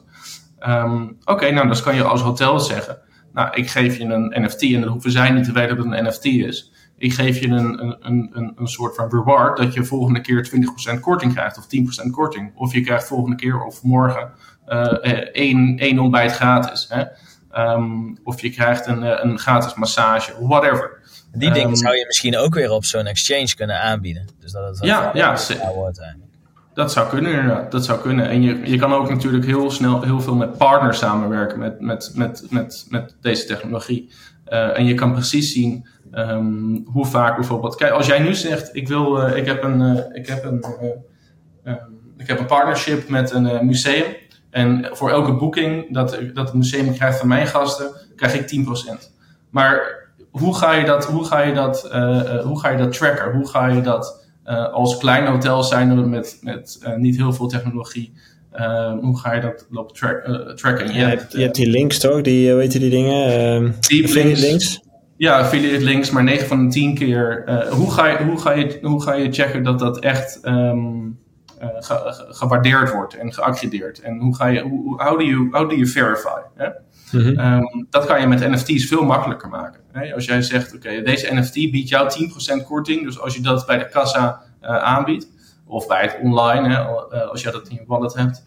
Um, 0.69 1.17
oké, 1.25 1.51
nou, 1.51 1.69
dan 1.69 1.81
kan 1.83 1.95
je 1.95 2.03
als 2.03 2.21
hotel 2.21 2.61
zeggen, 2.61 2.99
nou, 3.33 3.55
ik 3.55 3.71
geef 3.71 3.97
je 3.97 4.05
een 4.05 4.43
NFT 4.43 4.63
en 4.63 4.81
dan 4.81 4.91
hoeven 4.91 5.11
zij 5.11 5.31
niet 5.31 5.45
te 5.45 5.53
weten 5.53 5.77
dat 5.77 5.85
het 5.85 5.95
een 5.95 6.05
NFT 6.05 6.25
is. 6.25 6.73
Ik 6.99 7.13
geef 7.13 7.41
je 7.41 7.49
een, 7.49 7.85
een, 7.85 8.31
een, 8.33 8.53
een 8.57 8.69
soort 8.69 8.95
van 8.95 9.09
reward 9.11 9.57
dat 9.57 9.75
je 9.75 9.85
volgende 9.85 10.21
keer 10.21 10.51
20% 10.97 11.01
korting 11.01 11.33
krijgt 11.33 11.59
of 11.59 11.67
10% 12.07 12.11
korting. 12.11 12.53
Of 12.55 12.73
je 12.73 12.81
krijgt 12.81 13.07
volgende 13.07 13.37
keer 13.37 13.65
of 13.65 13.83
morgen 13.83 14.33
uh, 14.69 14.83
één, 15.33 15.79
één 15.79 15.99
ontbijt 15.99 16.33
gratis. 16.33 16.87
Hè? 16.89 17.05
Um, 17.59 18.19
of 18.25 18.41
je 18.41 18.51
krijgt 18.51 18.87
een, 18.87 19.27
een 19.27 19.39
gratis 19.39 19.75
massage, 19.75 20.33
whatever. 20.41 21.01
Die 21.33 21.53
dingen 21.53 21.69
um, 21.69 21.77
zou 21.77 21.97
je 21.97 22.07
misschien 22.07 22.37
ook 22.37 22.55
weer 22.55 22.71
op 22.71 22.85
zo'n 22.85 23.07
exchange 23.07 23.55
kunnen 23.55 23.81
aanbieden. 23.81 24.29
Dus 24.41 24.53
dat 24.53 24.69
het 24.69 24.85
ja, 24.85 25.11
ja, 25.15 25.37
wordt 25.75 26.01
eigenlijk. 26.01 26.33
Dat 26.75 26.93
zou 26.93 27.09
kunnen 27.09 27.33
inderdaad. 27.33 27.71
Dat 27.71 27.85
zou 27.85 28.01
kunnen. 28.01 28.29
En 28.29 28.43
je, 28.43 28.71
je 28.71 28.77
kan 28.77 28.93
ook 28.93 29.11
natuurlijk 29.11 29.45
heel 29.45 29.71
snel 29.71 30.03
heel 30.03 30.21
veel 30.21 30.35
met 30.35 30.59
partners 30.59 30.99
samenwerken 30.99 31.59
met, 31.59 31.81
met, 31.81 32.13
met, 32.15 32.47
met, 32.51 32.87
met 32.89 33.17
deze 33.21 33.47
technologie. 33.47 34.13
Uh, 34.49 34.79
en 34.79 34.85
je 34.85 34.95
kan 34.95 35.13
precies 35.13 35.53
zien 35.53 35.87
um, 36.13 36.85
hoe 36.87 37.07
vaak 37.07 37.37
bijvoorbeeld. 37.37 37.77
Kijk, 37.77 37.93
als 37.93 38.07
jij 38.07 38.19
nu 38.19 38.35
zegt: 38.35 38.77
ik 38.77 38.89
wil, 38.89 39.29
uh, 39.29 39.37
ik 39.37 39.47
heb 39.47 39.63
een, 39.63 39.81
uh, 39.81 40.01
ik 40.13 40.27
heb 40.27 40.45
een, 40.45 40.65
ik 42.17 42.27
heb 42.27 42.39
een 42.39 42.47
partnership 42.47 43.09
met 43.09 43.31
een 43.31 43.67
museum. 43.67 44.05
En 44.55 44.89
voor 44.93 45.11
elke 45.11 45.33
boeking 45.33 45.93
dat, 45.95 46.19
dat 46.35 46.47
het 46.47 46.55
museum 46.55 46.95
krijgt 46.95 47.19
van 47.19 47.29
mijn 47.29 47.47
gasten, 47.47 47.91
krijg 48.17 48.35
ik 48.35 48.67
10%. 48.67 49.11
Maar 49.51 49.81
hoe 50.31 50.57
ga 50.57 50.73
je 50.73 50.85
dat, 50.85 51.07
hoe 51.07 51.25
ga 51.25 51.41
je 51.41 51.55
dat, 51.55 51.89
uh, 51.93 52.41
hoe 52.41 52.61
ga 52.61 52.69
je 52.69 52.77
dat 52.79 52.93
tracken? 52.93 53.33
Hoe 53.33 53.49
ga 53.49 53.67
je 53.67 53.81
dat 53.81 54.27
uh, 54.47 54.73
als 54.73 54.99
klein 54.99 55.27
hotel 55.27 55.63
zijn 55.63 56.11
met, 56.11 56.39
met 56.41 56.81
uh, 56.83 56.97
niet 56.97 57.17
heel 57.17 57.33
veel 57.33 57.47
technologie? 57.47 58.13
hoe 59.01 59.19
ga 59.19 59.35
je 59.35 59.41
dat 59.41 59.67
lopen 59.71 59.95
track, 59.95 60.25
tracken? 60.57 60.87
Je, 60.87 60.99
ja, 60.99 61.09
hebt, 61.09 61.33
je 61.33 61.41
hebt 61.41 61.55
die 61.55 61.71
links 61.71 61.99
toch? 61.99 62.21
Die, 62.21 62.51
hoe 62.51 62.61
heet 62.61 62.73
die 62.73 62.91
dingen? 62.91 63.75
die 63.81 64.13
links. 64.13 64.41
links. 64.41 64.81
Ja, 65.17 65.39
affiliate 65.39 65.85
links, 65.85 66.11
maar 66.11 66.25
9 66.25 66.47
van 66.47 66.65
de 66.65 66.73
10 66.73 66.95
keer. 66.95 67.45
hoe, 67.71 67.91
ga 67.91 68.07
je, 68.07 68.25
hoe, 68.25 68.41
ga 68.41 68.53
je, 68.53 68.79
hoe 68.83 69.03
ga 69.03 69.15
je 69.15 69.33
checken 69.33 69.63
dat 69.63 69.79
dat 69.79 69.99
echt 69.99 70.41
um, 70.43 71.05
uh, 71.07 71.24
ge, 71.75 72.27
gewaardeerd 72.29 72.93
wordt 72.93 73.15
en 73.15 73.33
geaccredeerd. 73.33 74.01
En 74.01 74.19
hoe 74.19 74.37
ga 74.37 74.47
je, 74.47 74.61
hoe, 74.61 75.03
how, 75.03 75.19
do 75.19 75.25
you, 75.25 75.49
how 75.51 75.69
do 75.69 75.75
you 75.75 75.87
verify? 75.87 76.41
Hè? 76.55 76.69
Mm-hmm. 77.13 77.39
Um, 77.39 77.87
dat 77.91 78.07
kan 78.07 78.21
je 78.21 78.27
met 78.27 78.49
NFT's 78.49 78.87
veel 78.87 79.05
makkelijker 79.05 79.49
maken. 79.49 79.81
Hè? 79.93 80.15
Als 80.15 80.25
jij 80.25 80.43
zegt, 80.43 80.75
oké, 80.75 80.89
okay, 80.89 81.03
deze 81.03 81.35
NFT 81.35 81.55
biedt 81.55 81.89
jou 81.89 82.11
10% 82.63 82.67
korting. 82.67 83.05
Dus 83.05 83.21
als 83.21 83.35
je 83.35 83.41
dat 83.41 83.67
bij 83.67 83.79
de 83.79 83.89
kassa 83.89 84.43
uh, 84.63 84.77
aanbiedt, 84.77 85.33
of 85.67 85.87
bij 85.87 86.03
het 86.03 86.19
online, 86.23 86.69
hè, 86.69 86.79
als 87.25 87.43
jij 87.43 87.53
dat 87.53 87.69
in 87.69 87.75
je 87.75 87.85
wallet 87.87 88.15
hebt. 88.15 88.45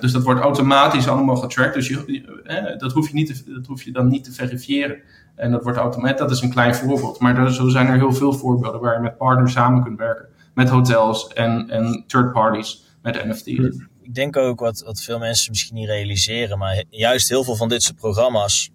dus 0.00 0.12
dat 0.12 0.22
wordt 0.22 0.40
automatisch 0.40 1.08
allemaal 1.08 1.36
getracked. 1.36 1.74
Dus 1.74 1.88
je, 1.88 2.76
dat, 2.78 2.92
hoef 2.92 3.08
je 3.08 3.14
niet 3.14 3.26
te, 3.26 3.52
dat 3.52 3.66
hoef 3.66 3.82
je 3.82 3.92
dan 3.92 4.08
niet 4.08 4.24
te 4.24 4.32
verifiëren. 4.32 4.98
En 5.34 5.50
dat 5.50 5.62
wordt 5.62 5.78
automatisch. 5.78 6.18
Dat 6.18 6.30
is 6.30 6.40
een 6.40 6.50
klein 6.50 6.74
voorbeeld. 6.74 7.20
Maar 7.20 7.38
er, 7.38 7.52
zo 7.52 7.68
zijn 7.68 7.86
er 7.86 7.96
heel 7.96 8.12
veel 8.12 8.32
voorbeelden 8.32 8.80
waar 8.80 8.94
je 8.94 9.00
met 9.00 9.16
partners 9.16 9.52
samen 9.52 9.82
kunt 9.82 9.98
werken. 9.98 10.28
Met 10.58 10.68
hotels 10.68 11.26
en, 11.26 11.70
en 11.70 12.04
third 12.06 12.32
parties 12.32 12.82
met 13.02 13.24
NFT's 13.24 13.86
ik 14.08 14.14
denk 14.14 14.36
ook 14.36 14.60
wat, 14.60 14.80
wat 14.80 15.00
veel 15.00 15.18
mensen 15.18 15.50
misschien 15.50 15.74
niet 15.74 15.88
realiseren, 15.88 16.58
maar 16.58 16.84
juist 16.90 17.28
heel 17.28 17.44
veel 17.44 17.56
van 17.56 17.68
dit 17.68 17.82
soort 17.82 17.96
programma's 17.96 18.70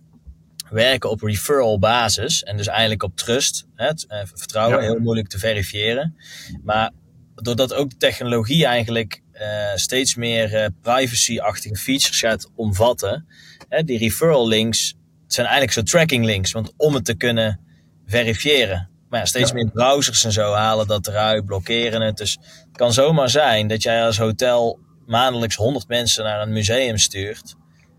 werken 0.70 1.10
op 1.10 1.22
referral 1.22 1.80
basis 1.80 2.44
en 2.44 2.58
dus 2.58 2.68
eigenlijk 2.68 3.04
op 3.04 3.16
trust, 3.16 3.68
hè, 3.76 3.88
eh, 4.08 4.20
vertrouwen, 4.34 4.82
heel 4.82 5.00
moeilijk 5.00 5.28
te 5.28 5.40
verifiëren. 5.40 6.16
Maar 6.64 6.92
doordat 7.36 7.74
ook 7.74 7.90
de 7.90 7.98
technologie 7.98 8.66
eigenlijk 8.66 9.22
uh, 9.34 9.42
steeds 9.76 10.16
meer 10.16 10.54
uh, 10.54 10.66
privacy-achtige 10.82 11.76
features 11.76 12.20
gaat 12.20 12.52
omvatten, 12.56 13.28
hè, 13.70 13.84
die 13.84 13.98
referral 13.98 14.48
links 14.48 14.96
zijn 15.28 15.48
eigenlijk 15.48 15.76
zo 15.78 15.98
tracking 15.98 16.26
links, 16.26 16.52
want 16.52 16.74
om 16.78 16.94
het 16.94 17.06
te 17.06 17.16
kunnen 17.16 17.60
verifiëren. 18.06 18.90
Maar 19.14 19.22
ja, 19.22 19.28
steeds 19.28 19.52
meer 19.52 19.70
browsers 19.70 20.24
en 20.24 20.32
zo 20.32 20.54
halen 20.54 20.88
dat 20.88 21.08
eruit, 21.08 21.46
blokkeren 21.46 22.02
het. 22.02 22.18
Dus 22.18 22.38
het 22.68 22.78
kan 22.78 22.94
zomaar 22.94 23.30
zijn 23.30 23.68
dat 23.68 23.84
jij 23.84 24.06
als 24.06 24.18
hotel 24.18 24.80
maandelijks 25.06 25.56
100 25.56 25.88
mensen 25.88 26.24
naar 26.24 26.42
een 26.42 26.52
museum 26.52 26.98
stuurt, 26.98 27.56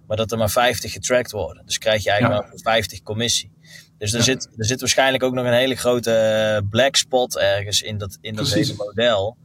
maar 0.07 0.17
dat 0.17 0.33
er 0.33 0.39
maar 0.39 0.51
50 0.51 0.93
getracked 0.93 1.31
worden. 1.31 1.67
Dus 1.67 1.79
krijg 1.79 2.03
je 2.03 2.11
eigenlijk 2.11 2.43
maar 2.43 2.59
50 2.75 3.03
commissie. 3.03 3.53
Dus 3.99 4.13
er, 4.13 4.23
zit, 4.23 4.49
er 4.57 4.65
zit 4.65 4.81
waarschijnlijk 4.81 5.23
ook 5.23 5.35
nog 5.35 5.45
een 5.45 5.53
hele 5.53 5.75
grote 5.75 6.13
eh, 6.13 6.69
black 6.71 6.97
spot 6.97 7.39
ergens 7.39 7.83
in 7.83 7.99
dat, 7.99 8.19
in 8.21 8.35
dat 8.35 8.53
hele 8.53 8.75
model. 8.77 9.37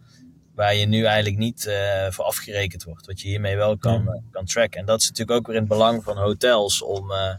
Waar 0.55 0.75
je 0.75 0.85
nu 0.85 1.03
eigenlijk 1.03 1.37
niet 1.37 1.65
uh, 1.67 2.07
voor 2.09 2.25
afgerekend 2.25 2.83
wordt. 2.83 3.05
Wat 3.05 3.21
je 3.21 3.27
hiermee 3.27 3.55
wel 3.55 3.77
kan, 3.77 4.01
uh, 4.01 4.31
kan 4.31 4.45
tracken. 4.45 4.79
En 4.79 4.85
dat 4.85 5.01
is 5.01 5.07
natuurlijk 5.07 5.37
ook 5.37 5.47
weer 5.47 5.55
in 5.55 5.61
het 5.61 5.71
belang 5.71 6.03
van 6.03 6.17
hotels 6.17 6.81
om, 6.81 7.11
uh, 7.11 7.33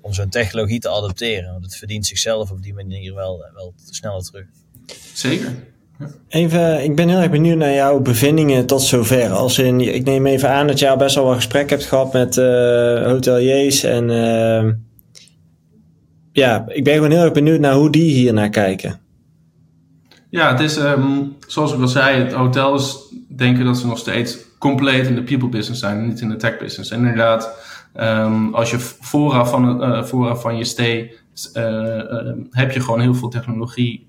om 0.00 0.12
zo'n 0.12 0.28
technologie 0.28 0.80
te 0.80 0.88
adopteren. 0.88 1.52
Want 1.52 1.64
het 1.64 1.76
verdient 1.76 2.06
zichzelf 2.06 2.50
op 2.50 2.62
die 2.62 2.74
manier 2.74 3.14
wel, 3.14 3.44
wel 3.54 3.74
sneller 3.90 4.22
terug. 4.22 4.46
Zeker. 5.12 5.52
Even, 6.28 6.84
ik 6.84 6.96
ben 6.96 7.08
heel 7.08 7.18
erg 7.18 7.30
benieuwd 7.30 7.56
naar 7.56 7.72
jouw 7.72 8.00
bevindingen 8.00 8.66
tot 8.66 8.82
zover. 8.82 9.30
Als 9.30 9.58
in, 9.58 9.80
ik 9.80 10.04
neem 10.04 10.26
even 10.26 10.50
aan 10.50 10.66
dat 10.66 10.78
je 10.78 10.88
al 10.88 10.96
best 10.96 11.14
wel 11.14 11.24
wat 11.24 11.34
gesprek 11.34 11.70
hebt 11.70 11.84
gehad 11.84 12.12
met 12.12 12.36
uh, 12.36 13.04
hoteliers. 13.04 13.82
En 13.82 14.08
uh, 14.08 14.72
ja, 16.32 16.64
ik 16.68 16.84
ben 16.84 16.94
gewoon 16.94 17.10
heel 17.10 17.22
erg 17.22 17.32
benieuwd 17.32 17.60
naar 17.60 17.74
hoe 17.74 17.90
die 17.90 18.10
hier 18.10 18.32
naar 18.32 18.50
kijken. 18.50 19.00
Ja, 20.30 20.50
het 20.50 20.60
is 20.60 20.76
um, 20.76 21.36
zoals 21.46 21.72
ik 21.72 21.80
al 21.80 21.88
zei, 21.88 22.22
het 22.22 22.32
hotels 22.32 23.14
denken 23.28 23.64
dat 23.64 23.78
ze 23.78 23.86
nog 23.86 23.98
steeds 23.98 24.38
compleet 24.58 25.06
in 25.06 25.14
de 25.14 25.22
people 25.22 25.48
business 25.48 25.80
zijn, 25.80 26.06
niet 26.06 26.20
in 26.20 26.28
de 26.28 26.36
tech 26.36 26.58
business. 26.58 26.90
En 26.90 26.98
inderdaad, 26.98 27.54
um, 28.00 28.54
als 28.54 28.70
je 28.70 28.78
vooraf 28.78 29.50
van, 29.50 30.06
vooraf 30.06 30.40
van 30.40 30.56
je 30.56 30.64
stay 30.64 31.12
heb 32.50 32.70
je 32.70 32.80
gewoon 32.80 33.00
heel 33.00 33.14
veel 33.14 33.28
technologie 33.28 34.06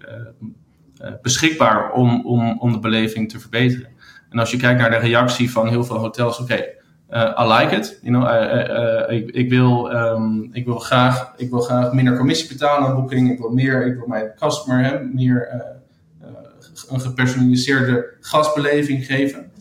eh, 1.00 1.12
beschikbaar 1.22 1.92
om, 1.92 2.26
om, 2.26 2.60
om 2.60 2.72
de 2.72 2.80
beleving 2.80 3.30
te 3.30 3.40
verbeteren. 3.40 3.88
En 4.30 4.40
als 4.40 4.52
je 4.52 4.58
kijkt 4.58 4.80
naar 4.80 4.90
de 4.90 4.98
reactie 4.98 5.52
van 5.52 5.68
heel 5.68 5.84
veel 5.84 5.98
hotels, 5.98 6.40
oké, 6.40 6.66
I 7.14 7.44
like 7.44 7.76
it. 7.76 8.00
You 8.02 8.14
know, 8.14 9.36
ik, 9.36 9.50
wil, 9.50 9.92
um, 9.96 10.50
ik, 10.54 10.66
wil 10.66 10.80
graag, 10.80 11.34
ik 11.38 11.50
wil 11.50 11.60
graag 11.60 11.94
minder 11.94 12.18
commissie 12.18 12.48
betalen 12.48 12.88
aan 12.88 12.96
boeking. 12.96 13.32
Ik 13.32 13.40
wil 13.40 13.50
meer, 13.50 13.86
ik 13.86 13.96
wil 13.96 14.08
mijn 14.08 14.32
customer 14.36 15.10
meer 15.14 15.64
een 16.90 17.02
gepersonaliseerde 17.02 18.14
gastbeleving 18.20 19.06
geven. 19.06 19.52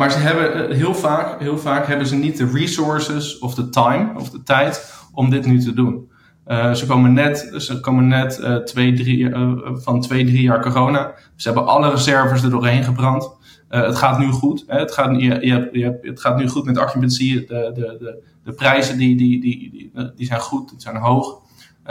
Maar 0.00 0.10
ze 0.10 0.18
hebben 0.18 0.76
heel 0.76 0.94
vaak, 0.94 1.40
heel 1.40 1.58
vaak 1.58 1.86
hebben 1.86 2.06
ze 2.06 2.16
niet 2.16 2.36
de 2.36 2.50
resources 2.52 3.38
of 3.38 3.54
de 3.54 3.68
time 3.68 4.12
of 4.18 4.30
de 4.30 4.42
tijd 4.42 4.94
om 5.12 5.30
dit 5.30 5.46
nu 5.46 5.60
te 5.60 5.72
doen. 5.72 6.10
Uh, 6.46 6.72
ze 6.72 6.86
komen 6.86 7.12
net, 7.12 7.52
ze 7.56 7.80
komen 7.80 8.08
net 8.08 8.38
uh, 8.38 8.56
twee, 8.56 8.92
drie, 8.92 9.30
van 9.72 10.00
twee, 10.00 10.24
drie 10.24 10.42
jaar 10.42 10.62
corona. 10.62 11.14
Ze 11.36 11.48
hebben 11.48 11.66
alle 11.66 11.90
reserves 11.90 12.42
er 12.42 12.50
doorheen 12.50 12.84
gebrand. 12.84 13.30
het 13.68 13.96
gaat 13.96 14.18
nu 14.18 14.30
goed. 14.30 14.64
Hè? 14.66 14.78
Het, 14.78 14.92
gaat, 14.92 15.20
je, 15.20 15.46
je 15.46 15.68
je 15.72 15.98
het 16.02 16.20
gaat 16.20 16.38
nu 16.38 16.48
goed 16.48 16.64
met 16.64 16.78
occupancy. 16.78 17.46
De, 17.46 17.70
de, 17.74 18.22
de, 18.44 18.52
prijzen 18.52 18.98
die, 18.98 19.16
die, 19.16 19.40
die, 19.40 19.70
die, 19.70 20.12
die 20.16 20.26
zijn 20.26 20.40
goed, 20.40 20.70
die 20.70 20.80
zijn 20.80 20.96
hoog. 20.96 21.40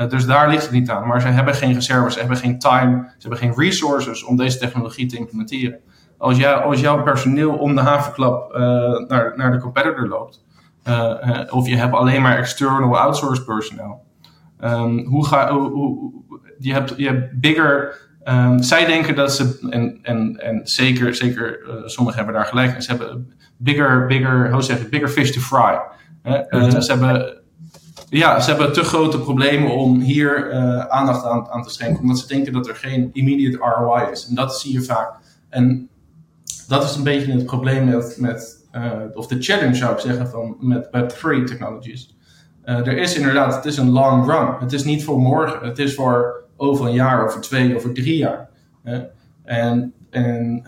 dus 0.09 0.25
daar 0.25 0.49
ligt 0.49 0.63
het 0.63 0.71
niet 0.71 0.89
aan. 0.89 1.07
Maar 1.07 1.21
ze 1.21 1.27
hebben 1.27 1.55
geen 1.55 1.73
reserves, 1.73 2.13
ze 2.13 2.19
hebben 2.19 2.37
geen 2.37 2.59
time, 2.59 3.03
ze 3.07 3.27
hebben 3.27 3.39
geen 3.39 3.65
resources 3.65 4.23
om 4.23 4.37
deze 4.37 4.57
technologie 4.57 5.05
te 5.05 5.17
implementeren. 5.17 5.79
Als, 6.19 6.79
jouw 6.79 7.03
personeel 7.03 7.53
om 7.53 7.75
de 7.75 7.81
havenklap 7.81 8.53
naar, 9.07 9.33
naar 9.35 9.51
de 9.51 9.59
competitor 9.59 10.07
loopt, 10.07 10.43
of 11.49 11.67
je 11.67 11.75
hebt 11.75 11.93
alleen 11.93 12.21
maar 12.21 12.37
external 12.37 12.97
outsourced 12.97 13.45
personnel, 13.45 14.07
Um, 14.63 15.05
hoe 15.05 15.25
ga, 15.25 15.51
hoe, 15.51 15.69
hoe, 15.69 16.11
je, 16.57 16.73
hebt, 16.73 16.93
je 16.97 17.05
hebt 17.05 17.39
bigger. 17.39 17.97
Um, 18.23 18.63
zij 18.63 18.85
denken 18.85 19.15
dat 19.15 19.33
ze, 19.33 19.67
en, 19.69 19.99
en, 20.01 20.37
en 20.37 20.61
zeker, 20.63 21.15
zeker 21.15 21.59
sommigen 21.85 22.17
hebben 22.17 22.35
daar 22.35 22.45
gelijk 22.45 22.75
in, 22.75 22.81
ze 22.81 22.89
hebben 22.89 23.33
bigger, 23.57 24.05
bigger, 24.05 24.51
hoe 24.51 24.61
zeg 24.61 24.79
je, 24.79 24.89
bigger 24.89 25.09
fish 25.09 25.31
to 25.31 25.39
fry. 25.39 25.79
Ze 26.81 26.85
hebben, 26.87 27.41
ja, 28.09 28.39
ze 28.39 28.49
hebben 28.49 28.73
te 28.73 28.83
grote 28.83 29.19
problemen 29.19 29.71
om 29.71 29.99
hier 29.99 30.53
uh, 30.53 30.79
aandacht 30.79 31.25
aan, 31.25 31.47
aan 31.49 31.63
te 31.63 31.69
schenken, 31.69 32.01
omdat 32.01 32.19
ze 32.19 32.27
denken 32.27 32.53
dat 32.53 32.67
er 32.67 32.75
geen 32.75 33.09
immediate 33.13 33.57
ROI 33.57 34.11
is. 34.11 34.27
En 34.27 34.35
dat 34.35 34.59
zie 34.59 34.73
je 34.73 34.81
vaak. 34.81 35.11
En 35.49 35.89
dat 36.69 36.83
is 36.83 36.95
een 36.95 37.03
beetje 37.03 37.31
het 37.31 37.45
probleem 37.45 37.85
met, 37.85 38.15
met 38.19 38.67
uh, 38.75 38.91
of 39.13 39.27
de 39.27 39.41
challenge 39.41 39.75
zou 39.75 39.93
ik 39.93 39.99
zeggen, 39.99 40.27
van, 40.27 40.55
met 40.59 40.85
Web3 40.85 41.43
technologies. 41.45 42.17
Uh, 42.65 42.87
er 42.87 42.97
is 42.97 43.17
inderdaad, 43.17 43.55
het 43.55 43.65
is 43.65 43.77
een 43.77 43.89
long 43.89 44.25
run. 44.31 44.55
Het 44.59 44.73
is 44.73 44.83
niet 44.83 45.03
voor 45.03 45.19
morgen. 45.19 45.67
Het 45.67 45.79
is 45.79 45.95
voor 45.95 46.43
over 46.57 46.85
een 46.85 46.93
jaar, 46.93 47.25
over 47.25 47.41
twee, 47.41 47.75
over 47.75 47.93
drie 47.93 48.17
jaar. 48.17 48.49
En 49.43 49.93
en 50.09 50.61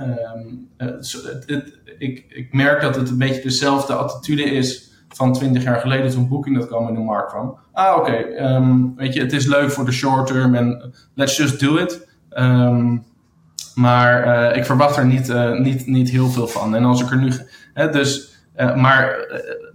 het, 0.78 1.44
het, 1.46 1.80
ik, 1.98 2.26
ik 2.30 2.54
merk 2.54 2.82
dat 2.82 2.96
het 2.96 3.10
een 3.10 3.18
beetje 3.18 3.42
dezelfde 3.42 3.94
attitude 3.94 4.44
is 4.44 4.92
van 5.10 5.34
twintig 5.34 5.64
jaar 5.64 5.80
geleden 5.80 6.12
toen 6.12 6.28
Booking.com 6.28 6.88
in 6.88 6.94
de 6.94 7.00
markt 7.00 7.32
kwam. 7.32 7.58
Ah, 7.72 7.98
oké, 7.98 8.12
ehm, 8.12 8.96
weet 8.96 9.14
je, 9.14 9.22
het 9.22 9.34
is 9.34 9.46
leuk 9.46 9.72
voor 9.72 9.86
de 9.86 9.92
short 9.92 10.28
term 10.28 10.56
en 10.56 10.94
let's 11.14 11.38
just 11.38 11.60
do 11.60 11.76
it. 11.76 12.08
Um, 12.30 13.04
maar 13.76 14.26
uh, 14.52 14.58
ik 14.58 14.66
verwacht 14.66 14.98
er 14.98 15.06
niet, 15.06 15.30
uh, 15.30 15.60
niet, 15.60 15.88
niet 15.88 16.10
heel 16.10 16.30
veel 16.30 16.48
van. 16.48 16.76
En 16.76 16.84
als 16.84 17.02
ik 17.02 17.12
er 17.12 17.18
nu. 17.18 17.32
Hè, 17.74 17.90
dus, 17.90 18.30
uh, 18.58 18.76
maar 18.76 19.16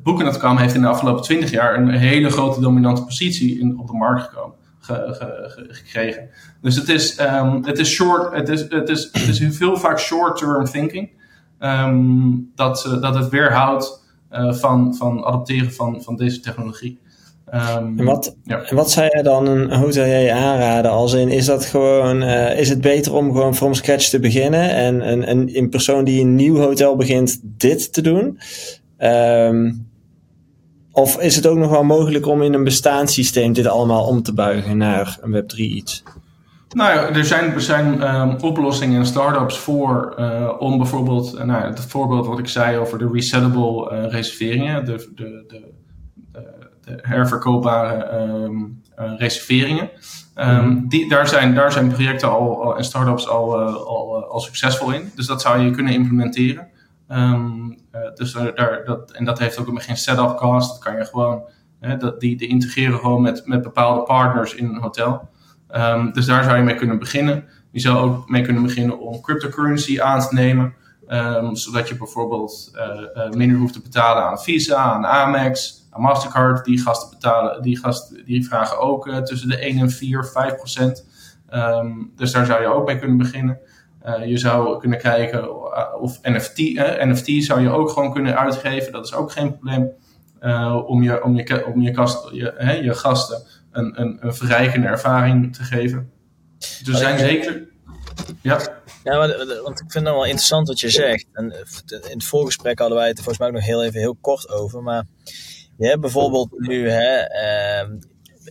Booking.com 0.02 0.56
heeft 0.56 0.74
in 0.74 0.80
de 0.80 0.86
afgelopen 0.86 1.22
20 1.22 1.50
jaar 1.50 1.74
een 1.74 1.90
hele 1.90 2.30
grote 2.30 2.60
dominante 2.60 3.04
positie 3.04 3.58
in, 3.58 3.78
op 3.78 3.86
de 3.86 3.92
markt 3.92 4.22
gekomen, 4.22 4.56
ge, 4.78 5.04
ge, 5.08 5.66
gekregen. 5.68 6.28
Dus 6.60 6.76
het 6.76 6.88
is, 6.88 7.20
um, 7.20 7.64
het 7.64 7.78
is, 7.78 7.90
short, 7.90 8.34
het 8.34 8.48
is, 8.48 8.60
het 8.68 8.88
is, 8.88 9.08
het 9.12 9.28
is 9.40 9.56
veel 9.56 9.76
vaak 9.76 9.98
short-term 9.98 10.64
thinking 10.64 11.10
um, 11.60 12.52
dat, 12.54 12.98
dat 13.00 13.14
het 13.14 13.28
weerhoudt 13.28 14.04
van, 14.30 14.94
van 14.94 15.24
adopteren 15.24 15.72
van, 15.72 16.02
van 16.02 16.16
deze 16.16 16.40
technologie. 16.40 17.00
Um, 17.54 17.98
en, 17.98 18.04
wat, 18.04 18.36
ja. 18.44 18.62
en 18.62 18.76
wat 18.76 18.90
zou 18.90 19.08
jij 19.12 19.22
dan 19.22 19.46
een 19.46 19.72
hotelier 19.72 20.32
aanraden? 20.32 20.90
Als 20.90 21.12
in, 21.12 21.28
is 21.28 21.46
dat 21.46 21.64
gewoon, 21.64 22.22
uh, 22.22 22.58
is 22.58 22.68
het 22.68 22.80
beter 22.80 23.14
om 23.14 23.32
gewoon 23.32 23.54
from 23.54 23.74
scratch 23.74 24.08
te 24.08 24.20
beginnen 24.20 24.70
en, 24.70 25.02
en, 25.02 25.24
en 25.24 25.56
een 25.56 25.68
persoon 25.68 26.04
die 26.04 26.20
een 26.20 26.34
nieuw 26.34 26.56
hotel 26.56 26.96
begint 26.96 27.40
dit 27.42 27.92
te 27.92 28.00
doen? 28.00 28.38
Um, 28.98 29.88
of 30.92 31.20
is 31.20 31.36
het 31.36 31.46
ook 31.46 31.56
nog 31.56 31.70
wel 31.70 31.84
mogelijk 31.84 32.26
om 32.26 32.42
in 32.42 32.54
een 32.54 32.64
bestaanssysteem 32.64 33.52
dit 33.52 33.66
allemaal 33.66 34.06
om 34.06 34.22
te 34.22 34.34
buigen 34.34 34.76
naar 34.76 35.18
een 35.20 35.42
Web3 35.42 35.56
iets? 35.56 36.02
Nou 36.68 36.94
ja, 36.94 37.08
er 37.08 37.24
zijn, 37.24 37.52
er 37.52 37.60
zijn 37.60 38.16
um, 38.16 38.36
oplossingen 38.40 38.98
en 38.98 39.06
startups 39.06 39.58
voor 39.58 40.14
uh, 40.18 40.52
om 40.58 40.78
bijvoorbeeld, 40.78 41.34
uh, 41.34 41.42
nou, 41.42 41.64
het 41.64 41.80
voorbeeld 41.80 42.26
wat 42.26 42.38
ik 42.38 42.48
zei 42.48 42.78
over 42.78 42.98
de 42.98 43.10
resettable 43.12 43.92
uh, 43.92 44.10
reserveringen, 44.10 44.84
de, 44.84 45.08
de, 45.14 45.44
de 45.48 45.74
herverkoopbare 47.02 48.20
um, 48.20 48.82
reserveringen. 48.96 49.90
Um, 50.34 50.68
mm. 50.68 50.88
die, 50.88 51.08
daar, 51.08 51.28
zijn, 51.28 51.54
daar 51.54 51.72
zijn 51.72 51.88
projecten 51.88 52.30
al, 52.30 52.64
al 52.64 52.76
en 52.76 52.84
startups 52.84 53.28
al, 53.28 53.58
al, 53.68 54.24
al 54.24 54.40
succesvol 54.40 54.92
in. 54.92 55.12
Dus 55.14 55.26
dat 55.26 55.40
zou 55.40 55.58
je 55.58 55.70
kunnen 55.70 55.92
implementeren. 55.92 56.68
Um, 57.08 57.78
uh, 57.94 58.00
dus 58.14 58.32
daar, 58.32 58.82
dat, 58.84 59.10
en 59.10 59.24
dat 59.24 59.38
heeft 59.38 59.58
ook 59.58 59.82
geen 59.82 59.96
setup 59.96 60.36
cost. 60.36 60.68
Dat 60.68 60.78
kan 60.78 60.96
je 60.96 61.04
gewoon, 61.04 61.42
hè, 61.80 61.96
dat, 61.96 62.20
die, 62.20 62.36
die 62.36 62.48
integreren 62.48 62.98
gewoon 62.98 63.22
met, 63.22 63.46
met 63.46 63.62
bepaalde 63.62 64.02
partners 64.02 64.54
in 64.54 64.64
een 64.64 64.80
hotel. 64.80 65.28
Um, 65.76 66.12
dus 66.12 66.26
daar 66.26 66.44
zou 66.44 66.56
je 66.56 66.62
mee 66.62 66.74
kunnen 66.74 66.98
beginnen. 66.98 67.44
Je 67.70 67.80
zou 67.80 67.96
ook 67.96 68.28
mee 68.28 68.42
kunnen 68.42 68.62
beginnen 68.62 68.98
om 68.98 69.20
cryptocurrency 69.20 70.00
aan 70.00 70.20
te 70.20 70.34
nemen. 70.34 70.74
Um, 71.08 71.56
zodat 71.56 71.88
je 71.88 71.96
bijvoorbeeld 71.96 72.72
uh, 72.74 72.82
uh, 73.16 73.30
minder 73.30 73.58
hoeft 73.58 73.72
te 73.72 73.80
betalen 73.80 74.22
aan 74.22 74.38
Visa, 74.38 74.76
aan 74.76 75.06
Amex, 75.06 75.86
aan 75.90 76.00
Mastercard. 76.00 76.64
Die 76.64 76.80
gasten, 76.80 77.10
betalen, 77.10 77.62
die 77.62 77.78
gasten 77.78 78.24
die 78.24 78.46
vragen 78.46 78.78
ook 78.78 79.10
tussen 79.10 79.48
de 79.48 79.58
1 79.58 79.78
en 79.78 79.90
4, 79.90 80.24
5 80.24 80.56
procent. 80.56 81.06
dus 82.16 82.32
daar 82.32 82.46
zou 82.46 82.62
je 82.62 82.66
ook 82.66 82.86
mee 82.86 82.98
kunnen 82.98 83.16
beginnen. 83.16 83.58
je 84.26 84.38
zou 84.38 84.78
kunnen 84.78 84.98
kijken 84.98 85.64
of 86.00 86.18
NFT, 86.22 86.58
NFT 87.04 87.44
zou 87.44 87.60
je 87.60 87.70
ook 87.70 87.90
gewoon 87.90 88.12
kunnen 88.12 88.38
uitgeven. 88.38 88.92
Dat 88.92 89.04
is 89.04 89.14
ook 89.14 89.32
geen 89.32 89.52
probleem. 89.52 89.90
om 90.86 91.02
je, 91.02 91.24
om 91.24 91.36
je, 91.36 91.66
om 91.66 91.80
je, 91.80 91.90
kast, 91.90 92.30
je, 92.32 92.54
hè, 92.56 92.72
je 92.72 92.94
gasten 92.94 93.42
een, 93.72 94.00
een, 94.00 94.18
een 94.20 94.34
verrijkende 94.34 94.86
ervaring 94.86 95.56
te 95.56 95.62
geven. 95.62 96.10
Dus 96.58 96.88
er 96.88 96.94
zijn 96.94 97.18
zeker. 97.18 97.62
Ja. 98.40 98.58
Ja, 99.06 99.18
maar, 99.18 99.36
want 99.62 99.80
ik 99.80 99.90
vind 99.90 100.06
het 100.06 100.14
wel 100.14 100.24
interessant 100.24 100.68
wat 100.68 100.80
je 100.80 100.90
zegt. 100.90 101.26
En 101.32 101.44
in 101.88 102.00
het 102.00 102.24
voorgesprek 102.24 102.78
hadden 102.78 102.98
wij 102.98 103.08
het 103.08 103.18
er 103.18 103.24
volgens 103.24 103.38
mij 103.38 103.48
ook 103.48 103.54
nog 103.54 103.64
heel 103.64 103.84
even 103.84 104.00
heel 104.00 104.16
kort 104.20 104.48
over. 104.48 104.82
Maar 104.82 105.04
je 105.76 105.86
hebt 105.86 106.00
bijvoorbeeld 106.00 106.58
nu, 106.58 106.90
hè, 106.90 107.16
ehm, 107.16 107.92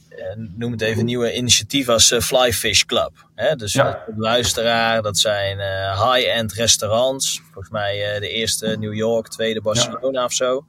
eh, 0.09 0.35
noem 0.57 0.71
het 0.71 0.81
even, 0.81 1.05
nieuwe 1.05 1.35
initiatief 1.35 1.89
als 1.89 2.11
uh, 2.11 2.19
Flyfish 2.19 2.83
Club. 2.83 3.11
Hè? 3.35 3.55
Dus 3.55 3.73
ja. 3.73 4.03
de 4.05 4.13
luisteraar, 4.17 5.01
dat 5.01 5.17
zijn 5.17 5.57
uh, 5.57 6.11
high-end 6.11 6.53
restaurants. 6.53 7.41
Volgens 7.43 7.73
mij 7.73 8.19
de 8.19 8.29
eerste 8.29 8.75
New 8.79 8.93
York, 8.93 9.27
tweede 9.27 9.61
Barcelona 9.61 10.23
of 10.23 10.33
zo. 10.33 10.65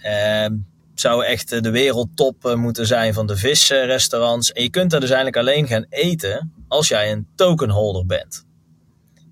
Ehm, 0.00 0.56
zou 0.94 1.24
echt 1.24 1.62
de 1.62 1.70
wereldtop 1.70 2.54
moeten 2.56 2.86
zijn 2.86 3.14
van 3.14 3.26
de 3.26 3.36
visrestaurants. 3.36 4.52
En 4.52 4.62
je 4.62 4.70
kunt 4.70 4.90
daar 4.90 5.00
dus 5.00 5.10
eigenlijk 5.10 5.38
alleen 5.46 5.66
gaan 5.66 5.86
eten 5.88 6.52
als 6.68 6.88
jij 6.88 7.12
een 7.12 7.26
tokenholder 7.34 8.06
bent. 8.06 8.46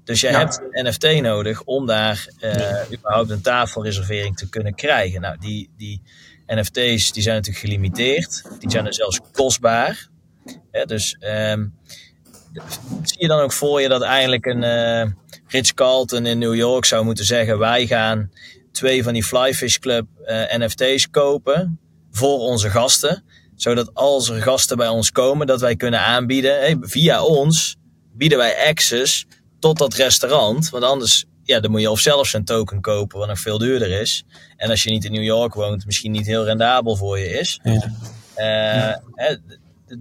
Dus 0.07 0.21
je 0.21 0.29
hebt 0.29 0.61
een 0.71 0.87
NFT 0.87 1.21
nodig 1.21 1.63
om 1.63 1.87
daar 1.87 2.29
überhaupt 2.93 3.31
een 3.31 3.41
tafelreservering 3.41 4.37
te 4.37 4.49
kunnen 4.49 4.75
krijgen. 4.75 5.21
Nou, 5.21 5.37
die, 5.39 5.71
die 5.77 6.03
NFT's 6.47 7.13
die 7.13 7.23
zijn 7.23 7.35
natuurlijk 7.35 7.65
gelimiteerd. 7.65 8.43
Die 8.59 8.71
zijn 8.71 8.87
er 8.87 8.95
zelfs 8.95 9.21
kostbaar. 9.33 10.09
dus 10.85 11.17
um, 11.21 11.75
zie 13.03 13.21
je 13.21 13.29
dan 13.29 13.41
ook 13.41 13.53
voor 13.53 13.81
je 13.81 13.89
dat 13.89 14.03
eigenlijk 14.03 14.47
een 14.47 14.63
uh, 14.63 15.13
Rich 15.47 15.75
Carlton 15.75 16.27
in 16.27 16.39
New 16.39 16.55
York 16.55 16.85
zou 16.85 17.05
moeten 17.05 17.25
zeggen: 17.25 17.59
wij 17.59 17.87
gaan 17.87 18.31
twee 18.73 19.03
van 19.03 19.13
die 19.13 19.25
Flyfish 19.25 19.77
Club 19.77 20.07
uh, 20.27 20.55
eh, 20.55 20.61
NFT's 20.61 21.11
kopen 21.11 21.81
voor 22.11 22.39
onze 22.39 22.71
gasten. 22.71 23.25
Zodat 23.55 23.95
als 23.95 24.29
er 24.29 24.43
gasten 24.43 24.77
bij 24.77 24.89
ons 24.89 25.13
komen, 25.13 25.47
dat 25.47 25.61
wij 25.61 25.77
kunnen 25.77 26.01
aanbieden. 26.01 26.59
Hey, 26.59 26.77
via 26.81 27.25
ons 27.25 27.77
bieden 28.13 28.39
wij 28.39 28.69
access 28.69 29.27
tot 29.59 29.79
dat 29.79 29.95
restaurant. 29.95 30.71
Want 30.71 30.85
anders 30.85 31.25
ja, 31.43 31.61
dan 31.61 31.71
moet 31.71 31.81
je 31.81 31.91
of 31.91 32.01
zelf 32.01 32.33
een 32.33 32.45
token 32.45 32.81
kopen, 32.81 33.19
wat 33.19 33.29
nog 33.29 33.41
veel 33.41 33.59
duurder 33.59 34.01
is. 34.01 34.25
En 34.57 34.71
als 34.71 34.83
je 34.83 34.91
niet 34.91 35.05
in 35.05 35.13
New 35.13 35.23
York 35.23 35.55
woont, 35.55 35.87
misschien 35.87 36.13
niet 36.13 36.27
heel 36.27 36.45
rendabel 36.45 36.97
voor 36.97 37.19
je 37.19 37.29
is. 37.29 37.61
Ja. 37.63 39.03
Uh, 39.17 39.37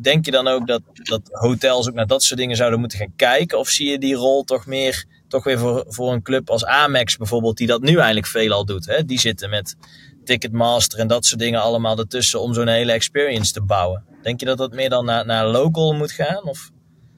denk 0.01 0.25
je 0.25 0.31
dan 0.31 0.47
ook 0.47 0.67
dat, 0.67 0.81
dat 0.93 1.21
hotels 1.31 1.87
ook 1.87 1.93
naar 1.93 2.07
dat 2.07 2.23
soort 2.23 2.39
dingen 2.39 2.55
zouden 2.55 2.79
moeten 2.79 2.97
gaan 2.97 3.13
kijken? 3.15 3.59
Of 3.59 3.69
zie 3.69 3.89
je 3.89 3.99
die 3.99 4.15
rol 4.15 4.43
toch 4.43 4.65
meer 4.65 5.05
toch 5.27 5.43
weer 5.43 5.59
voor, 5.59 5.83
voor 5.87 6.13
een 6.13 6.21
club 6.21 6.49
als 6.49 6.65
Amex 6.65 7.17
bijvoorbeeld, 7.17 7.57
die 7.57 7.67
dat 7.67 7.81
nu 7.81 7.95
eigenlijk 7.95 8.27
veelal 8.27 8.65
doet? 8.65 8.85
Hè? 8.85 9.05
Die 9.05 9.19
zitten 9.19 9.49
met 9.49 9.75
Ticketmaster 10.23 10.99
en 10.99 11.07
dat 11.07 11.25
soort 11.25 11.39
dingen 11.39 11.61
allemaal 11.61 11.97
ertussen 11.97 12.41
om 12.41 12.53
zo'n 12.53 12.67
hele 12.67 12.91
experience 12.91 13.53
te 13.53 13.61
bouwen. 13.61 14.03
Denk 14.21 14.39
je 14.39 14.45
dat 14.45 14.57
dat 14.57 14.73
meer 14.73 14.89
dan 14.89 15.05
naar, 15.05 15.25
naar 15.25 15.47
local 15.47 15.93
moet 15.93 16.11
gaan? 16.11 16.43
Of? 16.43 16.69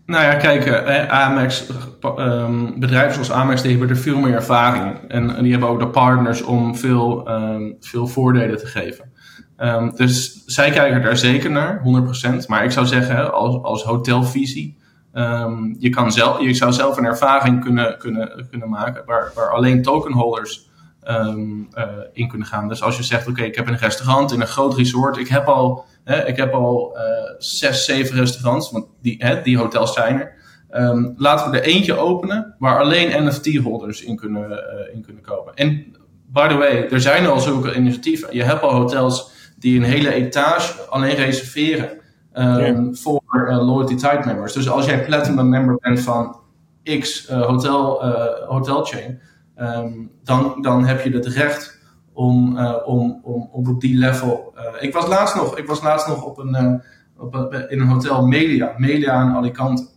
Nou 0.08 0.24
ja, 0.24 0.36
kijk, 0.36 0.66
eh, 0.66 1.08
Amex, 1.08 1.70
um, 2.18 2.80
bedrijven 2.80 3.14
zoals 3.14 3.32
Amex 3.32 3.62
die 3.62 3.72
hebben 3.72 3.89
er 3.89 3.97
veel 3.97 4.20
meer 4.20 4.34
ervaring. 4.34 4.97
En, 5.08 5.36
en 5.36 5.43
die 5.43 5.51
hebben 5.51 5.70
ook 5.70 5.80
de 5.80 5.89
partners 5.89 6.41
om 6.41 6.76
veel, 6.76 7.30
um, 7.32 7.76
veel 7.80 8.08
voordelen 8.08 8.58
te 8.58 8.66
geven. 8.66 9.12
Um, 9.58 9.95
dus 9.95 10.43
zij 10.45 10.72
kijken 10.72 11.01
daar 11.01 11.18
zeker 11.18 11.51
naar, 11.51 11.82
100%. 11.84 12.47
Maar 12.47 12.64
ik 12.64 12.72
zou 12.72 12.86
zeggen, 12.86 13.34
als, 13.34 13.64
als 13.64 13.84
hotelvisie, 13.84 14.78
je, 15.80 15.89
kan 15.89 16.12
zelf, 16.12 16.39
je 16.39 16.53
zou 16.53 16.74
zelf 16.74 16.97
een 16.97 17.05
ervaring 17.05 17.64
kunnen, 17.64 17.97
kunnen, 17.97 18.47
kunnen 18.49 18.70
maken 18.70 19.03
waar, 19.05 19.32
waar 19.36 19.49
alleen 19.49 19.82
tokenholders 19.82 20.70
uh, 21.08 21.36
in 22.14 22.28
kunnen 22.28 22.47
gaan. 22.47 22.68
Dus 22.68 22.82
als 22.82 22.97
je 22.97 23.03
zegt, 23.03 23.28
oké, 23.28 23.43
ik 23.43 23.55
heb 23.55 23.68
een 23.68 23.78
restaurant 23.78 24.32
in 24.32 24.41
een 24.41 24.47
groot 24.47 24.76
resort, 24.76 25.18
ik 25.18 25.28
heb 25.28 25.45
al 25.45 25.86
ik 26.16 26.38
heb 26.38 26.53
al 26.53 26.97
uh, 26.97 27.01
zes, 27.38 27.86
zeven 27.86 28.16
restaurants, 28.16 28.72
want 28.72 28.86
die, 29.01 29.16
hè, 29.20 29.41
die 29.41 29.58
hotels 29.58 29.93
zijn 29.93 30.20
er. 30.20 30.36
Um, 30.72 31.14
laten 31.18 31.51
we 31.51 31.58
er 31.58 31.64
eentje 31.64 31.97
openen 31.97 32.55
waar 32.60 32.80
alleen 32.80 33.26
NFT-holders 33.26 34.03
in, 34.03 34.16
kunnen 34.16 34.51
uh, 34.51 34.95
in 34.95 35.01
kunnen 35.01 35.24
komen. 35.24 35.53
En 35.53 35.95
by 36.26 36.47
the 36.47 36.55
way, 36.55 36.88
er 36.89 37.01
zijn 37.01 37.28
al 37.28 37.39
zulke 37.39 37.76
initiatieven. 37.76 38.36
Je 38.36 38.43
hebt 38.43 38.62
al 38.62 38.74
hotels 38.74 39.32
die 39.60 39.78
een 39.78 39.86
hele 39.86 40.14
etage 40.14 40.82
alleen 40.82 41.16
reserveren 41.16 41.89
um, 42.34 42.95
voor 42.95 43.22
uh, 43.32 43.66
loyalty 43.66 43.95
type 43.95 44.22
members. 44.26 44.53
Dus 44.53 44.70
als 44.70 44.86
jij 44.86 45.05
platinum 45.05 45.49
member 45.49 45.78
bent 45.80 45.99
van 45.99 46.39
X 46.99 47.28
hotel, 47.28 48.05
hotelchain, 48.47 49.22
um, 49.60 50.12
dan, 50.24 50.58
dan 50.62 50.86
heb 50.86 51.03
je 51.03 51.12
het 51.12 51.26
recht 51.26 51.76
om, 52.18 52.57
uh, 52.57 52.76
om, 52.86 53.20
om, 53.24 53.49
om 53.51 53.68
op 53.70 53.82
die 53.82 53.97
level. 53.97 54.53
Uh, 54.55 54.84
ik, 54.84 54.93
was 54.93 55.07
laatst 55.07 55.36
nog, 55.36 55.57
ik 55.57 55.68
was 55.68 55.82
laatst 55.82 56.07
nog 56.07 56.24
op 56.24 56.38
een, 56.38 56.49
uh, 56.49 56.74
op 57.18 57.34
een, 57.34 57.70
in 57.70 57.80
een 57.80 57.88
hotel 57.88 58.28
Melia, 58.28 58.74
Melia 58.78 59.22
in 59.22 59.36
Alicante. 59.36 59.88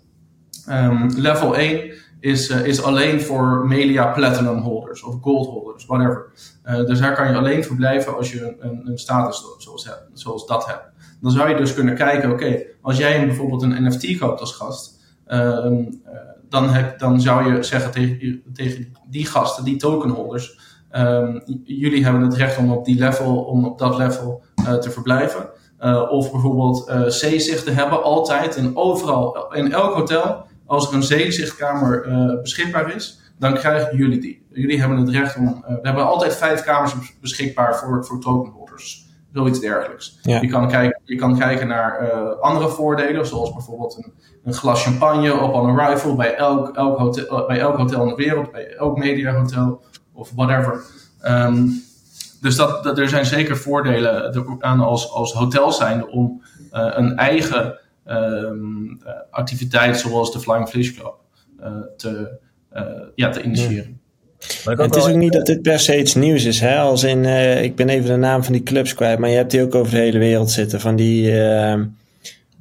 Um, 0.68 1.10
level 1.16 1.56
1 1.56 1.92
is, 2.20 2.50
is 2.50 2.82
alleen 2.82 3.20
voor 3.20 3.66
Melia 3.66 4.06
Platinum 4.06 4.58
holders 4.58 5.02
of 5.02 5.16
Gold 5.20 5.46
holders, 5.46 5.86
whatever. 5.86 6.32
dus 6.62 7.00
daar 7.00 7.14
kan 7.14 7.28
je 7.28 7.36
alleen 7.36 7.64
verblijven 7.64 8.16
als 8.16 8.32
je 8.32 8.56
een, 8.60 8.80
een 8.84 8.98
status 8.98 9.44
zoals, 9.58 9.90
zoals 10.12 10.46
dat 10.46 10.66
hebt. 10.66 10.90
Dan 11.20 11.30
zou 11.30 11.48
je 11.48 11.56
dus 11.56 11.74
kunnen 11.74 11.94
kijken, 11.94 12.30
oké, 12.30 12.62
als 12.80 12.96
jij 12.96 13.26
bijvoorbeeld 13.26 13.62
een 13.62 13.84
NFT 13.86 14.18
koopt 14.18 14.40
als 14.40 14.52
gast, 14.52 15.00
ehm, 15.26 15.84
dan, 16.48 16.68
heb, 16.68 16.98
dan 16.98 17.20
zou 17.20 17.54
je 17.54 17.62
zeggen 17.62 17.90
tegen, 17.90 18.42
tegen 18.52 18.92
die 19.06 19.26
gasten, 19.26 19.64
die 19.64 19.76
tokenholders, 19.76 20.69
Um, 20.96 21.42
jullie 21.64 22.04
hebben 22.04 22.22
het 22.22 22.34
recht 22.34 22.58
om 22.58 22.72
op 22.72 22.84
die 22.84 22.98
level, 22.98 23.36
om 23.36 23.64
op 23.64 23.78
dat 23.78 23.96
level 23.96 24.42
uh, 24.60 24.74
te 24.74 24.90
verblijven. 24.90 25.48
Uh, 25.80 26.10
of 26.10 26.30
bijvoorbeeld 26.30 26.88
uh, 26.88 27.02
zeezichten 27.06 27.74
hebben 27.74 28.02
altijd 28.02 28.56
en 28.56 28.76
overal, 28.76 29.52
in 29.54 29.72
elk 29.72 29.94
hotel, 29.94 30.44
als 30.66 30.88
er 30.88 30.94
een 30.94 31.02
zeezichtkamer 31.02 32.08
beschikbaar 32.42 32.94
is, 32.94 33.20
dan 33.38 33.54
krijgen 33.54 33.96
jullie 33.96 34.20
die. 34.20 34.46
Jullie 34.52 34.80
hebben 34.80 34.98
het 34.98 35.08
recht 35.08 35.36
om, 35.36 35.64
we 35.66 35.78
hebben 35.82 36.06
altijd 36.06 36.36
vijf 36.36 36.62
kamers 36.62 36.94
beschikbaar 37.20 37.76
voor, 37.76 38.04
voor 38.04 38.20
tokenholders. 38.20 39.08
Zoiets 39.32 39.60
dergelijks. 39.60 40.18
Ja. 40.22 40.40
Je, 40.40 40.48
kan 40.48 40.68
kijken, 40.68 41.00
je 41.04 41.16
kan 41.16 41.38
kijken 41.38 41.68
naar 41.68 42.10
andere 42.40 42.68
voordelen, 42.68 43.26
zoals 43.26 43.52
bijvoorbeeld 43.52 43.96
een, 43.96 44.12
een, 44.44 44.54
glas 44.54 44.82
champagne 44.82 45.40
op 45.40 45.54
on 45.54 45.78
arrival 45.78 46.14
bij 46.14 46.34
elk, 46.34 46.76
elk 46.76 46.98
hotel, 46.98 47.46
bij 47.46 47.58
elk 47.58 47.76
hotel 47.76 48.02
in 48.02 48.08
de 48.08 48.14
wereld, 48.14 48.50
bij 48.50 48.74
elk 48.76 48.98
mediahotel 48.98 49.80
of 50.20 50.30
whatever. 50.34 50.82
Um, 51.24 51.82
dus 52.40 52.56
dat, 52.56 52.84
dat, 52.84 52.98
er 52.98 53.08
zijn 53.08 53.26
zeker 53.26 53.56
voordelen 53.56 54.34
aan 54.60 54.80
als, 54.80 55.10
als 55.10 55.32
hotel 55.32 55.72
zijn 55.72 56.06
om 56.06 56.42
uh, 56.72 56.90
een 56.94 57.16
eigen 57.16 57.78
um, 58.08 59.00
activiteit 59.30 59.98
zoals 59.98 60.32
de 60.32 60.40
Flying 60.40 60.68
Fish 60.68 60.90
Club 60.90 61.14
uh, 61.60 61.66
te, 61.96 62.38
ja, 63.14 63.30
te 63.30 63.42
initiëren. 63.42 64.00
Ja. 64.64 64.76
Het 64.76 64.96
is 64.96 65.06
ook 65.06 65.14
niet 65.14 65.32
dat 65.32 65.46
dit 65.46 65.62
per 65.62 65.80
se 65.80 65.98
iets 65.98 66.14
nieuws 66.14 66.44
is. 66.44 66.60
Hè? 66.60 66.78
Als 66.78 67.02
in, 67.02 67.24
ik 67.62 67.76
ben 67.76 67.88
even 67.88 68.10
de 68.10 68.16
naam 68.16 68.44
van 68.44 68.52
die 68.52 68.62
clubs 68.62 68.94
kwijt, 68.94 69.18
maar 69.18 69.30
je 69.30 69.36
hebt 69.36 69.50
die 69.50 69.62
ook 69.62 69.74
over 69.74 69.92
de 69.92 69.98
hele 69.98 70.18
wereld 70.18 70.50
zitten. 70.50 70.80
Van 70.80 70.96
die 70.96 71.22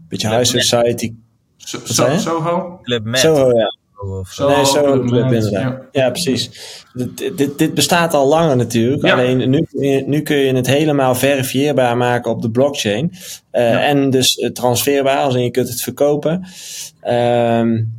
beetje 0.10 0.30
High 0.30 0.44
Society. 0.44 1.14
So, 1.58 1.80
so, 1.84 2.18
Soho? 2.18 2.80
Club 2.84 3.04
Med. 3.04 3.20
Soho, 3.20 3.58
ja. 3.58 3.78
Of 4.02 4.30
zo. 4.30 4.48
Nee, 4.48 4.66
zo 4.66 5.50
Ja. 5.50 5.82
ja, 5.92 6.10
precies. 6.10 6.50
Dit, 6.94 7.38
dit, 7.38 7.58
dit, 7.58 7.74
bestaat 7.74 8.14
al 8.14 8.28
langer 8.28 8.56
natuurlijk. 8.56 9.04
Alleen 9.04 9.50
nu, 9.50 9.68
nu 10.06 10.22
kun 10.22 10.38
je 10.38 10.54
het 10.54 10.68
helemaal 10.68 11.16
verifieerbaar 11.16 11.98
maken 11.98 12.32
op 12.32 12.42
de 12.42 12.52
blockchain. 12.52 13.12
Uh, 13.52 13.90
En 13.90 14.10
dus 14.10 14.36
eh, 14.36 14.50
transferbaar, 14.50 15.18
als 15.18 15.36
in 15.36 15.44
je 15.44 15.52
kunt 15.52 15.70
het 15.70 15.82
verkopen. 15.82 16.46
Um, 17.08 17.98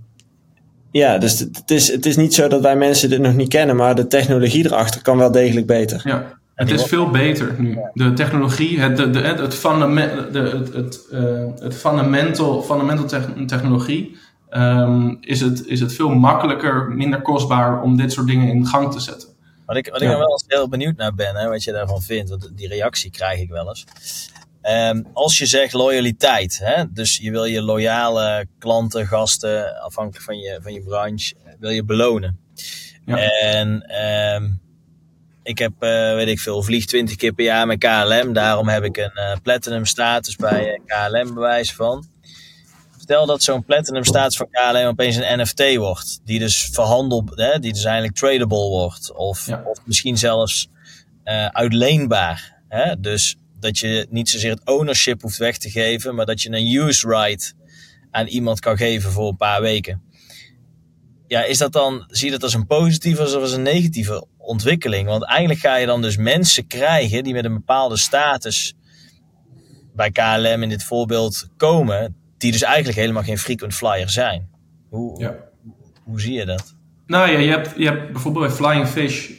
ja, 0.90 1.18
dus 1.18 1.38
het 1.38 1.70
is, 1.70 1.92
het 1.92 2.06
is 2.06 2.16
niet 2.16 2.34
zo 2.34 2.48
dat 2.48 2.60
wij 2.60 2.76
mensen 2.76 3.08
dit 3.08 3.20
nog 3.20 3.34
niet 3.34 3.48
kennen, 3.48 3.76
maar 3.76 3.94
de 3.94 4.06
technologie 4.06 4.64
erachter 4.64 5.02
kan 5.02 5.18
wel 5.18 5.30
degelijk 5.30 5.66
beter. 5.66 6.00
Ja, 6.04 6.38
het 6.54 6.70
is 6.70 6.82
veel 6.82 7.10
beter 7.10 7.54
nu. 7.58 7.78
De 7.92 8.12
technologie, 8.12 8.80
het, 8.80 8.96
de, 8.96 9.10
de, 9.10 9.20
het, 9.20 9.54
fundament, 9.54 10.32
de, 10.32 10.38
het, 10.38 10.74
het, 10.74 11.00
uh, 11.12 11.20
het 11.58 11.74
fundamental, 11.74 12.62
fundamental 12.62 13.20
technologie 13.46 14.16
um, 14.50 15.18
is, 15.20 15.40
het, 15.40 15.66
is 15.66 15.80
het 15.80 15.94
veel 15.94 16.08
makkelijker, 16.08 16.90
minder 16.90 17.22
kostbaar 17.22 17.82
om 17.82 17.96
dit 17.96 18.12
soort 18.12 18.26
dingen 18.26 18.48
in 18.48 18.66
gang 18.66 18.92
te 18.92 19.00
zetten. 19.00 19.28
Wat 19.66 19.76
ik, 19.76 19.88
wat 19.88 20.02
ik 20.02 20.08
wel 20.08 20.30
eens 20.30 20.44
heel 20.46 20.68
benieuwd 20.68 20.96
naar 20.96 21.14
ben, 21.14 21.36
hè, 21.36 21.48
wat 21.48 21.64
je 21.64 21.72
daarvan 21.72 22.02
vindt, 22.02 22.30
want 22.30 22.50
die 22.56 22.68
reactie 22.68 23.10
krijg 23.10 23.40
ik 23.40 23.48
wel 23.48 23.68
eens. 23.68 23.84
Um, 24.62 25.06
als 25.12 25.38
je 25.38 25.46
zegt 25.46 25.72
loyaliteit, 25.72 26.60
hè, 26.62 26.92
dus 26.92 27.16
je 27.16 27.30
wil 27.30 27.44
je 27.44 27.62
loyale 27.62 28.46
klanten, 28.58 29.06
gasten, 29.06 29.80
afhankelijk 29.80 30.24
van 30.24 30.38
je, 30.38 30.58
van 30.62 30.72
je 30.72 30.82
branche, 30.82 31.34
wil 31.58 31.70
je 31.70 31.84
belonen. 31.84 32.38
Ja. 33.04 33.16
En 33.40 33.94
um, 34.34 34.60
ik 35.42 35.58
heb, 35.58 35.72
uh, 35.80 36.14
weet 36.14 36.28
ik 36.28 36.40
veel, 36.40 36.62
vlieg 36.62 36.84
20 36.84 37.16
keer 37.16 37.32
per 37.32 37.44
jaar 37.44 37.66
met 37.66 37.78
KLM. 37.78 38.32
Daarom 38.32 38.68
heb 38.68 38.84
ik 38.84 38.96
een 38.96 39.12
uh, 39.14 39.32
platinum 39.42 39.84
status 39.84 40.36
bij 40.36 40.80
KLM 40.86 41.34
bewijs 41.34 41.74
van 41.74 42.04
stel 43.10 43.26
dat 43.26 43.42
zo'n 43.42 43.64
platinum 43.64 44.04
status 44.04 44.36
van 44.36 44.50
KLM 44.50 44.86
opeens 44.86 45.16
een 45.16 45.40
NFT 45.40 45.76
wordt, 45.76 46.20
die 46.24 46.38
dus 46.38 46.68
verhandeld, 46.72 47.32
hè, 47.34 47.58
die 47.58 47.72
dus 47.72 47.84
eigenlijk 47.84 48.16
tradable 48.16 48.68
wordt, 48.68 49.12
of, 49.14 49.48
of 49.64 49.78
misschien 49.84 50.18
zelfs 50.18 50.68
uh, 51.24 51.46
uitleenbaar. 51.46 52.62
Hè? 52.68 53.00
Dus 53.00 53.36
dat 53.60 53.78
je 53.78 54.06
niet 54.10 54.28
zozeer 54.28 54.50
het 54.50 54.64
ownership 54.64 55.22
hoeft 55.22 55.36
weg 55.36 55.58
te 55.58 55.70
geven, 55.70 56.14
maar 56.14 56.26
dat 56.26 56.42
je 56.42 56.50
een 56.50 56.66
use 56.66 57.08
right 57.08 57.54
aan 58.10 58.26
iemand 58.26 58.60
kan 58.60 58.76
geven 58.76 59.10
voor 59.10 59.28
een 59.28 59.36
paar 59.36 59.60
weken. 59.60 60.02
Ja, 61.26 61.44
is 61.44 61.58
dat 61.58 61.72
dan, 61.72 62.04
zie 62.08 62.26
je 62.26 62.32
dat 62.32 62.42
als 62.42 62.54
een 62.54 62.66
positieve 62.66 63.22
of 63.22 63.34
als 63.34 63.52
een 63.52 63.62
negatieve 63.62 64.26
ontwikkeling? 64.38 65.08
Want 65.08 65.24
eigenlijk 65.24 65.60
ga 65.60 65.76
je 65.76 65.86
dan 65.86 66.02
dus 66.02 66.16
mensen 66.16 66.66
krijgen 66.66 67.24
die 67.24 67.32
met 67.32 67.44
een 67.44 67.54
bepaalde 67.54 67.96
status 67.96 68.74
bij 69.94 70.10
KLM 70.10 70.62
in 70.62 70.68
dit 70.68 70.84
voorbeeld 70.84 71.48
komen, 71.56 72.19
die 72.40 72.52
dus 72.52 72.62
eigenlijk 72.62 72.98
helemaal 72.98 73.22
geen 73.22 73.38
frequent 73.38 73.74
flyer 73.74 74.10
zijn. 74.10 74.48
Hoe, 74.88 75.20
ja. 75.20 75.36
hoe 76.04 76.20
zie 76.20 76.32
je 76.32 76.44
dat? 76.44 76.74
Nou 77.06 77.30
ja, 77.30 77.38
je 77.38 77.50
hebt, 77.50 77.72
je 77.76 77.84
hebt 77.84 78.12
bijvoorbeeld 78.12 78.46
bij 78.46 78.54
Flying 78.54 78.86
Fish 78.86 79.30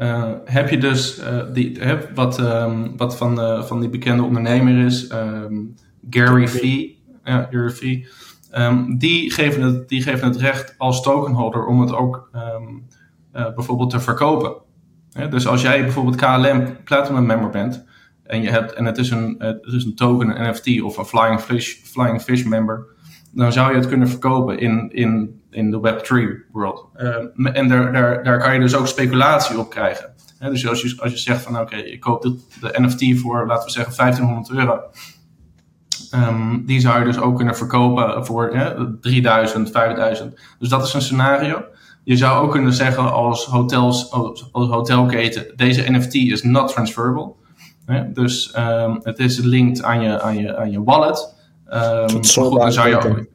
uh, 0.00 0.32
heb 0.44 0.70
je 0.70 0.78
dus 0.78 1.18
uh, 1.18 1.42
die, 1.52 1.78
heb 1.80 2.10
wat, 2.14 2.38
um, 2.38 2.96
wat 2.96 3.16
van, 3.16 3.40
uh, 3.40 3.62
van 3.62 3.80
die 3.80 3.88
bekende 3.88 4.22
ondernemer 4.22 4.84
is, 4.84 5.12
um, 5.12 5.74
Gary 6.10 6.48
Vee. 6.48 7.02
Ja, 7.24 7.48
Gary 7.50 7.70
Vee. 7.70 8.08
Die, 8.98 9.30
geven 9.30 9.62
het, 9.62 9.88
die 9.88 10.02
geven 10.02 10.28
het 10.28 10.36
recht 10.36 10.74
als 10.78 11.02
tokenholder 11.02 11.66
om 11.66 11.80
het 11.80 11.92
ook 11.92 12.30
bijvoorbeeld 13.32 13.90
te 13.90 14.00
verkopen. 14.00 14.52
dus 15.30 15.46
als 15.46 15.62
jij 15.62 15.82
bijvoorbeeld 15.82 16.16
KLM 16.16 16.76
Platinum 16.84 17.26
member 17.26 17.50
bent 17.50 17.84
en, 18.30 18.42
je 18.42 18.50
hebt, 18.50 18.72
en 18.72 18.84
het, 18.84 18.98
is 18.98 19.10
een, 19.10 19.34
het 19.38 19.64
is 19.66 19.84
een 19.84 19.94
token, 19.94 20.40
een 20.40 20.50
NFT 20.50 20.82
of 20.82 20.96
een 20.96 21.04
Flying 21.04 21.40
Fish, 21.40 21.74
Flying 21.84 22.22
Fish 22.22 22.42
member, 22.42 22.86
dan 23.32 23.52
zou 23.52 23.70
je 23.70 23.76
het 23.76 23.88
kunnen 23.88 24.08
verkopen 24.08 24.58
in, 24.58 24.90
in 24.92 25.40
in 25.50 25.70
de 25.70 25.78
Web3 25.78 26.50
world. 26.52 26.86
Ehm, 26.94 27.46
en 27.46 27.68
daar, 27.68 27.92
daar, 27.92 28.24
daar 28.24 28.38
kan 28.38 28.54
je 28.54 28.60
dus 28.60 28.74
ook 28.74 28.86
speculatie 28.86 29.58
op 29.58 29.70
krijgen. 29.70 30.14
dus 30.38 30.68
als 30.68 30.82
je, 30.82 30.96
als 31.00 31.12
je 31.12 31.18
zegt 31.18 31.42
van 31.42 31.60
oké, 31.60 31.76
ik 31.76 32.00
koop 32.00 32.22
de, 32.22 32.38
de 32.60 32.74
NFT 32.80 33.20
voor, 33.20 33.46
laten 33.46 33.64
we 33.64 33.70
zeggen, 33.70 33.96
1500 33.96 34.50
euro. 34.50 34.80
Um, 36.14 36.66
die 36.66 36.80
zou 36.80 36.98
je 36.98 37.04
dus 37.04 37.18
ook 37.18 37.36
kunnen 37.36 37.56
verkopen 37.56 38.26
voor 38.26 38.74
3000, 39.00 39.70
5000. 39.70 40.40
Dus 40.58 40.68
dat 40.68 40.86
is 40.86 40.94
een 40.94 41.02
scenario. 41.02 41.64
Je 42.04 42.16
zou 42.16 42.44
ook 42.44 42.50
kunnen 42.50 42.72
zeggen 42.72 43.12
als, 43.12 43.44
hotels, 43.44 44.10
als, 44.10 44.50
hotelketen, 44.52 45.52
deze 45.56 45.90
NFT 45.90 46.14
is 46.14 46.42
not 46.42 46.68
transferable. 46.68 47.32
Dus 48.12 48.54
um, 48.58 49.00
het 49.02 49.18
is 49.18 49.38
linked 49.38 49.82
aan 49.82 50.02
je, 50.02 50.20
aan 50.20 50.38
je, 50.38 50.56
aan 50.56 50.70
je 50.70 50.82
wallet. 50.82 51.34
Um, 51.72 52.10
goed, 52.10 52.34
dan 52.34 52.72
zou 52.72 52.88
je 52.88 53.28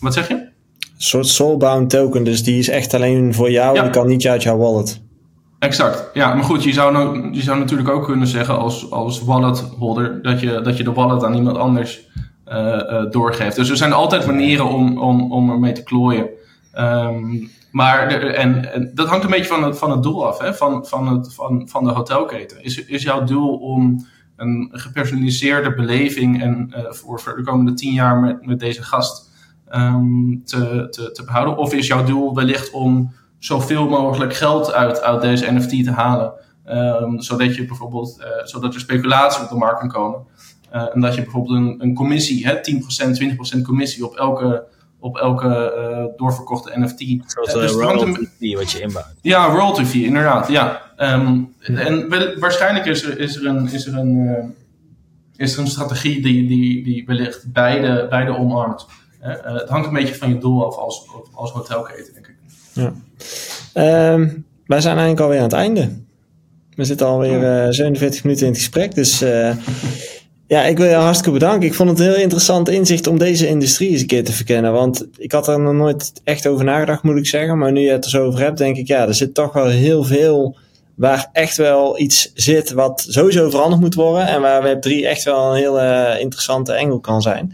wat 0.00 0.14
zeg 0.14 0.28
je? 0.28 0.34
Een 0.34 0.50
soort 0.96 1.26
soulbound 1.26 1.90
token, 1.90 2.24
dus 2.24 2.42
die 2.42 2.58
is 2.58 2.68
echt 2.68 2.94
alleen 2.94 3.34
voor 3.34 3.50
jou 3.50 3.74
ja. 3.74 3.82
die 3.82 3.90
kan 3.90 4.06
niet 4.06 4.26
uit 4.26 4.42
jouw 4.42 4.56
wallet. 4.56 5.00
Exact, 5.58 6.10
ja, 6.12 6.34
maar 6.34 6.44
goed, 6.44 6.64
je 6.64 6.72
zou, 6.72 7.32
je 7.32 7.42
zou 7.42 7.58
natuurlijk 7.58 7.88
ook 7.88 8.04
kunnen 8.04 8.26
zeggen 8.26 8.58
als, 8.58 8.90
als 8.90 9.22
wallet 9.22 9.58
holder 9.58 10.22
dat 10.22 10.40
je, 10.40 10.60
dat 10.60 10.76
je 10.76 10.84
de 10.84 10.92
wallet 10.92 11.24
aan 11.24 11.34
iemand 11.34 11.56
anders 11.56 12.06
uh, 12.48 12.56
uh, 12.56 13.10
doorgeeft. 13.10 13.56
Dus 13.56 13.70
er 13.70 13.76
zijn 13.76 13.92
altijd 13.92 14.26
manieren 14.26 14.68
om, 14.68 14.98
om, 14.98 15.32
om 15.32 15.50
ermee 15.50 15.72
te 15.72 15.82
klooien. 15.82 16.28
Um, 16.80 17.50
maar 17.70 18.08
en, 18.08 18.72
en, 18.72 18.90
dat 18.94 19.08
hangt 19.08 19.24
een 19.24 19.30
beetje 19.30 19.46
van 19.46 19.62
het, 19.62 19.78
van 19.78 19.90
het 19.90 20.02
doel 20.02 20.26
af, 20.26 20.38
hè? 20.38 20.54
Van, 20.54 20.86
van, 20.86 21.08
het, 21.08 21.34
van, 21.34 21.68
van 21.68 21.84
de 21.84 21.90
hotelketen. 21.90 22.62
Is, 22.64 22.84
is 22.84 23.02
jouw 23.02 23.24
doel 23.24 23.56
om 23.56 24.06
een 24.36 24.68
gepersonaliseerde 24.72 25.74
beleving 25.74 26.42
en, 26.42 26.74
uh, 26.76 26.92
voor, 26.92 27.20
voor 27.20 27.36
de 27.36 27.42
komende 27.42 27.74
tien 27.74 27.92
jaar 27.92 28.18
met, 28.18 28.46
met 28.46 28.60
deze 28.60 28.82
gast 28.82 29.30
um, 29.74 30.42
te, 30.44 30.86
te, 30.90 31.12
te 31.12 31.24
behouden? 31.24 31.56
Of 31.56 31.74
is 31.74 31.86
jouw 31.86 32.04
doel 32.04 32.34
wellicht 32.34 32.70
om 32.70 33.12
zoveel 33.38 33.88
mogelijk 33.88 34.34
geld 34.34 34.72
uit, 34.72 35.02
uit 35.02 35.20
deze 35.20 35.52
NFT 35.52 35.84
te 35.84 35.90
halen? 35.90 36.32
Um, 36.70 37.20
zodat 37.20 37.54
je 37.54 37.66
bijvoorbeeld, 37.66 38.18
uh, 38.20 38.26
zodat 38.44 38.74
er 38.74 38.80
speculatie 38.80 39.42
op 39.42 39.48
de 39.48 39.54
markt 39.54 39.80
kan 39.80 39.88
komen. 39.88 40.20
Uh, 40.74 40.94
en 40.94 41.00
dat 41.00 41.14
je 41.14 41.22
bijvoorbeeld 41.22 41.56
een, 41.56 41.74
een 41.78 41.94
commissie, 41.94 42.46
hè, 42.46 42.54
10%, 42.54 43.58
20% 43.58 43.62
commissie 43.62 44.06
op 44.06 44.14
elke, 44.14 44.66
op 45.00 45.16
elke 45.16 45.74
uh, 45.76 46.16
doorverkochte 46.16 46.78
NFT. 46.78 47.04
Zoals 47.26 47.54
uh, 47.54 47.60
dus 47.60 47.72
royalty 47.72 48.26
fee 48.38 48.56
wat 48.56 48.70
je 48.70 48.80
inbouwt. 48.80 49.14
Ja, 49.20 49.46
royalty 49.46 49.84
fee, 49.84 50.04
inderdaad. 50.04 50.48
Ja. 50.48 50.82
Um, 50.96 51.54
En 51.60 52.08
waarschijnlijk 52.38 52.86
is 52.86 53.04
er, 53.04 53.18
is 53.18 53.36
er 53.36 53.46
een, 53.46 53.72
is 53.72 53.86
er 53.86 53.96
een, 53.96 54.54
is 55.36 55.54
er 55.54 55.60
een 55.60 55.66
strategie 55.66 56.22
die, 56.22 56.46
die, 56.46 56.84
die 56.84 57.06
wellicht 57.06 57.52
beide, 57.52 58.06
beide 58.10 58.36
omarmt. 58.36 58.86
Uh, 59.22 59.28
het 59.42 59.68
hangt 59.68 59.86
een 59.86 59.92
beetje 59.92 60.14
van 60.14 60.28
je 60.28 60.38
doel 60.38 60.66
af 60.66 60.76
als, 60.76 61.08
als 61.32 61.50
hotelketen, 61.50 62.14
denk 62.14 62.26
ik. 62.26 62.36
Ja. 62.72 62.92
Um, 64.12 64.46
wij 64.66 64.80
zijn 64.80 64.96
eigenlijk 64.96 65.20
alweer 65.20 65.38
aan 65.38 65.44
het 65.44 65.52
einde. 65.52 66.06
We 66.74 66.84
zitten 66.84 67.06
alweer 67.06 67.40
uh, 67.40 67.66
eh, 67.66 67.72
47 67.72 68.24
minuten 68.24 68.46
in 68.46 68.52
het 68.52 68.60
gesprek. 68.60 68.94
Dus 68.94 69.22
uh, 69.22 69.56
ja, 70.48 70.62
ik 70.62 70.78
wil 70.78 70.86
je 70.86 70.94
hartstikke 70.94 71.38
bedanken. 71.38 71.68
Ik 71.68 71.74
vond 71.74 71.90
het 71.90 71.98
een 71.98 72.04
heel 72.04 72.22
interessant 72.22 72.68
inzicht 72.68 73.06
om 73.06 73.18
deze 73.18 73.46
industrie 73.46 73.90
eens 73.90 74.00
een 74.00 74.06
keer 74.06 74.24
te 74.24 74.32
verkennen. 74.32 74.72
Want 74.72 75.06
ik 75.16 75.32
had 75.32 75.48
er 75.48 75.60
nog 75.60 75.74
nooit 75.74 76.12
echt 76.24 76.46
over 76.46 76.64
nagedacht, 76.64 77.02
moet 77.02 77.16
ik 77.16 77.26
zeggen. 77.26 77.58
Maar 77.58 77.72
nu 77.72 77.80
je 77.80 77.90
het 77.90 78.04
er 78.04 78.10
zo 78.10 78.24
over 78.24 78.40
hebt, 78.40 78.58
denk 78.58 78.76
ik, 78.76 78.86
ja, 78.86 79.06
er 79.06 79.14
zit 79.14 79.34
toch 79.34 79.52
wel 79.52 79.66
heel 79.66 80.04
veel 80.04 80.56
waar 80.94 81.28
echt 81.32 81.56
wel 81.56 82.00
iets 82.00 82.30
zit 82.34 82.70
wat 82.70 83.06
sowieso 83.08 83.50
veranderd 83.50 83.80
moet 83.80 83.94
worden. 83.94 84.26
En 84.26 84.40
waar 84.40 84.76
Web3 84.76 84.90
echt 85.04 85.24
wel 85.24 85.50
een 85.50 85.56
hele 85.56 86.16
interessante 86.20 86.72
engel 86.72 87.00
kan 87.00 87.22
zijn. 87.22 87.52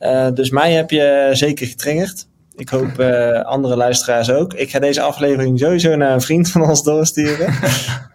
Uh, 0.00 0.28
dus 0.34 0.50
mij 0.50 0.72
heb 0.72 0.90
je 0.90 1.28
zeker 1.32 1.66
getriggerd. 1.66 2.26
Ik 2.56 2.68
hoop 2.68 3.00
uh, 3.00 3.42
andere 3.42 3.76
luisteraars 3.76 4.30
ook. 4.30 4.54
Ik 4.54 4.70
ga 4.70 4.78
deze 4.78 5.00
aflevering 5.00 5.58
sowieso 5.58 5.96
naar 5.96 6.12
een 6.12 6.20
vriend 6.20 6.50
van 6.50 6.62
ons 6.62 6.82
doorsturen. 6.82 7.54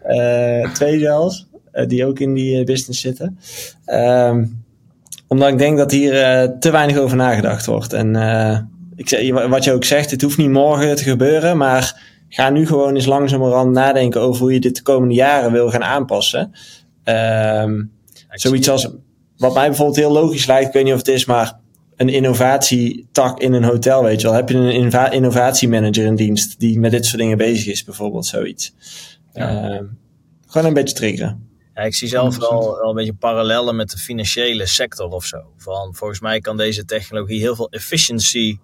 twee 0.73 0.99
zelfs, 0.99 1.47
die 1.87 2.05
ook 2.05 2.19
in 2.19 2.33
die 2.33 2.63
business 2.63 3.01
zitten. 3.01 3.39
Um, 3.85 4.63
omdat 5.27 5.49
ik 5.49 5.57
denk 5.57 5.77
dat 5.77 5.91
hier 5.91 6.11
te 6.59 6.71
weinig 6.71 6.97
over 6.97 7.17
nagedacht 7.17 7.65
wordt. 7.65 7.93
En 7.93 8.15
ik, 8.95 9.33
wat 9.49 9.63
je 9.63 9.73
ook 9.73 9.83
zegt, 9.83 10.11
het 10.11 10.21
hoeft 10.21 10.37
niet 10.37 10.49
morgen 10.49 10.95
te 10.95 11.03
gebeuren, 11.03 11.57
maar 11.57 12.03
ga 12.29 12.49
nu 12.49 12.67
gewoon 12.67 12.95
eens 12.95 13.05
langzamerhand 13.05 13.71
nadenken 13.71 14.21
over 14.21 14.41
hoe 14.41 14.53
je 14.53 14.59
dit 14.59 14.75
de 14.75 14.81
komende 14.81 15.13
jaren 15.15 15.51
wil 15.51 15.69
gaan 15.69 15.83
aanpassen. 15.83 16.51
Um, 17.03 17.91
zoiets 18.29 18.69
als, 18.69 18.89
wat 19.37 19.53
mij 19.53 19.67
bijvoorbeeld 19.67 19.97
heel 19.97 20.11
logisch 20.11 20.45
lijkt, 20.45 20.67
ik 20.67 20.73
weet 20.73 20.83
niet 20.83 20.93
of 20.93 20.99
het 20.99 21.07
is, 21.07 21.25
maar 21.25 21.59
een 21.95 22.09
innovatietak 22.09 23.39
in 23.39 23.53
een 23.53 23.63
hotel, 23.63 24.03
weet 24.03 24.21
je 24.21 24.27
wel. 24.27 24.35
Heb 24.35 24.49
je 24.49 24.55
een 24.55 25.11
innovatiemanager 25.11 26.05
in 26.05 26.15
dienst 26.15 26.59
die 26.59 26.79
met 26.79 26.91
dit 26.91 27.05
soort 27.05 27.21
dingen 27.21 27.37
bezig 27.37 27.71
is, 27.71 27.83
bijvoorbeeld 27.83 28.25
zoiets. 28.25 28.75
Ja. 29.33 29.71
Uh, 29.71 29.79
gewoon 30.47 30.67
een 30.67 30.73
beetje 30.73 30.95
triggeren. 30.95 31.47
Ja, 31.75 31.81
ik 31.81 31.95
zie 31.95 32.07
zelf 32.07 32.37
wel, 32.37 32.77
wel 32.79 32.89
een 32.89 32.95
beetje 32.95 33.13
parallellen 33.13 33.75
met 33.75 33.89
de 33.89 33.97
financiële 33.97 34.65
sector 34.65 35.11
of 35.11 35.25
zo. 35.25 35.53
Van, 35.57 35.95
volgens 35.95 36.19
mij 36.19 36.39
kan 36.39 36.57
deze 36.57 36.85
technologie 36.85 37.39
heel 37.39 37.55
veel 37.55 37.69
efficiency 37.69 38.57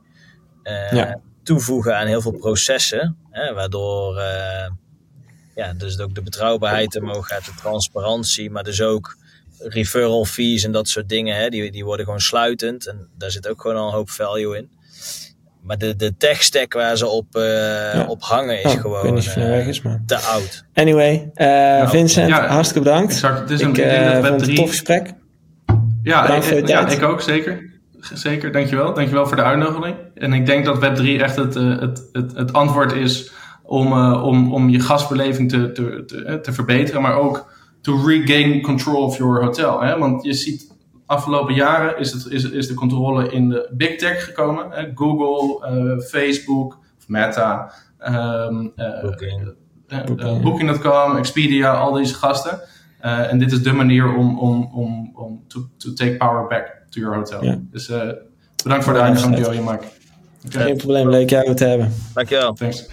uh, 0.63 1.13
toevoegen 1.43 1.97
aan 1.97 2.07
heel 2.07 2.21
veel 2.21 2.31
processen. 2.31 3.17
Hè, 3.29 3.53
waardoor 3.53 4.17
uh, 4.17 4.69
ja, 5.55 5.73
dus 5.73 5.99
ook 5.99 6.15
de 6.15 6.21
betrouwbaarheid 6.21 6.95
omhoog 7.01 7.27
gaat, 7.27 7.45
de 7.45 7.53
transparantie, 7.55 8.49
maar 8.49 8.63
dus 8.63 8.81
ook 8.81 9.17
referral 9.57 10.25
fees 10.25 10.63
en 10.63 10.71
dat 10.71 10.87
soort 10.87 11.09
dingen, 11.09 11.35
hè, 11.35 11.49
die, 11.49 11.71
die 11.71 11.85
worden 11.85 12.05
gewoon 12.05 12.19
sluitend. 12.19 12.87
En 12.87 13.09
daar 13.17 13.31
zit 13.31 13.47
ook 13.47 13.61
gewoon 13.61 13.77
al 13.77 13.87
een 13.87 13.93
hoop 13.93 14.09
value 14.09 14.57
in. 14.57 14.69
Maar 15.61 15.77
de, 15.77 15.95
de 15.95 16.17
tech 16.17 16.43
stack 16.43 16.73
waar 16.73 16.97
ze 16.97 17.07
op, 17.07 17.25
uh, 17.35 17.43
ja. 17.93 18.05
op 18.07 18.21
hangen 18.21 18.63
is 18.63 18.73
oh, 18.73 18.79
gewoon 18.79 19.13
niet 19.13 19.25
uh, 19.25 19.35
weg 19.35 19.65
is, 19.65 19.81
maar... 19.81 20.03
te 20.05 20.17
oud. 20.17 20.65
Anyway, 20.73 21.31
uh, 21.35 21.47
nou, 21.47 21.89
Vincent, 21.89 22.29
ja, 22.29 22.47
hartstikke 22.47 22.83
bedankt. 22.83 23.11
Exact. 23.11 23.39
Het 23.39 23.49
is 23.49 23.61
een, 23.61 23.69
ik, 23.69 23.77
ik 23.77 23.83
denk 23.83 24.23
dat 24.23 24.47
een 24.47 24.55
tof 24.55 24.69
gesprek. 24.69 25.13
Ja, 26.03 26.35
ik, 26.35 26.67
ja 26.67 26.87
ik 26.87 27.03
ook, 27.03 27.21
zeker. 27.21 27.69
Zeker, 28.13 28.51
dankjewel. 28.51 28.93
Dankjewel 28.93 29.27
voor 29.27 29.35
de 29.35 29.43
uitnodiging. 29.43 29.95
En 30.15 30.33
ik 30.33 30.45
denk 30.45 30.65
dat 30.65 30.77
Web3 30.77 31.03
echt 31.03 31.35
het, 31.35 31.53
het, 31.53 32.09
het, 32.11 32.31
het 32.35 32.53
antwoord 32.53 32.91
is 32.91 33.31
om, 33.63 33.93
om, 34.13 34.53
om 34.53 34.69
je 34.69 34.79
gastbeleving 34.79 35.49
te, 35.49 35.71
te, 35.71 36.03
te, 36.05 36.39
te 36.41 36.53
verbeteren, 36.53 37.01
maar 37.01 37.15
ook 37.15 37.53
to 37.81 38.05
regain 38.05 38.61
control 38.61 39.03
of 39.03 39.17
your 39.17 39.43
hotel. 39.43 39.81
Hè? 39.81 39.97
Want 39.97 40.23
je 40.23 40.33
ziet 40.33 40.70
afgelopen 41.11 41.53
jaren 41.53 41.97
is, 41.97 42.11
het, 42.11 42.25
is, 42.25 42.43
is 42.43 42.67
de 42.67 42.73
controle 42.73 43.31
in 43.31 43.49
de 43.49 43.69
big 43.71 43.95
tech 43.95 44.23
gekomen. 44.23 44.71
Hè? 44.71 44.91
Google, 44.95 45.69
uh, 45.71 45.99
Facebook, 45.99 46.77
Meta, 47.07 47.71
um, 48.07 48.71
uh, 48.75 49.01
Booking. 49.01 49.53
Uh, 49.87 50.41
Booking.com, 50.41 51.17
Expedia, 51.17 51.73
al 51.73 51.91
deze 51.91 52.13
gasten. 52.13 52.59
en 52.99 53.39
dit 53.39 53.51
is 53.51 53.63
de 53.63 53.71
manier 53.71 54.13
om, 54.13 54.39
om, 54.39 54.69
om, 54.73 55.11
om 55.15 55.43
to, 55.47 55.59
to 55.77 55.93
take 55.93 56.17
power 56.17 56.47
back 56.47 56.81
to 56.89 56.99
your 56.99 57.15
hotel. 57.15 57.43
Ja. 57.43 57.59
Dus 57.71 57.91
bedankt 58.63 58.83
voor 58.83 58.93
de 58.93 58.99
uitnodiging, 58.99 59.45
Joey, 59.45 59.61
Mark. 59.61 59.83
Okay. 60.45 60.63
Geen 60.63 60.77
probleem, 60.77 61.09
leuk 61.09 61.29
jou 61.29 61.55
te 61.55 61.65
hebben. 61.65 61.93
Dankjewel. 62.13 62.53
Thanks. 62.53 62.89